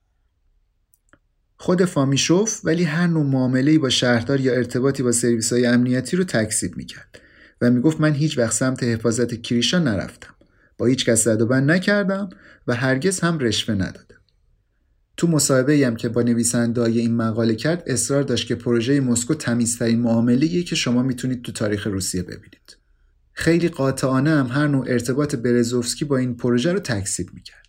خود 1.57 1.85
فامیشوف 1.85 2.61
ولی 2.63 2.83
هر 2.83 3.07
نوع 3.07 3.25
معامله‌ای 3.25 3.77
با 3.77 3.89
شهردار 3.89 4.39
یا 4.39 4.53
ارتباطی 4.53 5.03
با 5.03 5.11
سرویس 5.11 5.53
های 5.53 5.65
امنیتی 5.65 6.17
رو 6.17 6.23
تکذیب 6.23 6.77
می‌کرد 6.77 7.21
و 7.61 7.71
می‌گفت 7.71 8.01
من 8.01 8.13
هیچ 8.13 8.37
وقت 8.37 8.53
سمت 8.53 8.83
حفاظت 8.83 9.41
کریشا 9.41 9.79
نرفتم. 9.79 10.35
با 10.77 10.85
هیچ 10.85 11.05
کس 11.05 11.23
زد 11.23 11.41
و 11.41 11.45
بند 11.45 11.71
نکردم 11.71 12.29
و 12.67 12.75
هرگز 12.75 13.19
هم 13.19 13.39
رشوه 13.39 13.75
ندادم. 13.75 14.21
تو 15.17 15.27
مصاحبه 15.27 15.87
هم 15.87 15.95
که 15.95 16.09
با 16.09 16.21
نویسنده‌های 16.21 16.99
این 16.99 17.15
مقاله 17.15 17.55
کرد 17.55 17.83
اصرار 17.87 18.23
داشت 18.23 18.47
که 18.47 18.55
پروژه 18.55 18.99
مسکو 18.99 19.33
تمیزترین 19.33 19.99
معامله 19.99 20.63
که 20.63 20.75
شما 20.75 21.03
می‌تونید 21.03 21.41
تو 21.41 21.51
تاریخ 21.51 21.87
روسیه 21.87 22.23
ببینید. 22.23 22.76
خیلی 23.39 23.69
قاطعانه 23.69 24.29
هم 24.29 24.47
هر 24.47 24.67
نوع 24.67 24.85
ارتباط 24.87 25.35
برزوفسکی 25.35 26.05
با 26.05 26.17
این 26.17 26.37
پروژه 26.37 26.73
رو 26.73 26.79
تکذیب 26.79 27.27
می‌کرد. 27.33 27.67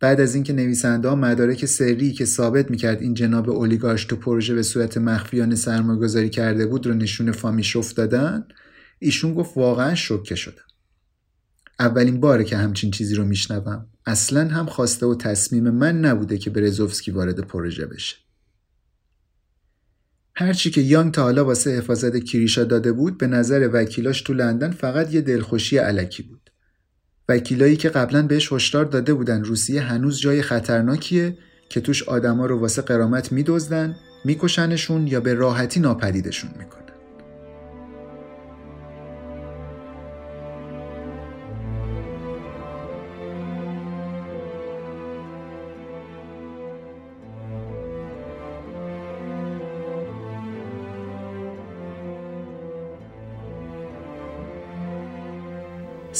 بعد 0.00 0.20
از 0.20 0.34
اینکه 0.34 0.52
نویسنده 0.52 1.08
ها 1.08 1.14
مدارک 1.14 1.66
سری 1.66 2.12
که 2.12 2.24
ثابت 2.24 2.70
می‌کرد 2.70 3.02
این 3.02 3.14
جناب 3.14 3.50
اولیگارش 3.50 4.04
تو 4.04 4.16
پروژه 4.16 4.54
به 4.54 4.62
صورت 4.62 4.98
مخفیانه 4.98 5.54
سرمایه‌گذاری 5.54 6.30
کرده 6.30 6.66
بود 6.66 6.86
رو 6.86 6.94
نشون 6.94 7.32
فامیشوف 7.32 7.92
دادن 7.92 8.44
ایشون 8.98 9.34
گفت 9.34 9.56
واقعا 9.56 9.94
شوکه 9.94 10.34
شدم. 10.34 10.64
اولین 11.78 12.20
باره 12.20 12.44
که 12.44 12.56
همچین 12.56 12.90
چیزی 12.90 13.14
رو 13.14 13.24
میشنوم. 13.24 13.86
اصلا 14.06 14.48
هم 14.48 14.66
خواسته 14.66 15.06
و 15.06 15.14
تصمیم 15.14 15.70
من 15.70 15.98
نبوده 15.98 16.38
که 16.38 16.50
برزوفسکی 16.50 17.10
وارد 17.10 17.40
پروژه 17.40 17.86
بشه. 17.86 18.16
هرچی 20.40 20.70
که 20.70 20.80
یانگ 20.80 21.12
تا 21.12 21.22
حالا 21.22 21.44
واسه 21.44 21.70
حفاظت 21.70 22.24
کریشا 22.24 22.64
داده 22.64 22.92
بود 22.92 23.18
به 23.18 23.26
نظر 23.26 23.70
وکیلاش 23.72 24.22
تو 24.22 24.32
لندن 24.32 24.70
فقط 24.70 25.14
یه 25.14 25.20
دلخوشی 25.20 25.78
علکی 25.78 26.22
بود. 26.22 26.50
وکیلایی 27.28 27.76
که 27.76 27.88
قبلا 27.88 28.22
بهش 28.22 28.52
هشدار 28.52 28.84
داده 28.84 29.14
بودن 29.14 29.44
روسیه 29.44 29.80
هنوز 29.80 30.20
جای 30.20 30.42
خطرناکیه 30.42 31.38
که 31.68 31.80
توش 31.80 32.02
آدما 32.02 32.46
رو 32.46 32.58
واسه 32.58 32.82
قرامت 32.82 33.32
میدزدن 33.32 33.96
میکشنشون 34.24 35.06
یا 35.06 35.20
به 35.20 35.34
راحتی 35.34 35.80
ناپدیدشون 35.80 36.50
می‌کنن. 36.58 36.79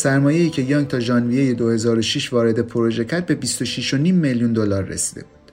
سرمایه‌ای 0.01 0.51
که 0.51 0.63
یانگ 0.63 0.87
تا 0.87 1.01
ژانویه 1.01 1.55
2006 1.55 2.33
وارد 2.33 2.61
پروژه 2.61 3.05
کرد 3.05 3.27
به 3.27 3.39
26.5 3.41 3.93
میلیون 3.93 4.53
دلار 4.53 4.85
رسیده 4.85 5.23
بود. 5.23 5.53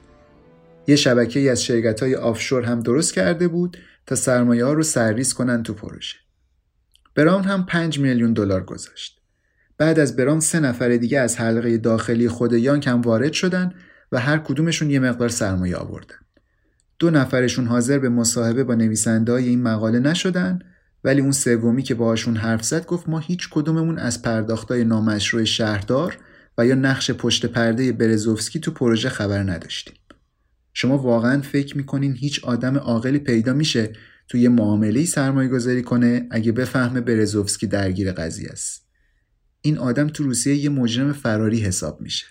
یه 0.88 0.96
شبکه 0.96 1.40
ای 1.40 1.50
از 1.50 1.64
شرکت 1.64 2.04
های 2.04 2.16
آفشور 2.16 2.64
هم 2.64 2.80
درست 2.80 3.14
کرده 3.14 3.48
بود 3.48 3.78
تا 4.06 4.16
سرمایه 4.16 4.66
ها 4.66 4.74
رو 4.74 4.84
سرریز 4.84 5.34
کنن 5.34 5.64
تو 5.64 5.74
پروژه. 5.74 6.16
براون 7.16 7.44
هم 7.44 7.66
5 7.66 8.00
میلیون 8.00 8.34
دلار 8.34 8.64
گذاشت. 8.64 9.22
بعد 9.78 10.00
از 10.00 10.16
براون 10.16 10.40
سه 10.40 10.60
نفر 10.60 10.90
دیگه 10.90 11.20
از 11.20 11.38
حلقه 11.38 11.78
داخلی 11.78 12.30
خود 12.30 12.54
یانگ 12.54 12.90
هم 12.90 13.02
وارد 13.02 13.34
شدن 13.34 13.74
و 14.12 14.20
هر 14.20 14.38
کدومشون 14.38 14.90
یه 14.90 15.00
مقدار 15.00 15.30
سرمایه 15.30 15.76
آوردن. 15.76 16.16
دو 17.00 17.10
نفرشون 17.10 17.66
حاضر 17.66 18.00
به 18.00 18.10
مصاحبه 18.10 18.64
با 18.64 18.76
نویسنده 18.76 19.34
این 19.34 19.62
مقاله 19.62 20.00
نشدن 20.00 20.60
ولی 21.04 21.22
اون 21.22 21.32
سومی 21.32 21.84
که 21.84 21.96
باهاشون 21.96 22.38
حرف 22.38 22.66
زد 22.66 22.86
گفت 22.86 23.10
ما 23.10 23.20
هیچ 23.20 23.50
کدوممون 23.52 23.98
از 23.98 24.22
پرداختای 24.22 24.84
نامشروع 24.84 25.44
شهردار 25.44 26.18
و 26.58 26.66
یا 26.66 26.76
نقش 26.76 27.12
پشت 27.12 27.46
پرده 27.46 27.92
برزوفسکی 27.92 28.60
تو 28.60 28.72
پروژه 28.72 29.10
خبر 29.10 29.44
نداشتیم. 29.44 29.96
شما 30.74 30.98
واقعا 30.98 31.42
فکر 31.42 31.78
می‌کنین 31.78 32.16
هیچ 32.16 32.44
آدم 32.44 32.78
عاقلی 32.78 33.20
پیدا 33.20 33.54
میشه 33.54 33.94
توی 34.28 34.42
یه 34.42 34.50
معامله 34.50 35.06
سرمایه 35.06 35.50
گذاری 35.50 35.82
کنه 35.82 36.28
اگه 36.32 36.52
بفهمه 36.52 37.02
برزوفسکی 37.02 37.68
درگیر 37.68 38.12
قضیه 38.12 38.50
است. 38.50 38.88
این 39.62 39.78
آدم 39.78 40.08
تو 40.08 40.24
روسیه 40.24 40.56
یه 40.56 40.70
مجرم 40.70 41.14
فراری 41.14 41.60
حساب 41.60 42.02
میشه. 42.02 42.26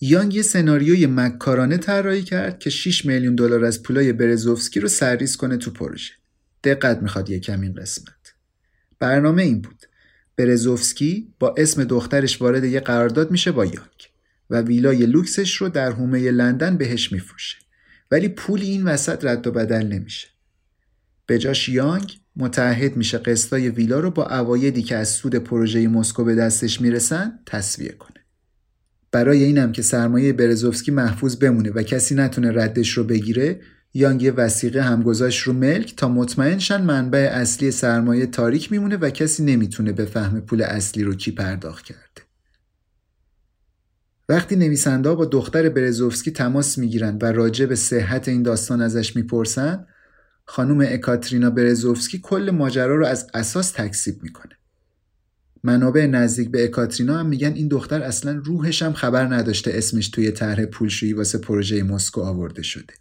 یانگ 0.00 0.34
یه 0.34 0.42
سناریوی 0.42 1.06
مکارانه 1.06 1.76
طراحی 1.76 2.22
کرد 2.22 2.58
که 2.58 2.70
6 2.70 3.04
میلیون 3.04 3.34
دلار 3.34 3.64
از 3.64 3.82
پولای 3.82 4.12
برزوفسکی 4.12 4.80
رو 4.80 4.88
سرریز 4.88 5.36
کنه 5.36 5.56
تو 5.56 5.70
پروژه. 5.70 6.12
دقت 6.64 7.02
می‌خواد 7.02 7.30
یکم 7.30 7.60
این 7.60 7.74
قسمت. 7.74 8.34
برنامه 8.98 9.42
این 9.42 9.62
بود. 9.62 9.82
برزوفسکی 10.36 11.34
با 11.38 11.54
اسم 11.58 11.84
دخترش 11.84 12.42
وارد 12.42 12.64
یه 12.64 12.80
قرارداد 12.80 13.30
میشه 13.30 13.52
با 13.52 13.64
یانگ 13.64 14.10
و 14.50 14.60
ویلای 14.60 15.06
لوکسش 15.06 15.56
رو 15.56 15.68
در 15.68 15.90
هومه 15.90 16.30
لندن 16.30 16.76
بهش 16.76 17.12
میفروشه. 17.12 17.56
ولی 18.10 18.28
پولی 18.28 18.66
این 18.66 18.84
وسط 18.84 19.24
رد 19.24 19.46
و 19.46 19.52
بدل 19.52 19.86
نمیشه. 19.86 20.28
به 21.26 21.38
جاش 21.38 21.68
یانگ 21.68 22.20
متعهد 22.36 22.96
میشه 22.96 23.18
قسطای 23.18 23.68
ویلا 23.68 24.00
رو 24.00 24.10
با 24.10 24.26
اوایدی 24.28 24.82
که 24.82 24.96
از 24.96 25.08
سود 25.08 25.34
پروژه 25.34 25.88
مسکو 25.88 26.24
به 26.24 26.34
دستش 26.34 26.80
می‌رسن 26.80 27.38
تصویه 27.46 27.92
کنه. 27.92 28.20
برای 29.12 29.44
اینم 29.44 29.72
که 29.72 29.82
سرمایه 29.82 30.32
برزوفسکی 30.32 30.90
محفوظ 30.90 31.36
بمونه 31.36 31.70
و 31.70 31.82
کسی 31.82 32.14
نتونه 32.14 32.52
ردش 32.62 32.90
رو 32.90 33.04
بگیره 33.04 33.60
یانگ 33.94 34.22
یه 34.22 34.32
وسیقه 34.32 34.82
هم 34.82 35.02
گذاشت 35.02 35.42
رو 35.42 35.52
ملک 35.52 35.96
تا 35.96 36.08
مطمئن 36.08 36.58
شن 36.58 36.82
منبع 36.82 37.30
اصلی 37.32 37.70
سرمایه 37.70 38.26
تاریک 38.26 38.72
میمونه 38.72 38.96
و 38.96 39.10
کسی 39.10 39.44
نمی‌تونه 39.44 39.92
بفهمه 39.92 40.40
پول 40.40 40.62
اصلی 40.62 41.04
رو 41.04 41.14
کی 41.14 41.30
پرداخت 41.30 41.84
کرده. 41.84 42.22
وقتی 44.28 44.56
نویسنده 44.56 45.14
با 45.14 45.24
دختر 45.24 45.68
برزوفسکی 45.68 46.30
تماس 46.30 46.78
می‌گیرن 46.78 47.18
و 47.22 47.32
راجع 47.32 47.66
به 47.66 47.76
صحت 47.76 48.28
این 48.28 48.42
داستان 48.42 48.80
ازش 48.80 49.16
می‌پرسن 49.16 49.86
خانم 50.44 50.80
اکاترینا 50.88 51.50
برزوفسکی 51.50 52.20
کل 52.22 52.50
ماجرا 52.50 52.96
رو 52.96 53.06
از 53.06 53.26
اساس 53.34 53.70
تکسیب 53.70 54.22
می‌کنه. 54.22 54.52
منابع 55.64 56.06
نزدیک 56.06 56.50
به 56.50 56.64
اکاترینا 56.64 57.18
هم 57.18 57.26
میگن 57.26 57.52
این 57.52 57.68
دختر 57.68 58.02
اصلا 58.02 58.40
روحش 58.44 58.82
هم 58.82 58.92
خبر 58.92 59.34
نداشته 59.34 59.70
اسمش 59.74 60.08
توی 60.08 60.30
طرح 60.30 60.64
پولشویی 60.64 61.12
واسه 61.12 61.38
پروژه 61.38 61.82
مسکو 61.82 62.20
آورده 62.20 62.62
شده. 62.62 62.94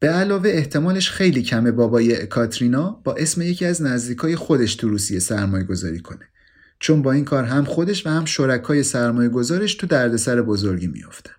به 0.00 0.08
علاوه 0.08 0.50
احتمالش 0.50 1.10
خیلی 1.10 1.42
کمه 1.42 1.72
بابای 1.72 2.26
کاترینا 2.26 3.00
با 3.04 3.14
اسم 3.14 3.42
یکی 3.42 3.64
از 3.64 3.82
نزدیکای 3.82 4.36
خودش 4.36 4.74
تو 4.74 4.88
روسیه 4.88 5.18
سرمایه 5.18 5.64
گذاری 5.64 6.00
کنه 6.00 6.28
چون 6.78 7.02
با 7.02 7.12
این 7.12 7.24
کار 7.24 7.44
هم 7.44 7.64
خودش 7.64 8.06
و 8.06 8.10
هم 8.10 8.24
شرکای 8.24 8.82
سرمایه 8.82 9.28
گذارش 9.28 9.74
تو 9.74 9.86
دردسر 9.86 10.42
بزرگی 10.42 10.86
میافتن. 10.86 11.32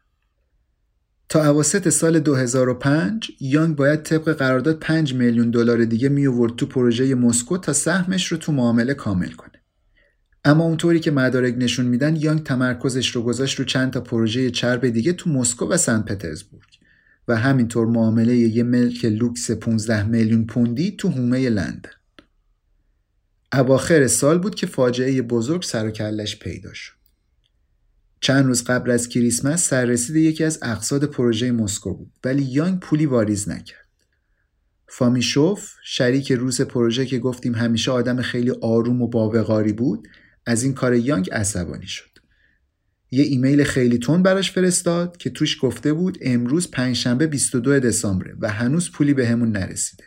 تا 1.29 1.49
اواسط 1.49 1.89
سال 1.89 2.19
2005 2.19 3.31
یانگ 3.39 3.75
باید 3.75 4.03
طبق 4.03 4.33
قرارداد 4.33 4.79
5 4.79 5.13
میلیون 5.13 5.51
دلار 5.51 5.85
دیگه 5.85 6.09
می 6.09 6.27
آورد 6.27 6.55
تو 6.55 6.65
پروژه 6.65 7.15
مسکو 7.15 7.57
تا 7.57 7.73
سهمش 7.73 8.27
رو 8.27 8.37
تو 8.37 8.51
معامله 8.51 8.93
کامل 8.93 9.31
کنه. 9.31 9.61
اما 10.45 10.63
اونطوری 10.63 10.99
که 10.99 11.11
مدارک 11.11 11.55
نشون 11.57 11.85
میدن 11.85 12.15
یانگ 12.15 12.43
تمرکزش 12.43 13.15
رو 13.15 13.21
گذاشت 13.23 13.59
رو 13.59 13.65
چند 13.65 13.93
تا 13.93 14.01
پروژه 14.01 14.51
چرب 14.51 14.89
دیگه 14.89 15.13
تو 15.13 15.29
مسکو 15.29 15.69
و 15.69 15.77
سن 15.77 16.01
پترزبورگ. 16.01 16.70
و 17.31 17.35
همینطور 17.35 17.87
معامله 17.87 18.35
یه 18.35 18.63
ملک 18.63 19.05
لوکس 19.05 19.51
15 19.51 20.03
میلیون 20.03 20.45
پوندی 20.45 20.91
تو 20.91 21.09
هومه 21.09 21.49
لندن. 21.49 21.89
اواخر 23.53 24.07
سال 24.07 24.39
بود 24.39 24.55
که 24.55 24.67
فاجعه 24.67 25.21
بزرگ 25.21 25.63
سر 25.63 25.87
و 25.87 25.91
کلش 25.91 26.39
پیدا 26.39 26.73
شد. 26.73 26.93
چند 28.21 28.45
روز 28.45 28.63
قبل 28.63 28.91
از 28.91 29.09
کریسمس 29.09 29.67
سررسید 29.67 30.15
یکی 30.15 30.43
از 30.43 30.59
اقصاد 30.61 31.03
پروژه 31.03 31.51
مسکو 31.51 31.93
بود 31.93 32.11
ولی 32.23 32.43
یانگ 32.43 32.79
پولی 32.79 33.05
واریز 33.05 33.49
نکرد. 33.49 33.87
فامیشوف 34.87 35.73
شریک 35.83 36.31
روس 36.31 36.61
پروژه 36.61 37.05
که 37.05 37.19
گفتیم 37.19 37.55
همیشه 37.55 37.91
آدم 37.91 38.21
خیلی 38.21 38.51
آروم 38.61 39.01
و 39.01 39.07
باوقاری 39.07 39.73
بود 39.73 40.07
از 40.45 40.63
این 40.63 40.73
کار 40.73 40.95
یانگ 40.95 41.29
عصبانی 41.31 41.87
شد. 41.87 42.10
یه 43.11 43.23
ایمیل 43.23 43.63
خیلی 43.63 43.97
تون 43.97 44.23
براش 44.23 44.51
فرستاد 44.51 45.17
که 45.17 45.29
توش 45.29 45.57
گفته 45.61 45.93
بود 45.93 46.17
امروز 46.21 46.71
پنجشنبه 46.71 47.27
22 47.27 47.79
دسامبر 47.79 48.35
و 48.39 48.49
هنوز 48.49 48.91
پولی 48.91 49.13
بهمون 49.13 49.51
به 49.51 49.59
نرسیده. 49.59 50.03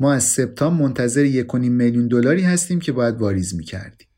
ما 0.00 0.12
از 0.12 0.24
سپتامبر 0.24 0.82
منتظر 0.82 1.44
1.5 1.44 1.54
میلیون 1.54 2.08
دلاری 2.08 2.42
هستیم 2.42 2.80
که 2.80 2.92
باید 2.92 3.20
واریز 3.20 3.54
می‌کردیم. 3.54 4.08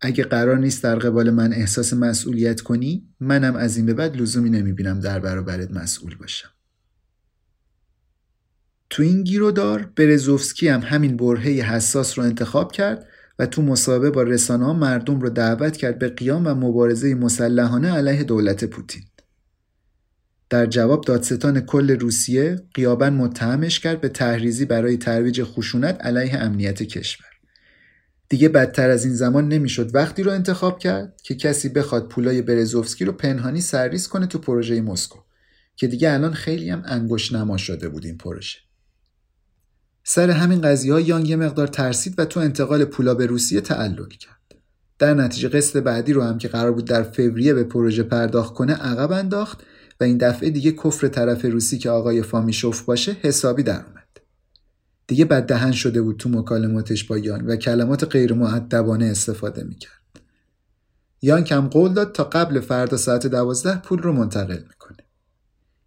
اگه 0.00 0.24
قرار 0.24 0.58
نیست 0.58 0.82
در 0.82 0.96
قبال 0.96 1.30
من 1.30 1.52
احساس 1.52 1.92
مسئولیت 1.92 2.60
کنی 2.60 3.08
منم 3.20 3.56
از 3.56 3.76
این 3.76 3.86
به 3.86 3.94
بعد 3.94 4.16
لزومی 4.16 4.50
نمی‌بینم 4.50 5.00
در 5.00 5.20
برابرت 5.20 5.70
مسئول 5.70 6.14
باشم. 6.14 6.48
تو 8.90 9.02
این 9.02 9.24
گیرودار 9.24 9.92
برزوفسکی 9.96 10.68
هم 10.68 10.80
همین 10.80 11.16
برهه 11.16 11.50
حساس 11.50 12.18
رو 12.18 12.24
انتخاب 12.24 12.72
کرد 12.72 13.06
و 13.38 13.46
تو 13.46 13.62
مصاحبه 13.62 14.10
با 14.10 14.22
رسانه 14.22 14.64
ها 14.64 14.72
مردم 14.72 15.20
رو 15.20 15.30
دعوت 15.30 15.76
کرد 15.76 15.98
به 15.98 16.08
قیام 16.08 16.46
و 16.46 16.54
مبارزه 16.54 17.14
مسلحانه 17.14 17.92
علیه 17.92 18.24
دولت 18.24 18.64
پوتین. 18.64 19.02
در 20.50 20.66
جواب 20.66 21.04
دادستان 21.04 21.60
کل 21.60 21.90
روسیه 21.90 22.62
قیابن 22.74 23.12
متهمش 23.12 23.80
کرد 23.80 24.00
به 24.00 24.08
تحریزی 24.08 24.64
برای 24.64 24.96
ترویج 24.96 25.42
خشونت 25.42 26.00
علیه 26.00 26.36
امنیت 26.38 26.82
کشور. 26.82 27.26
دیگه 28.28 28.48
بدتر 28.48 28.90
از 28.90 29.04
این 29.04 29.14
زمان 29.14 29.48
نمی‌شد 29.48 29.94
وقتی 29.94 30.22
رو 30.22 30.32
انتخاب 30.32 30.78
کرد 30.78 31.20
که 31.22 31.34
کسی 31.34 31.68
بخواد 31.68 32.08
پولای 32.08 32.42
برزوفسکی 32.42 33.04
رو 33.04 33.12
پنهانی 33.12 33.60
سرریز 33.60 34.08
کنه 34.08 34.26
تو 34.26 34.38
پروژه 34.38 34.80
مسکو 34.80 35.18
که 35.76 35.86
دیگه 35.86 36.12
الان 36.12 36.32
خیلی 36.32 36.70
هم 36.70 36.82
انگوش 36.86 37.32
نما 37.32 37.56
شده 37.56 37.88
بود 37.88 38.04
این 38.04 38.16
پروژه. 38.16 38.58
سر 40.08 40.30
همین 40.30 40.60
قضیه 40.60 40.92
ها 40.92 41.00
یانگ 41.00 41.28
یه 41.28 41.36
مقدار 41.36 41.66
ترسید 41.66 42.14
و 42.18 42.24
تو 42.24 42.40
انتقال 42.40 42.84
پولا 42.84 43.14
به 43.14 43.26
روسیه 43.26 43.60
تعلل 43.60 44.08
کرد. 44.08 44.54
در 44.98 45.14
نتیجه 45.14 45.48
قسط 45.48 45.76
بعدی 45.76 46.12
رو 46.12 46.22
هم 46.22 46.38
که 46.38 46.48
قرار 46.48 46.72
بود 46.72 46.84
در 46.84 47.02
فوریه 47.02 47.54
به 47.54 47.64
پروژه 47.64 48.02
پرداخت 48.02 48.54
کنه 48.54 48.74
عقب 48.74 49.12
انداخت 49.12 49.62
و 50.00 50.04
این 50.04 50.18
دفعه 50.18 50.50
دیگه 50.50 50.72
کفر 50.72 51.08
طرف 51.08 51.44
روسی 51.44 51.78
که 51.78 51.90
آقای 51.90 52.22
فامیشوف 52.22 52.82
باشه 52.82 53.16
حسابی 53.20 53.62
در 53.62 53.84
اومد. 53.86 54.20
دیگه 55.06 55.24
بددهن 55.24 55.72
شده 55.72 56.02
بود 56.02 56.16
تو 56.16 56.28
مکالماتش 56.28 57.04
با 57.04 57.18
یانگ 57.18 57.44
و 57.46 57.56
کلمات 57.56 58.04
غیر 58.04 58.32
معدبانه 58.32 59.04
استفاده 59.06 59.64
می‌کرد. 59.64 60.20
یانگ 61.22 61.52
هم 61.52 61.68
قول 61.68 61.92
داد 61.92 62.12
تا 62.12 62.24
قبل 62.24 62.60
فردا 62.60 62.96
ساعت 62.96 63.26
دوازده 63.26 63.76
پول 63.76 63.98
رو 63.98 64.12
منتقل 64.12 64.54
می‌کنه. 64.54 64.75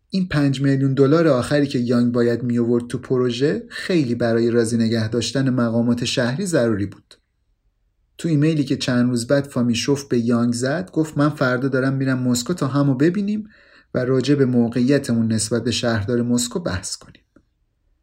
این 0.09 0.27
5 0.27 0.61
میلیون 0.61 0.93
دلار 0.93 1.27
آخری 1.27 1.67
که 1.67 1.79
یانگ 1.79 2.11
باید 2.11 2.43
می 2.43 2.59
آورد 2.59 2.87
تو 2.87 2.97
پروژه 2.97 3.63
خیلی 3.69 4.15
برای 4.15 4.51
راضی 4.51 4.77
نگه 4.77 5.09
داشتن 5.09 5.49
مقامات 5.49 6.05
شهری 6.05 6.45
ضروری 6.45 6.85
بود. 6.85 7.15
تو 8.17 8.29
ایمیلی 8.29 8.63
که 8.63 8.77
چند 8.77 9.09
روز 9.09 9.27
بعد 9.27 9.43
فامیشوف 9.43 10.03
به 10.03 10.19
یانگ 10.19 10.53
زد 10.53 10.91
گفت 10.91 11.17
من 11.17 11.29
فردا 11.29 11.67
دارم 11.67 11.93
میرم 11.93 12.19
مسکو 12.19 12.53
تا 12.53 12.67
همو 12.67 12.95
ببینیم 12.95 13.49
و 13.93 14.05
راجع 14.05 14.35
به 14.35 14.45
موقعیتمون 14.45 15.31
نسبت 15.31 15.63
به 15.63 15.71
شهردار 15.71 16.21
مسکو 16.21 16.59
بحث 16.59 16.95
کنیم. 16.95 17.23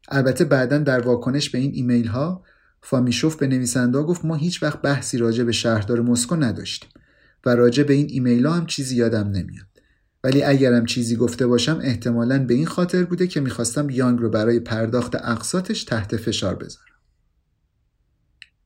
البته 0.09 0.44
بعدا 0.44 0.78
در 0.78 1.00
واکنش 1.00 1.50
به 1.50 1.59
این 1.59 1.70
ایمیل 1.74 2.07
ها 2.07 2.42
فامیشوف 2.82 3.36
به 3.36 3.46
نویسنده 3.46 3.98
گفت 3.98 4.24
ما 4.24 4.34
هیچ 4.34 4.62
وقت 4.62 4.82
بحثی 4.82 5.18
راجع 5.18 5.44
به 5.44 5.52
شهردار 5.52 6.00
مسکو 6.00 6.36
نداشتیم 6.36 6.90
و 7.46 7.54
راجع 7.54 7.82
به 7.82 7.94
این 7.94 8.07
ایمیل 8.11 8.46
ها 8.46 8.52
هم 8.52 8.66
چیزی 8.66 8.96
یادم 8.96 9.28
نمیاد. 9.28 9.76
ولی 10.27 10.43
اگرم 10.43 10.87
چیزی 10.87 11.16
گفته 11.16 11.47
باشم 11.47 11.81
احتمالا 11.83 12.47
به 12.47 12.55
این 12.55 12.66
خاطر 12.66 13.05
بوده 13.05 13.27
که 13.27 13.41
می‌خواستم 13.41 13.91
یانگ 13.91 14.20
رو 14.20 14.31
برای 14.31 14.61
پرداخت 14.61 15.14
اقساطش 15.14 15.85
تحت 15.85 16.16
فشار 16.16 16.55
بذارم. 16.55 16.97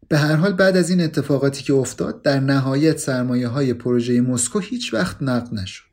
به 0.08 0.18
هر 0.18 0.36
حال 0.36 0.52
بعد 0.52 0.76
از 0.76 0.90
این 0.90 1.00
اتفاقاتی 1.00 1.62
که 1.62 1.74
افتاد 1.74 2.22
در 2.22 2.40
نهایت 2.40 2.98
سرمایه 2.98 3.48
های 3.48 3.74
پروژه 3.74 4.20
مسکو 4.20 4.58
هیچ 4.58 4.94
وقت 4.94 5.16
نقد 5.22 5.54
نشد 5.54 5.84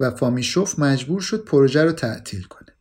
و 0.00 0.10
فامیشوف 0.10 0.78
مجبور 0.78 1.20
شد 1.20 1.44
پروژه 1.44 1.84
رو 1.84 1.92
تعطیل 1.92 2.42
کنه. 2.42 2.72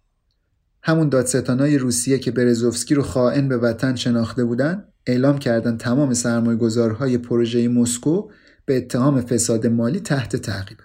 همون 0.83 1.09
دادستانای 1.09 1.77
روسیه 1.77 2.19
که 2.19 2.31
برزوفسکی 2.31 2.95
رو 2.95 3.03
خائن 3.03 3.47
به 3.47 3.57
وطن 3.57 3.95
شناخته 3.95 4.43
بودن 4.43 4.83
اعلام 5.07 5.37
کردن 5.37 5.77
تمام 5.77 6.13
سرمایه 6.13 6.57
گذارهای 6.57 7.17
پروژه 7.17 7.67
مسکو 7.67 8.29
به 8.65 8.77
اتهام 8.77 9.21
فساد 9.21 9.67
مالی 9.67 9.99
تحت 9.99 10.35
تعقیب. 10.35 10.77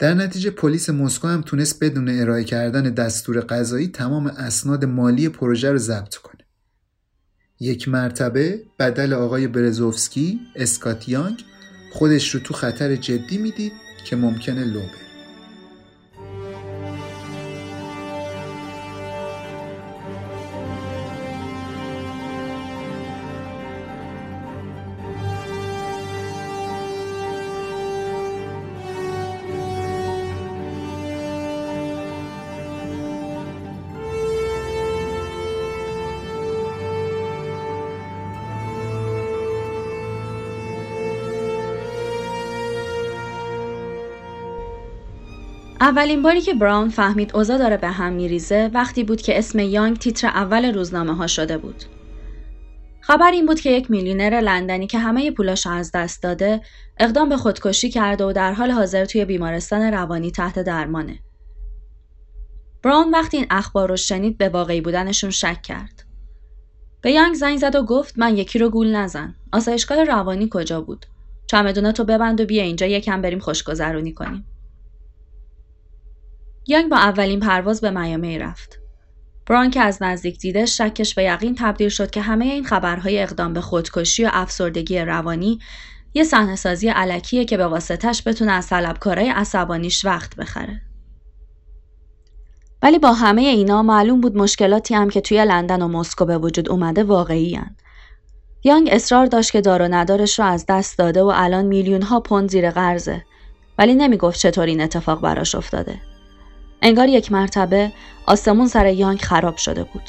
در 0.00 0.14
نتیجه 0.14 0.50
پلیس 0.50 0.90
مسکو 0.90 1.28
هم 1.28 1.42
تونست 1.42 1.84
بدون 1.84 2.20
ارائه 2.20 2.44
کردن 2.44 2.82
دستور 2.82 3.40
قضایی 3.40 3.88
تمام 3.88 4.26
اسناد 4.26 4.84
مالی 4.84 5.28
پروژه 5.28 5.70
رو 5.70 5.78
ضبط 5.78 6.14
کنه. 6.14 6.44
یک 7.60 7.88
مرتبه 7.88 8.62
بدل 8.78 9.12
آقای 9.12 9.46
برزوفسکی 9.46 10.40
اسکات 10.56 11.08
یانگ 11.08 11.44
خودش 11.92 12.34
رو 12.34 12.40
تو 12.40 12.54
خطر 12.54 12.96
جدی 12.96 13.38
می‌دید 13.38 13.72
که 14.04 14.16
ممکنه 14.16 14.64
لو 14.64 14.80
بره. 14.80 15.09
اولین 45.90 46.22
باری 46.22 46.40
که 46.40 46.54
براون 46.54 46.88
فهمید 46.88 47.36
اوضاع 47.36 47.58
داره 47.58 47.76
به 47.76 47.88
هم 47.88 48.12
میریزه 48.12 48.70
وقتی 48.74 49.04
بود 49.04 49.22
که 49.22 49.38
اسم 49.38 49.58
یانگ 49.58 49.98
تیتر 49.98 50.28
اول 50.28 50.74
روزنامه 50.74 51.16
ها 51.16 51.26
شده 51.26 51.58
بود. 51.58 51.84
خبر 53.00 53.30
این 53.30 53.46
بود 53.46 53.60
که 53.60 53.70
یک 53.70 53.90
میلیونر 53.90 54.40
لندنی 54.40 54.86
که 54.86 54.98
همه 54.98 55.30
پولاش 55.30 55.66
از 55.66 55.90
دست 55.94 56.22
داده 56.22 56.60
اقدام 56.98 57.28
به 57.28 57.36
خودکشی 57.36 57.90
کرده 57.90 58.24
و 58.24 58.32
در 58.32 58.52
حال 58.52 58.70
حاضر 58.70 59.04
توی 59.04 59.24
بیمارستان 59.24 59.82
روانی 59.82 60.30
تحت 60.30 60.58
درمانه. 60.58 61.18
براون 62.82 63.10
وقتی 63.10 63.36
این 63.36 63.46
اخبار 63.50 63.88
رو 63.88 63.96
شنید 63.96 64.38
به 64.38 64.48
واقعی 64.48 64.80
بودنشون 64.80 65.30
شک 65.30 65.62
کرد. 65.62 66.04
به 67.00 67.12
یانگ 67.12 67.34
زنگ 67.34 67.58
زد 67.58 67.74
و 67.74 67.82
گفت 67.82 68.18
من 68.18 68.36
یکی 68.36 68.58
رو 68.58 68.68
گول 68.68 68.96
نزن. 68.96 69.34
آسایشگاه 69.52 70.04
روانی 70.04 70.48
کجا 70.50 70.80
بود؟ 70.80 71.06
چمدونتو 71.46 72.04
ببند 72.04 72.40
و 72.40 72.44
بیا 72.44 72.62
اینجا 72.62 72.86
یکم 72.86 73.22
بریم 73.22 73.38
خوشگذرونی 73.38 74.12
کنیم. 74.12 74.44
یانگ 76.66 76.90
با 76.90 76.96
اولین 76.96 77.40
پرواز 77.40 77.80
به 77.80 77.90
میامی 77.90 78.38
رفت. 78.38 78.80
بران 79.46 79.70
که 79.70 79.80
از 79.80 80.02
نزدیک 80.02 80.38
دیده 80.38 80.66
شکش 80.66 81.14
به 81.14 81.24
یقین 81.24 81.54
تبدیل 81.58 81.88
شد 81.88 82.10
که 82.10 82.20
همه 82.20 82.44
این 82.44 82.64
خبرهای 82.64 83.22
اقدام 83.22 83.52
به 83.52 83.60
خودکشی 83.60 84.24
و 84.24 84.30
افسردگی 84.32 84.98
روانی 84.98 85.58
یه 86.14 86.24
صحنه 86.24 86.56
سازی 86.56 86.88
علکیه 86.88 87.44
که 87.44 87.56
به 87.56 87.66
واسطش 87.66 88.22
بتونه 88.26 88.52
از 88.52 88.68
طلبکارای 88.68 89.28
عصبانیش 89.28 90.04
وقت 90.04 90.36
بخره. 90.36 90.82
ولی 92.82 92.98
با 92.98 93.12
همه 93.12 93.42
اینا 93.42 93.82
معلوم 93.82 94.20
بود 94.20 94.36
مشکلاتی 94.36 94.94
هم 94.94 95.10
که 95.10 95.20
توی 95.20 95.44
لندن 95.44 95.82
و 95.82 95.88
مسکو 95.88 96.24
به 96.24 96.38
وجود 96.38 96.68
اومده 96.68 97.04
واقعی. 97.04 97.60
یانگ 98.64 98.88
اصرار 98.92 99.26
داشت 99.26 99.52
که 99.52 99.60
دار 99.60 99.82
و 99.82 99.88
ندارش 99.90 100.38
رو 100.38 100.44
از 100.44 100.64
دست 100.68 100.98
داده 100.98 101.22
و 101.22 101.32
الان 101.34 101.66
میلیون 101.66 102.02
ها 102.02 102.20
پوند 102.20 102.50
زیر 102.50 102.70
قرضه 102.70 103.24
ولی 103.78 103.94
نمی‌گفت 103.94 104.40
چطور 104.40 104.66
این 104.66 104.80
اتفاق 104.80 105.20
براش 105.20 105.54
افتاده. 105.54 106.09
انگار 106.82 107.08
یک 107.08 107.32
مرتبه 107.32 107.92
آسمون 108.26 108.68
سر 108.68 108.86
یانگ 108.86 109.18
خراب 109.18 109.56
شده 109.56 109.84
بود. 109.84 110.02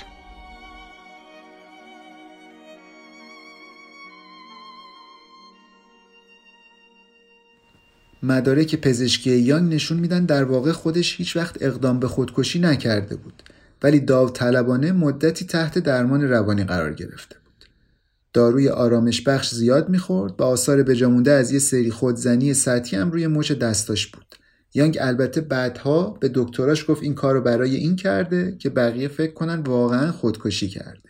مدارک 8.23 8.75
پزشکی 8.75 9.31
یانگ 9.31 9.73
نشون 9.73 9.99
میدن 9.99 10.25
در 10.25 10.43
واقع 10.43 10.71
خودش 10.71 11.17
هیچ 11.17 11.35
وقت 11.37 11.57
اقدام 11.61 11.99
به 11.99 12.07
خودکشی 12.07 12.59
نکرده 12.59 13.15
بود 13.15 13.43
ولی 13.83 13.99
داوطلبانه 13.99 14.91
مدتی 14.91 15.45
تحت 15.45 15.79
درمان 15.79 16.21
روانی 16.21 16.63
قرار 16.63 16.93
گرفته 16.93 17.35
بود. 17.45 17.65
داروی 18.33 18.69
آرامش 18.69 19.21
بخش 19.21 19.49
زیاد 19.49 19.89
می‌خورد 19.89 20.41
و 20.41 20.43
آثار 20.43 20.83
بجامونده 20.83 21.31
از 21.31 21.51
یه 21.51 21.59
سری 21.59 21.91
خودزنی 21.91 22.53
سطحی 22.53 22.97
هم 22.97 23.11
روی 23.11 23.27
مچ 23.27 23.51
دستاش 23.51 24.07
بود. 24.07 24.35
یانگ 24.73 24.97
البته 25.01 25.41
بعدها 25.41 26.17
به 26.21 26.31
دکتراش 26.33 26.85
گفت 26.89 27.03
این 27.03 27.15
کار 27.15 27.33
رو 27.33 27.41
برای 27.41 27.75
این 27.75 27.95
کرده 27.95 28.55
که 28.59 28.69
بقیه 28.69 29.07
فکر 29.07 29.33
کنن 29.33 29.59
واقعا 29.59 30.11
خودکشی 30.11 30.67
کرده. 30.67 31.09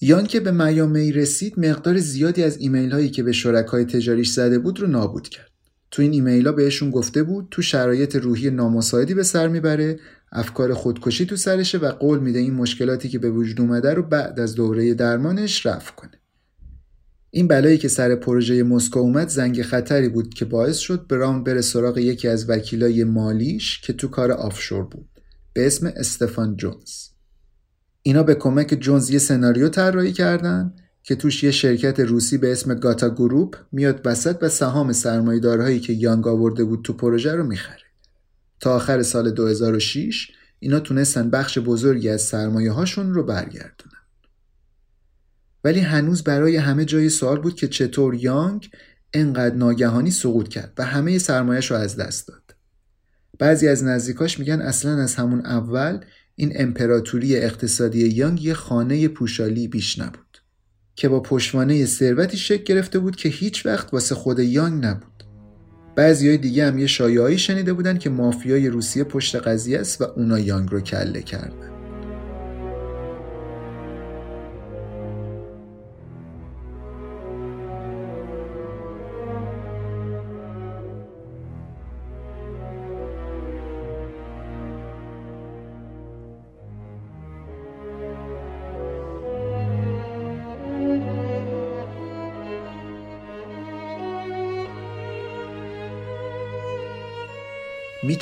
یانگ 0.00 0.26
که 0.26 0.40
به 0.40 0.50
میامی 0.50 1.12
رسید 1.12 1.60
مقدار 1.60 1.98
زیادی 1.98 2.42
از 2.42 2.58
ایمیل 2.58 2.92
هایی 2.92 3.10
که 3.10 3.22
به 3.22 3.32
شرکای 3.32 3.84
تجاریش 3.84 4.30
زده 4.30 4.58
بود 4.58 4.80
رو 4.80 4.86
نابود 4.86 5.28
کرد. 5.28 5.50
تو 5.90 6.02
این 6.02 6.12
ایمیل 6.12 6.46
ها 6.46 6.52
بهشون 6.52 6.90
گفته 6.90 7.22
بود 7.22 7.48
تو 7.50 7.62
شرایط 7.62 8.16
روحی 8.16 8.50
نامساعدی 8.50 9.14
به 9.14 9.22
سر 9.22 9.48
می‌بره 9.48 10.00
افکار 10.32 10.74
خودکشی 10.74 11.26
تو 11.26 11.36
سرشه 11.36 11.78
و 11.78 11.86
قول 11.92 12.18
میده 12.18 12.38
این 12.38 12.54
مشکلاتی 12.54 13.08
که 13.08 13.18
به 13.18 13.30
وجود 13.30 13.60
اومده 13.60 13.94
رو 13.94 14.02
بعد 14.02 14.40
از 14.40 14.54
دوره 14.54 14.94
درمانش 14.94 15.66
رفع 15.66 15.94
کنه. 15.94 16.21
این 17.34 17.48
بلایی 17.48 17.78
که 17.78 17.88
سر 17.88 18.14
پروژه 18.14 18.62
مسکو 18.62 19.00
اومد 19.00 19.28
زنگ 19.28 19.62
خطری 19.62 20.08
بود 20.08 20.34
که 20.34 20.44
باعث 20.44 20.78
شد 20.78 21.06
براون 21.06 21.44
بره 21.44 21.60
سراغ 21.60 21.98
یکی 21.98 22.28
از 22.28 22.50
وکیلای 22.50 23.04
مالیش 23.04 23.80
که 23.80 23.92
تو 23.92 24.08
کار 24.08 24.32
آفشور 24.32 24.82
بود. 24.82 25.08
به 25.52 25.66
اسم 25.66 25.92
استفان 25.96 26.56
جونز. 26.56 27.08
اینا 28.02 28.22
به 28.22 28.34
کمک 28.34 28.76
جونز 28.80 29.10
یه 29.10 29.18
سناریو 29.18 29.68
طراحی 29.68 30.12
کردن 30.12 30.74
که 31.02 31.14
توش 31.14 31.44
یه 31.44 31.50
شرکت 31.50 32.00
روسی 32.00 32.38
به 32.38 32.52
اسم 32.52 32.74
گاتا 32.74 33.10
گروپ 33.10 33.56
میاد 33.72 34.00
وسط 34.04 34.38
و 34.42 34.48
سهام 34.48 34.92
سرمایه‌دارهایی 34.92 35.80
که 35.80 35.92
یانگ 35.92 36.28
آورده 36.28 36.64
بود 36.64 36.84
تو 36.84 36.92
پروژه 36.92 37.34
رو 37.34 37.44
می‌خره. 37.46 37.86
تا 38.60 38.76
آخر 38.76 39.02
سال 39.02 39.30
2006 39.30 40.30
اینا 40.58 40.80
تونستن 40.80 41.30
بخش 41.30 41.58
بزرگی 41.58 42.08
از 42.08 42.22
سرمایه 42.22 42.72
هاشون 42.72 43.14
رو 43.14 43.22
برگردونن. 43.22 44.01
ولی 45.64 45.80
هنوز 45.80 46.24
برای 46.24 46.56
همه 46.56 46.84
جای 46.84 47.08
سوال 47.08 47.40
بود 47.40 47.54
که 47.54 47.68
چطور 47.68 48.14
یانگ 48.14 48.70
انقدر 49.14 49.54
ناگهانی 49.54 50.10
سقوط 50.10 50.48
کرد 50.48 50.72
و 50.78 50.84
همه 50.84 51.18
سرمایهش 51.18 51.70
رو 51.70 51.76
از 51.76 51.96
دست 51.96 52.28
داد. 52.28 52.54
بعضی 53.38 53.68
از 53.68 53.84
نزدیکاش 53.84 54.38
میگن 54.38 54.60
اصلا 54.60 55.02
از 55.02 55.14
همون 55.14 55.46
اول 55.46 56.00
این 56.34 56.52
امپراتوری 56.56 57.36
اقتصادی 57.36 58.08
یانگ 58.08 58.44
یه 58.44 58.54
خانه 58.54 59.08
پوشالی 59.08 59.68
بیش 59.68 59.98
نبود 59.98 60.38
که 60.96 61.08
با 61.08 61.20
پشتوانه 61.20 61.86
ثروتی 61.86 62.36
شکل 62.36 62.64
گرفته 62.64 62.98
بود 62.98 63.16
که 63.16 63.28
هیچ 63.28 63.66
وقت 63.66 63.94
واسه 63.94 64.14
خود 64.14 64.38
یانگ 64.38 64.84
نبود. 64.84 65.24
بعضی 65.96 66.28
های 66.28 66.38
دیگه 66.38 66.66
هم 66.66 66.78
یه 66.78 66.86
شایعایی 66.86 67.38
شنیده 67.38 67.72
بودن 67.72 67.98
که 67.98 68.10
مافیای 68.10 68.68
روسیه 68.68 69.04
پشت 69.04 69.36
قضیه 69.36 69.80
است 69.80 70.00
و 70.00 70.04
اونا 70.04 70.38
یانگ 70.38 70.70
رو 70.70 70.80
کله 70.80 71.22
کردن. 71.22 71.71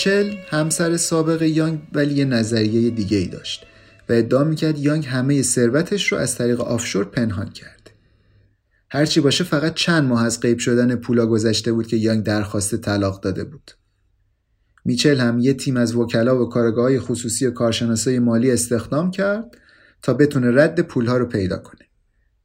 میچل 0.00 0.34
همسر 0.48 0.96
سابق 0.96 1.42
یانگ 1.42 1.82
ولی 1.92 2.14
یه 2.14 2.24
نظریه 2.24 2.90
دیگه 2.90 3.16
ای 3.16 3.26
داشت 3.26 3.66
و 4.08 4.12
ادعا 4.12 4.44
می‌کرد 4.44 4.78
یانگ 4.78 5.06
همه 5.06 5.42
ثروتش 5.42 6.12
رو 6.12 6.18
از 6.18 6.34
طریق 6.34 6.60
آفشور 6.60 7.04
پنهان 7.04 7.50
کرده. 7.50 7.90
هرچی 8.90 9.20
باشه 9.20 9.44
فقط 9.44 9.74
چند 9.74 10.08
ماه 10.08 10.24
از 10.24 10.40
غیب 10.40 10.58
شدن 10.58 10.96
پولا 10.96 11.26
گذشته 11.26 11.72
بود 11.72 11.86
که 11.86 11.96
یانگ 11.96 12.24
درخواست 12.24 12.76
طلاق 12.76 13.20
داده 13.20 13.44
بود. 13.44 13.70
میچل 14.84 15.16
هم 15.16 15.38
یه 15.38 15.54
تیم 15.54 15.76
از 15.76 15.96
وکلا 15.96 16.42
و 16.42 16.48
کارگاه 16.48 16.98
خصوصی 16.98 17.46
و 17.46 17.50
کارشناسای 17.50 18.18
مالی 18.18 18.50
استخدام 18.50 19.10
کرد 19.10 19.44
تا 20.02 20.14
بتونه 20.14 20.62
رد 20.62 20.80
پولها 20.80 21.16
رو 21.16 21.26
پیدا 21.26 21.58
کنه. 21.58 21.86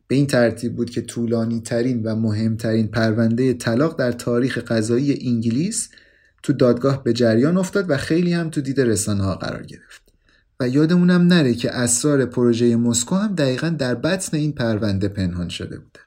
به 0.08 0.16
این 0.16 0.28
ترتیب 0.28 0.76
بود 0.76 0.89
که 0.89 1.01
طولانی 1.01 1.62
ترین 1.62 2.03
و 2.03 2.16
مهمترین 2.16 2.88
پرونده 2.88 3.53
طلاق 3.53 3.99
در 3.99 4.12
تاریخ 4.12 4.58
قضایی 4.58 5.28
انگلیس 5.28 5.89
تو 6.46 6.54
دادگاه 6.54 7.04
به 7.04 7.14
جریان 7.14 7.58
افتاد 7.58 7.89
و 7.89 7.98
خیلی 7.98 8.34
هم 8.34 8.50
تو 8.50 8.62
دید 8.62 8.82
رسانه 8.82 9.24
ها 9.24 9.36
قرار 9.36 9.64
گرفت. 9.64 10.02
و 10.60 10.70
یادمونم 10.70 11.22
نره 11.22 11.54
که 11.54 11.72
اسرار 11.72 12.26
پروژه 12.26 12.76
مسکو 12.76 13.16
هم 13.16 13.36
دقیقا 13.36 13.70
در 13.70 13.96
بطن 13.96 14.38
این 14.38 14.52
پرونده 14.52 15.08
پنهان 15.08 15.50
شده 15.50 15.78
بودن 15.78 16.02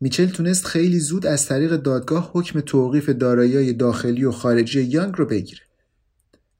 میچل 0.00 0.26
تونست 0.26 0.66
خیلی 0.66 0.98
زود 0.98 1.26
از 1.26 1.46
طریق 1.46 1.76
دادگاه 1.76 2.30
حکم 2.32 2.60
توقیف 2.60 3.08
دارایی 3.08 3.72
داخلی 3.72 4.24
و 4.24 4.30
خارجی 4.30 4.82
یانگ 4.82 5.14
رو 5.16 5.26
بگیره. 5.26 5.62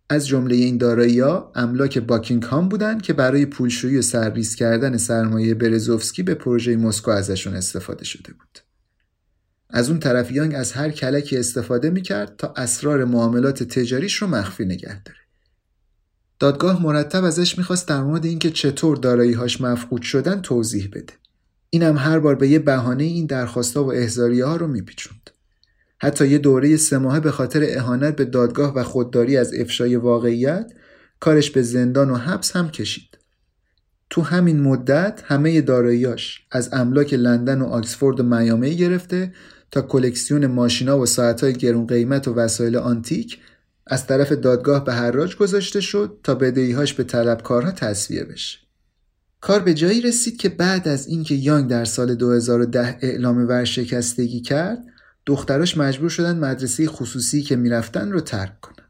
از 0.09 0.27
جمله 0.27 0.55
این 0.55 0.79
دارایی 0.79 1.21
ها 1.21 1.53
املاک 1.55 1.99
باکینگهام 1.99 2.69
بودن 2.69 2.99
که 2.99 3.13
برای 3.13 3.47
پولشویی 3.47 3.99
و 3.99 4.03
سرریز 4.03 4.55
کردن 4.55 4.97
سرمایه 4.97 5.55
برزوفسکی 5.55 6.23
به 6.23 6.35
پروژه 6.35 6.77
مسکو 6.77 7.11
ازشون 7.11 7.55
استفاده 7.55 8.05
شده 8.05 8.33
بود. 8.33 8.74
از 9.77 9.91
اون 9.91 9.99
طرف 9.99 10.33
یانگ 10.33 10.55
از 10.55 10.73
هر 10.73 10.91
کلکی 10.91 11.37
استفاده 11.37 11.91
می‌کرد 11.91 12.37
تا 12.39 12.55
اسرار 12.57 13.05
معاملات 13.05 13.63
تجاریش 13.63 14.15
رو 14.15 14.27
مخفی 14.27 14.65
نگه 14.65 15.03
داره. 15.03 15.19
دادگاه 16.39 16.83
مرتب 16.83 17.25
ازش 17.25 17.59
می‌خواست 17.59 17.89
در 17.89 18.03
مورد 18.03 18.25
اینکه 18.25 18.51
چطور 18.51 18.97
داراییهاش 18.97 19.61
مفقود 19.61 20.03
شدن 20.03 20.41
توضیح 20.41 20.89
بده. 20.93 21.13
اینم 21.71 21.99
هر 21.99 22.19
بار 22.19 22.35
به 22.35 22.49
یه 22.49 22.59
بهانه 22.59 23.05
این 23.05 23.27
درخواستا 23.27 23.85
و 23.85 23.93
احزاریه 23.93 24.45
ها 24.45 24.57
رو 24.57 24.67
میپیچوند. 24.67 25.31
حتی 25.99 26.29
یه 26.29 26.39
دوره 26.39 26.77
سه 26.77 26.99
ماهه 26.99 27.21
به 27.21 27.31
خاطر 27.31 27.67
اهانت 27.69 28.17
به 28.17 28.25
دادگاه 28.25 28.75
و 28.75 28.83
خودداری 28.83 29.37
از 29.37 29.55
افشای 29.55 29.97
واقعیت 29.97 30.73
کارش 31.21 31.51
به 31.51 31.63
زندان 31.63 32.11
و 32.11 32.17
حبس 32.17 32.57
هم 32.57 32.71
کشید. 32.71 33.19
تو 34.11 34.23
همین 34.23 34.61
مدت 34.61 35.23
همه 35.25 35.61
داراییاش 35.61 36.47
از 36.51 36.69
املاک 36.73 37.15
لندن 37.15 37.61
و 37.61 37.67
آکسفورد 37.67 38.21
و 38.21 38.23
میامی 38.23 38.77
گرفته 38.77 39.33
تا 39.75 39.83
کلکسیون 39.83 40.47
ماشینا 40.47 40.99
و 40.99 41.07
ساعتهای 41.07 41.53
گرون 41.53 41.87
قیمت 41.87 42.29
و 42.29 42.35
وسایل 42.35 42.77
آنتیک 42.77 43.39
از 43.87 44.07
طرف 44.07 44.33
دادگاه 44.33 44.85
به 44.85 44.93
حراج 44.93 45.37
گذاشته 45.37 45.81
شد 45.81 46.19
تا 46.23 46.35
بدهیهاش 46.35 46.95
به 46.95 47.05
طلبکارها 47.05 47.71
تصویه 47.71 48.25
بشه. 48.25 48.59
کار 49.41 49.61
به 49.61 49.75
جایی 49.75 50.01
رسید 50.01 50.37
که 50.37 50.49
بعد 50.49 50.89
از 50.89 51.07
اینکه 51.07 51.35
یانگ 51.35 51.71
در 51.71 51.85
سال 51.85 52.15
2010 52.15 52.99
اعلام 53.01 53.49
ورشکستگی 53.49 54.41
کرد، 54.41 54.85
دختراش 55.27 55.77
مجبور 55.77 56.09
شدن 56.09 56.39
مدرسه 56.39 56.87
خصوصی 56.87 57.43
که 57.43 57.57
می‌رفتن 57.57 58.13
رو 58.13 58.21
ترک 58.21 58.61
کنن. 58.61 58.89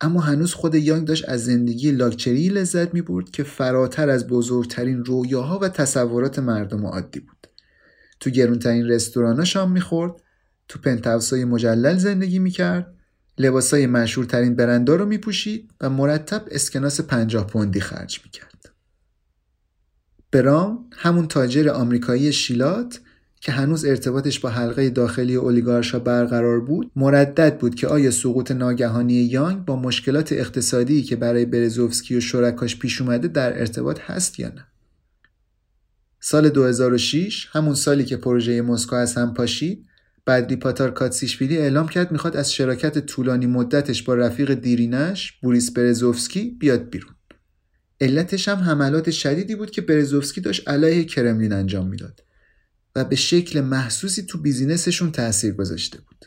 اما 0.00 0.20
هنوز 0.20 0.54
خود 0.54 0.74
یانگ 0.74 1.06
داشت 1.06 1.28
از 1.28 1.44
زندگی 1.44 1.90
لاکچری 1.90 2.48
لذت 2.48 2.94
می 2.94 3.02
برد 3.02 3.30
که 3.30 3.42
فراتر 3.42 4.10
از 4.10 4.26
بزرگترین 4.26 5.04
رویاها 5.04 5.58
و 5.58 5.68
تصورات 5.68 6.38
مردم 6.38 6.86
عادی 6.86 7.20
بود. 7.20 7.53
تو 8.24 8.30
گرونترین 8.30 8.88
رستورانا 8.88 9.44
شام 9.44 9.72
می‌خورد. 9.72 10.12
تو 10.68 10.78
پنتاوسای 10.78 11.44
مجلل 11.44 11.96
زندگی 11.96 12.38
می‌کرد. 12.38 12.94
لباسای 13.38 13.86
مشهورترین 13.86 14.56
برندا 14.56 14.96
رو 14.96 15.06
میپوشید 15.06 15.70
و 15.80 15.90
مرتب 15.90 16.44
اسکناس 16.50 17.00
پنجاه 17.00 17.46
پوندی 17.46 17.80
خرج 17.80 18.20
می‌کرد. 18.24 18.72
برام 20.32 20.86
همون 20.92 21.28
تاجر 21.28 21.68
آمریکایی 21.68 22.32
شیلات 22.32 23.00
که 23.40 23.52
هنوز 23.52 23.84
ارتباطش 23.84 24.40
با 24.40 24.48
حلقه 24.48 24.90
داخلی 24.90 25.34
اولیگارشا 25.36 25.98
برقرار 25.98 26.60
بود 26.60 26.90
مردد 26.96 27.58
بود 27.58 27.74
که 27.74 27.86
آیا 27.86 28.10
سقوط 28.10 28.50
ناگهانی 28.50 29.14
یانگ 29.14 29.64
با 29.64 29.76
مشکلات 29.76 30.32
اقتصادی 30.32 31.02
که 31.02 31.16
برای 31.16 31.44
برزوفسکی 31.44 32.16
و 32.16 32.20
شرکاش 32.20 32.78
پیش 32.78 33.00
اومده 33.00 33.28
در 33.28 33.60
ارتباط 33.60 34.00
هست 34.00 34.40
یا 34.40 34.48
نه. 34.48 34.66
سال 36.26 36.48
2006 36.48 37.48
همون 37.52 37.74
سالی 37.74 38.04
که 38.04 38.16
پروژه 38.16 38.62
مسکو 38.62 38.96
از 38.96 39.14
هم 39.14 39.34
پاشید 39.34 39.86
بعد 40.24 40.58
پاتار 40.58 40.90
کاتسیشویلی 40.90 41.58
اعلام 41.58 41.88
کرد 41.88 42.12
می‌خواد 42.12 42.36
از 42.36 42.52
شراکت 42.52 42.98
طولانی 42.98 43.46
مدتش 43.46 44.02
با 44.02 44.14
رفیق 44.14 44.54
دیرینش 44.54 45.32
بوریس 45.32 45.70
برزوفسکی 45.70 46.50
بیاد 46.50 46.90
بیرون. 46.90 47.14
علتش 48.00 48.48
هم 48.48 48.56
حملات 48.56 49.10
شدیدی 49.10 49.54
بود 49.54 49.70
که 49.70 49.80
برزوفسکی 49.80 50.40
داشت 50.40 50.68
علیه 50.68 51.04
کرملین 51.04 51.52
انجام 51.52 51.88
می‌داد 51.88 52.24
و 52.96 53.04
به 53.04 53.16
شکل 53.16 53.60
محسوسی 53.60 54.22
تو 54.22 54.38
بیزینسشون 54.38 55.12
تاثیر 55.12 55.54
گذاشته 55.54 55.98
بود. 55.98 56.26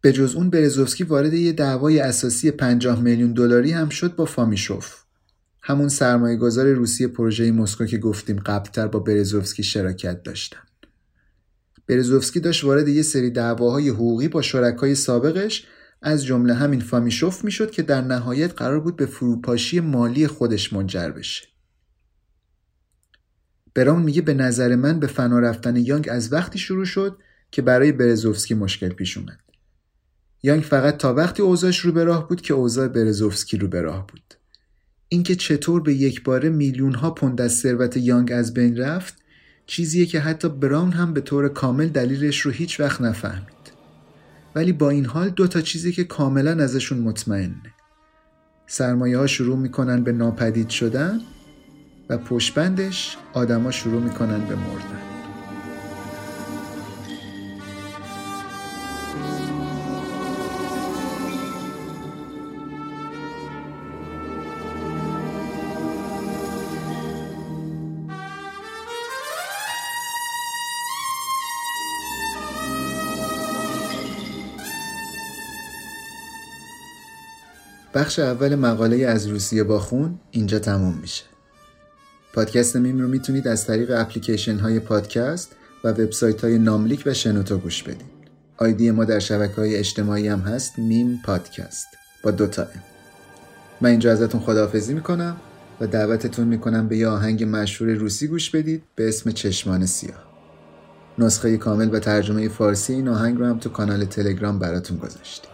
به 0.00 0.12
جز 0.12 0.34
اون 0.34 0.50
برزوفسکی 0.50 1.04
وارد 1.04 1.32
یه 1.32 1.52
دعوای 1.52 2.00
اساسی 2.00 2.50
50 2.50 3.00
میلیون 3.00 3.32
دلاری 3.32 3.70
هم 3.70 3.88
شد 3.88 4.16
با 4.16 4.24
فامیشوف. 4.24 5.03
همون 5.66 5.88
سرمایه 5.88 6.36
گذار 6.36 6.72
روسیه 6.72 7.08
پروژه 7.08 7.52
مسکو 7.52 7.84
که 7.84 7.98
گفتیم 7.98 8.36
قبلتر 8.36 8.86
با 8.86 8.98
برزوفسکی 8.98 9.62
شراکت 9.62 10.22
داشتن. 10.22 10.58
برزوفسکی 11.86 12.40
داشت 12.40 12.64
وارد 12.64 12.88
یه 12.88 13.02
سری 13.02 13.30
دعواهای 13.30 13.88
حقوقی 13.88 14.28
با 14.28 14.42
شرکای 14.42 14.94
سابقش 14.94 15.66
از 16.02 16.24
جمله 16.24 16.54
همین 16.54 16.80
فامیشوف 16.80 17.44
می‌شد 17.44 17.70
که 17.70 17.82
در 17.82 18.00
نهایت 18.00 18.52
قرار 18.52 18.80
بود 18.80 18.96
به 18.96 19.06
فروپاشی 19.06 19.80
مالی 19.80 20.26
خودش 20.26 20.72
منجر 20.72 21.10
بشه. 21.10 21.46
براون 23.74 24.02
میگه 24.02 24.22
به 24.22 24.34
نظر 24.34 24.76
من 24.76 25.00
به 25.00 25.06
فنا 25.06 25.38
رفتن 25.38 25.76
یانگ 25.76 26.08
از 26.10 26.32
وقتی 26.32 26.58
شروع 26.58 26.84
شد 26.84 27.18
که 27.50 27.62
برای 27.62 27.92
برزوفسکی 27.92 28.54
مشکل 28.54 28.88
پیش 28.88 29.18
اومد. 29.18 29.40
یانگ 30.42 30.62
فقط 30.62 30.96
تا 30.96 31.14
وقتی 31.14 31.42
اوضاعش 31.42 31.78
رو 31.78 31.92
به 31.92 32.04
راه 32.04 32.28
بود 32.28 32.40
که 32.40 32.54
اوضاع 32.54 32.88
برزوفسکی 32.88 33.56
رو 33.56 33.68
به 33.68 33.80
راه 33.80 34.06
بود. 34.06 34.43
اینکه 35.14 35.34
چطور 35.36 35.80
به 35.80 35.94
یک 35.94 36.22
باره 36.22 36.48
میلیون 36.48 36.94
ها 36.94 37.10
پوند 37.10 37.40
از 37.40 37.52
ثروت 37.52 37.96
یانگ 37.96 38.32
از 38.32 38.54
بین 38.54 38.76
رفت 38.76 39.14
چیزیه 39.66 40.06
که 40.06 40.20
حتی 40.20 40.48
براون 40.48 40.92
هم 40.92 41.12
به 41.12 41.20
طور 41.20 41.48
کامل 41.48 41.88
دلیلش 41.88 42.40
رو 42.40 42.50
هیچ 42.50 42.80
وقت 42.80 43.00
نفهمید. 43.00 43.72
ولی 44.54 44.72
با 44.72 44.90
این 44.90 45.04
حال 45.04 45.28
دو 45.28 45.46
تا 45.46 45.60
چیزی 45.60 45.92
که 45.92 46.04
کاملا 46.04 46.62
ازشون 46.62 46.98
مطمئنه. 46.98 47.74
سرمایه 48.66 49.18
ها 49.18 49.26
شروع 49.26 49.58
می‌کنن 49.58 50.04
به 50.04 50.12
ناپدید 50.12 50.68
شدن 50.68 51.20
و 52.08 52.18
پشبندش 52.18 53.16
آدما 53.32 53.70
شروع 53.70 54.02
می‌کنن 54.02 54.38
به 54.38 54.54
مردن. 54.54 55.13
بخش 77.94 78.18
اول 78.18 78.54
مقاله 78.54 78.96
از 79.06 79.26
روسیه 79.26 79.64
با 79.64 79.78
خون 79.78 80.18
اینجا 80.30 80.58
تموم 80.58 80.98
میشه. 81.00 81.24
پادکست 82.32 82.76
میم 82.76 83.00
رو 83.00 83.08
می‌تونید 83.08 83.48
از 83.48 83.66
طریق 83.66 83.90
اپلیکیشن 84.00 84.58
های 84.58 84.80
پادکست 84.80 85.52
و 85.84 85.88
وبسایت 85.88 86.44
های 86.44 86.58
ناملیک 86.58 87.02
و 87.06 87.14
شنوتو 87.14 87.58
گوش 87.58 87.82
بدید. 87.82 88.14
آیدی 88.56 88.90
ما 88.90 89.04
در 89.04 89.18
شبکه 89.18 89.54
های 89.54 89.76
اجتماعی 89.76 90.28
هم 90.28 90.40
هست 90.40 90.78
میم 90.78 91.20
پادکست 91.24 91.86
با 92.22 92.30
دوتا 92.30 92.62
M. 92.62 92.82
من 93.80 93.90
اینجا 93.90 94.12
ازتون 94.12 94.40
خداحافظی 94.40 94.94
می‌کنم 94.94 95.36
و 95.80 95.86
دعوتتون 95.86 96.48
می‌کنم 96.48 96.88
به 96.88 96.96
یه 96.96 97.08
آهنگ 97.08 97.44
مشهور 97.44 97.90
روسی 97.90 98.26
گوش 98.26 98.50
بدید 98.50 98.82
به 98.94 99.08
اسم 99.08 99.30
چشمان 99.30 99.86
سیاه. 99.86 100.24
نسخه 101.18 101.56
کامل 101.56 101.94
و 101.94 101.98
ترجمه 101.98 102.48
فارسی 102.48 102.92
این 102.92 103.08
آهنگ 103.08 103.38
رو 103.38 103.46
هم 103.46 103.58
تو 103.58 103.70
کانال 103.70 104.04
تلگرام 104.04 104.58
براتون 104.58 104.98
گذاشتیم. 104.98 105.53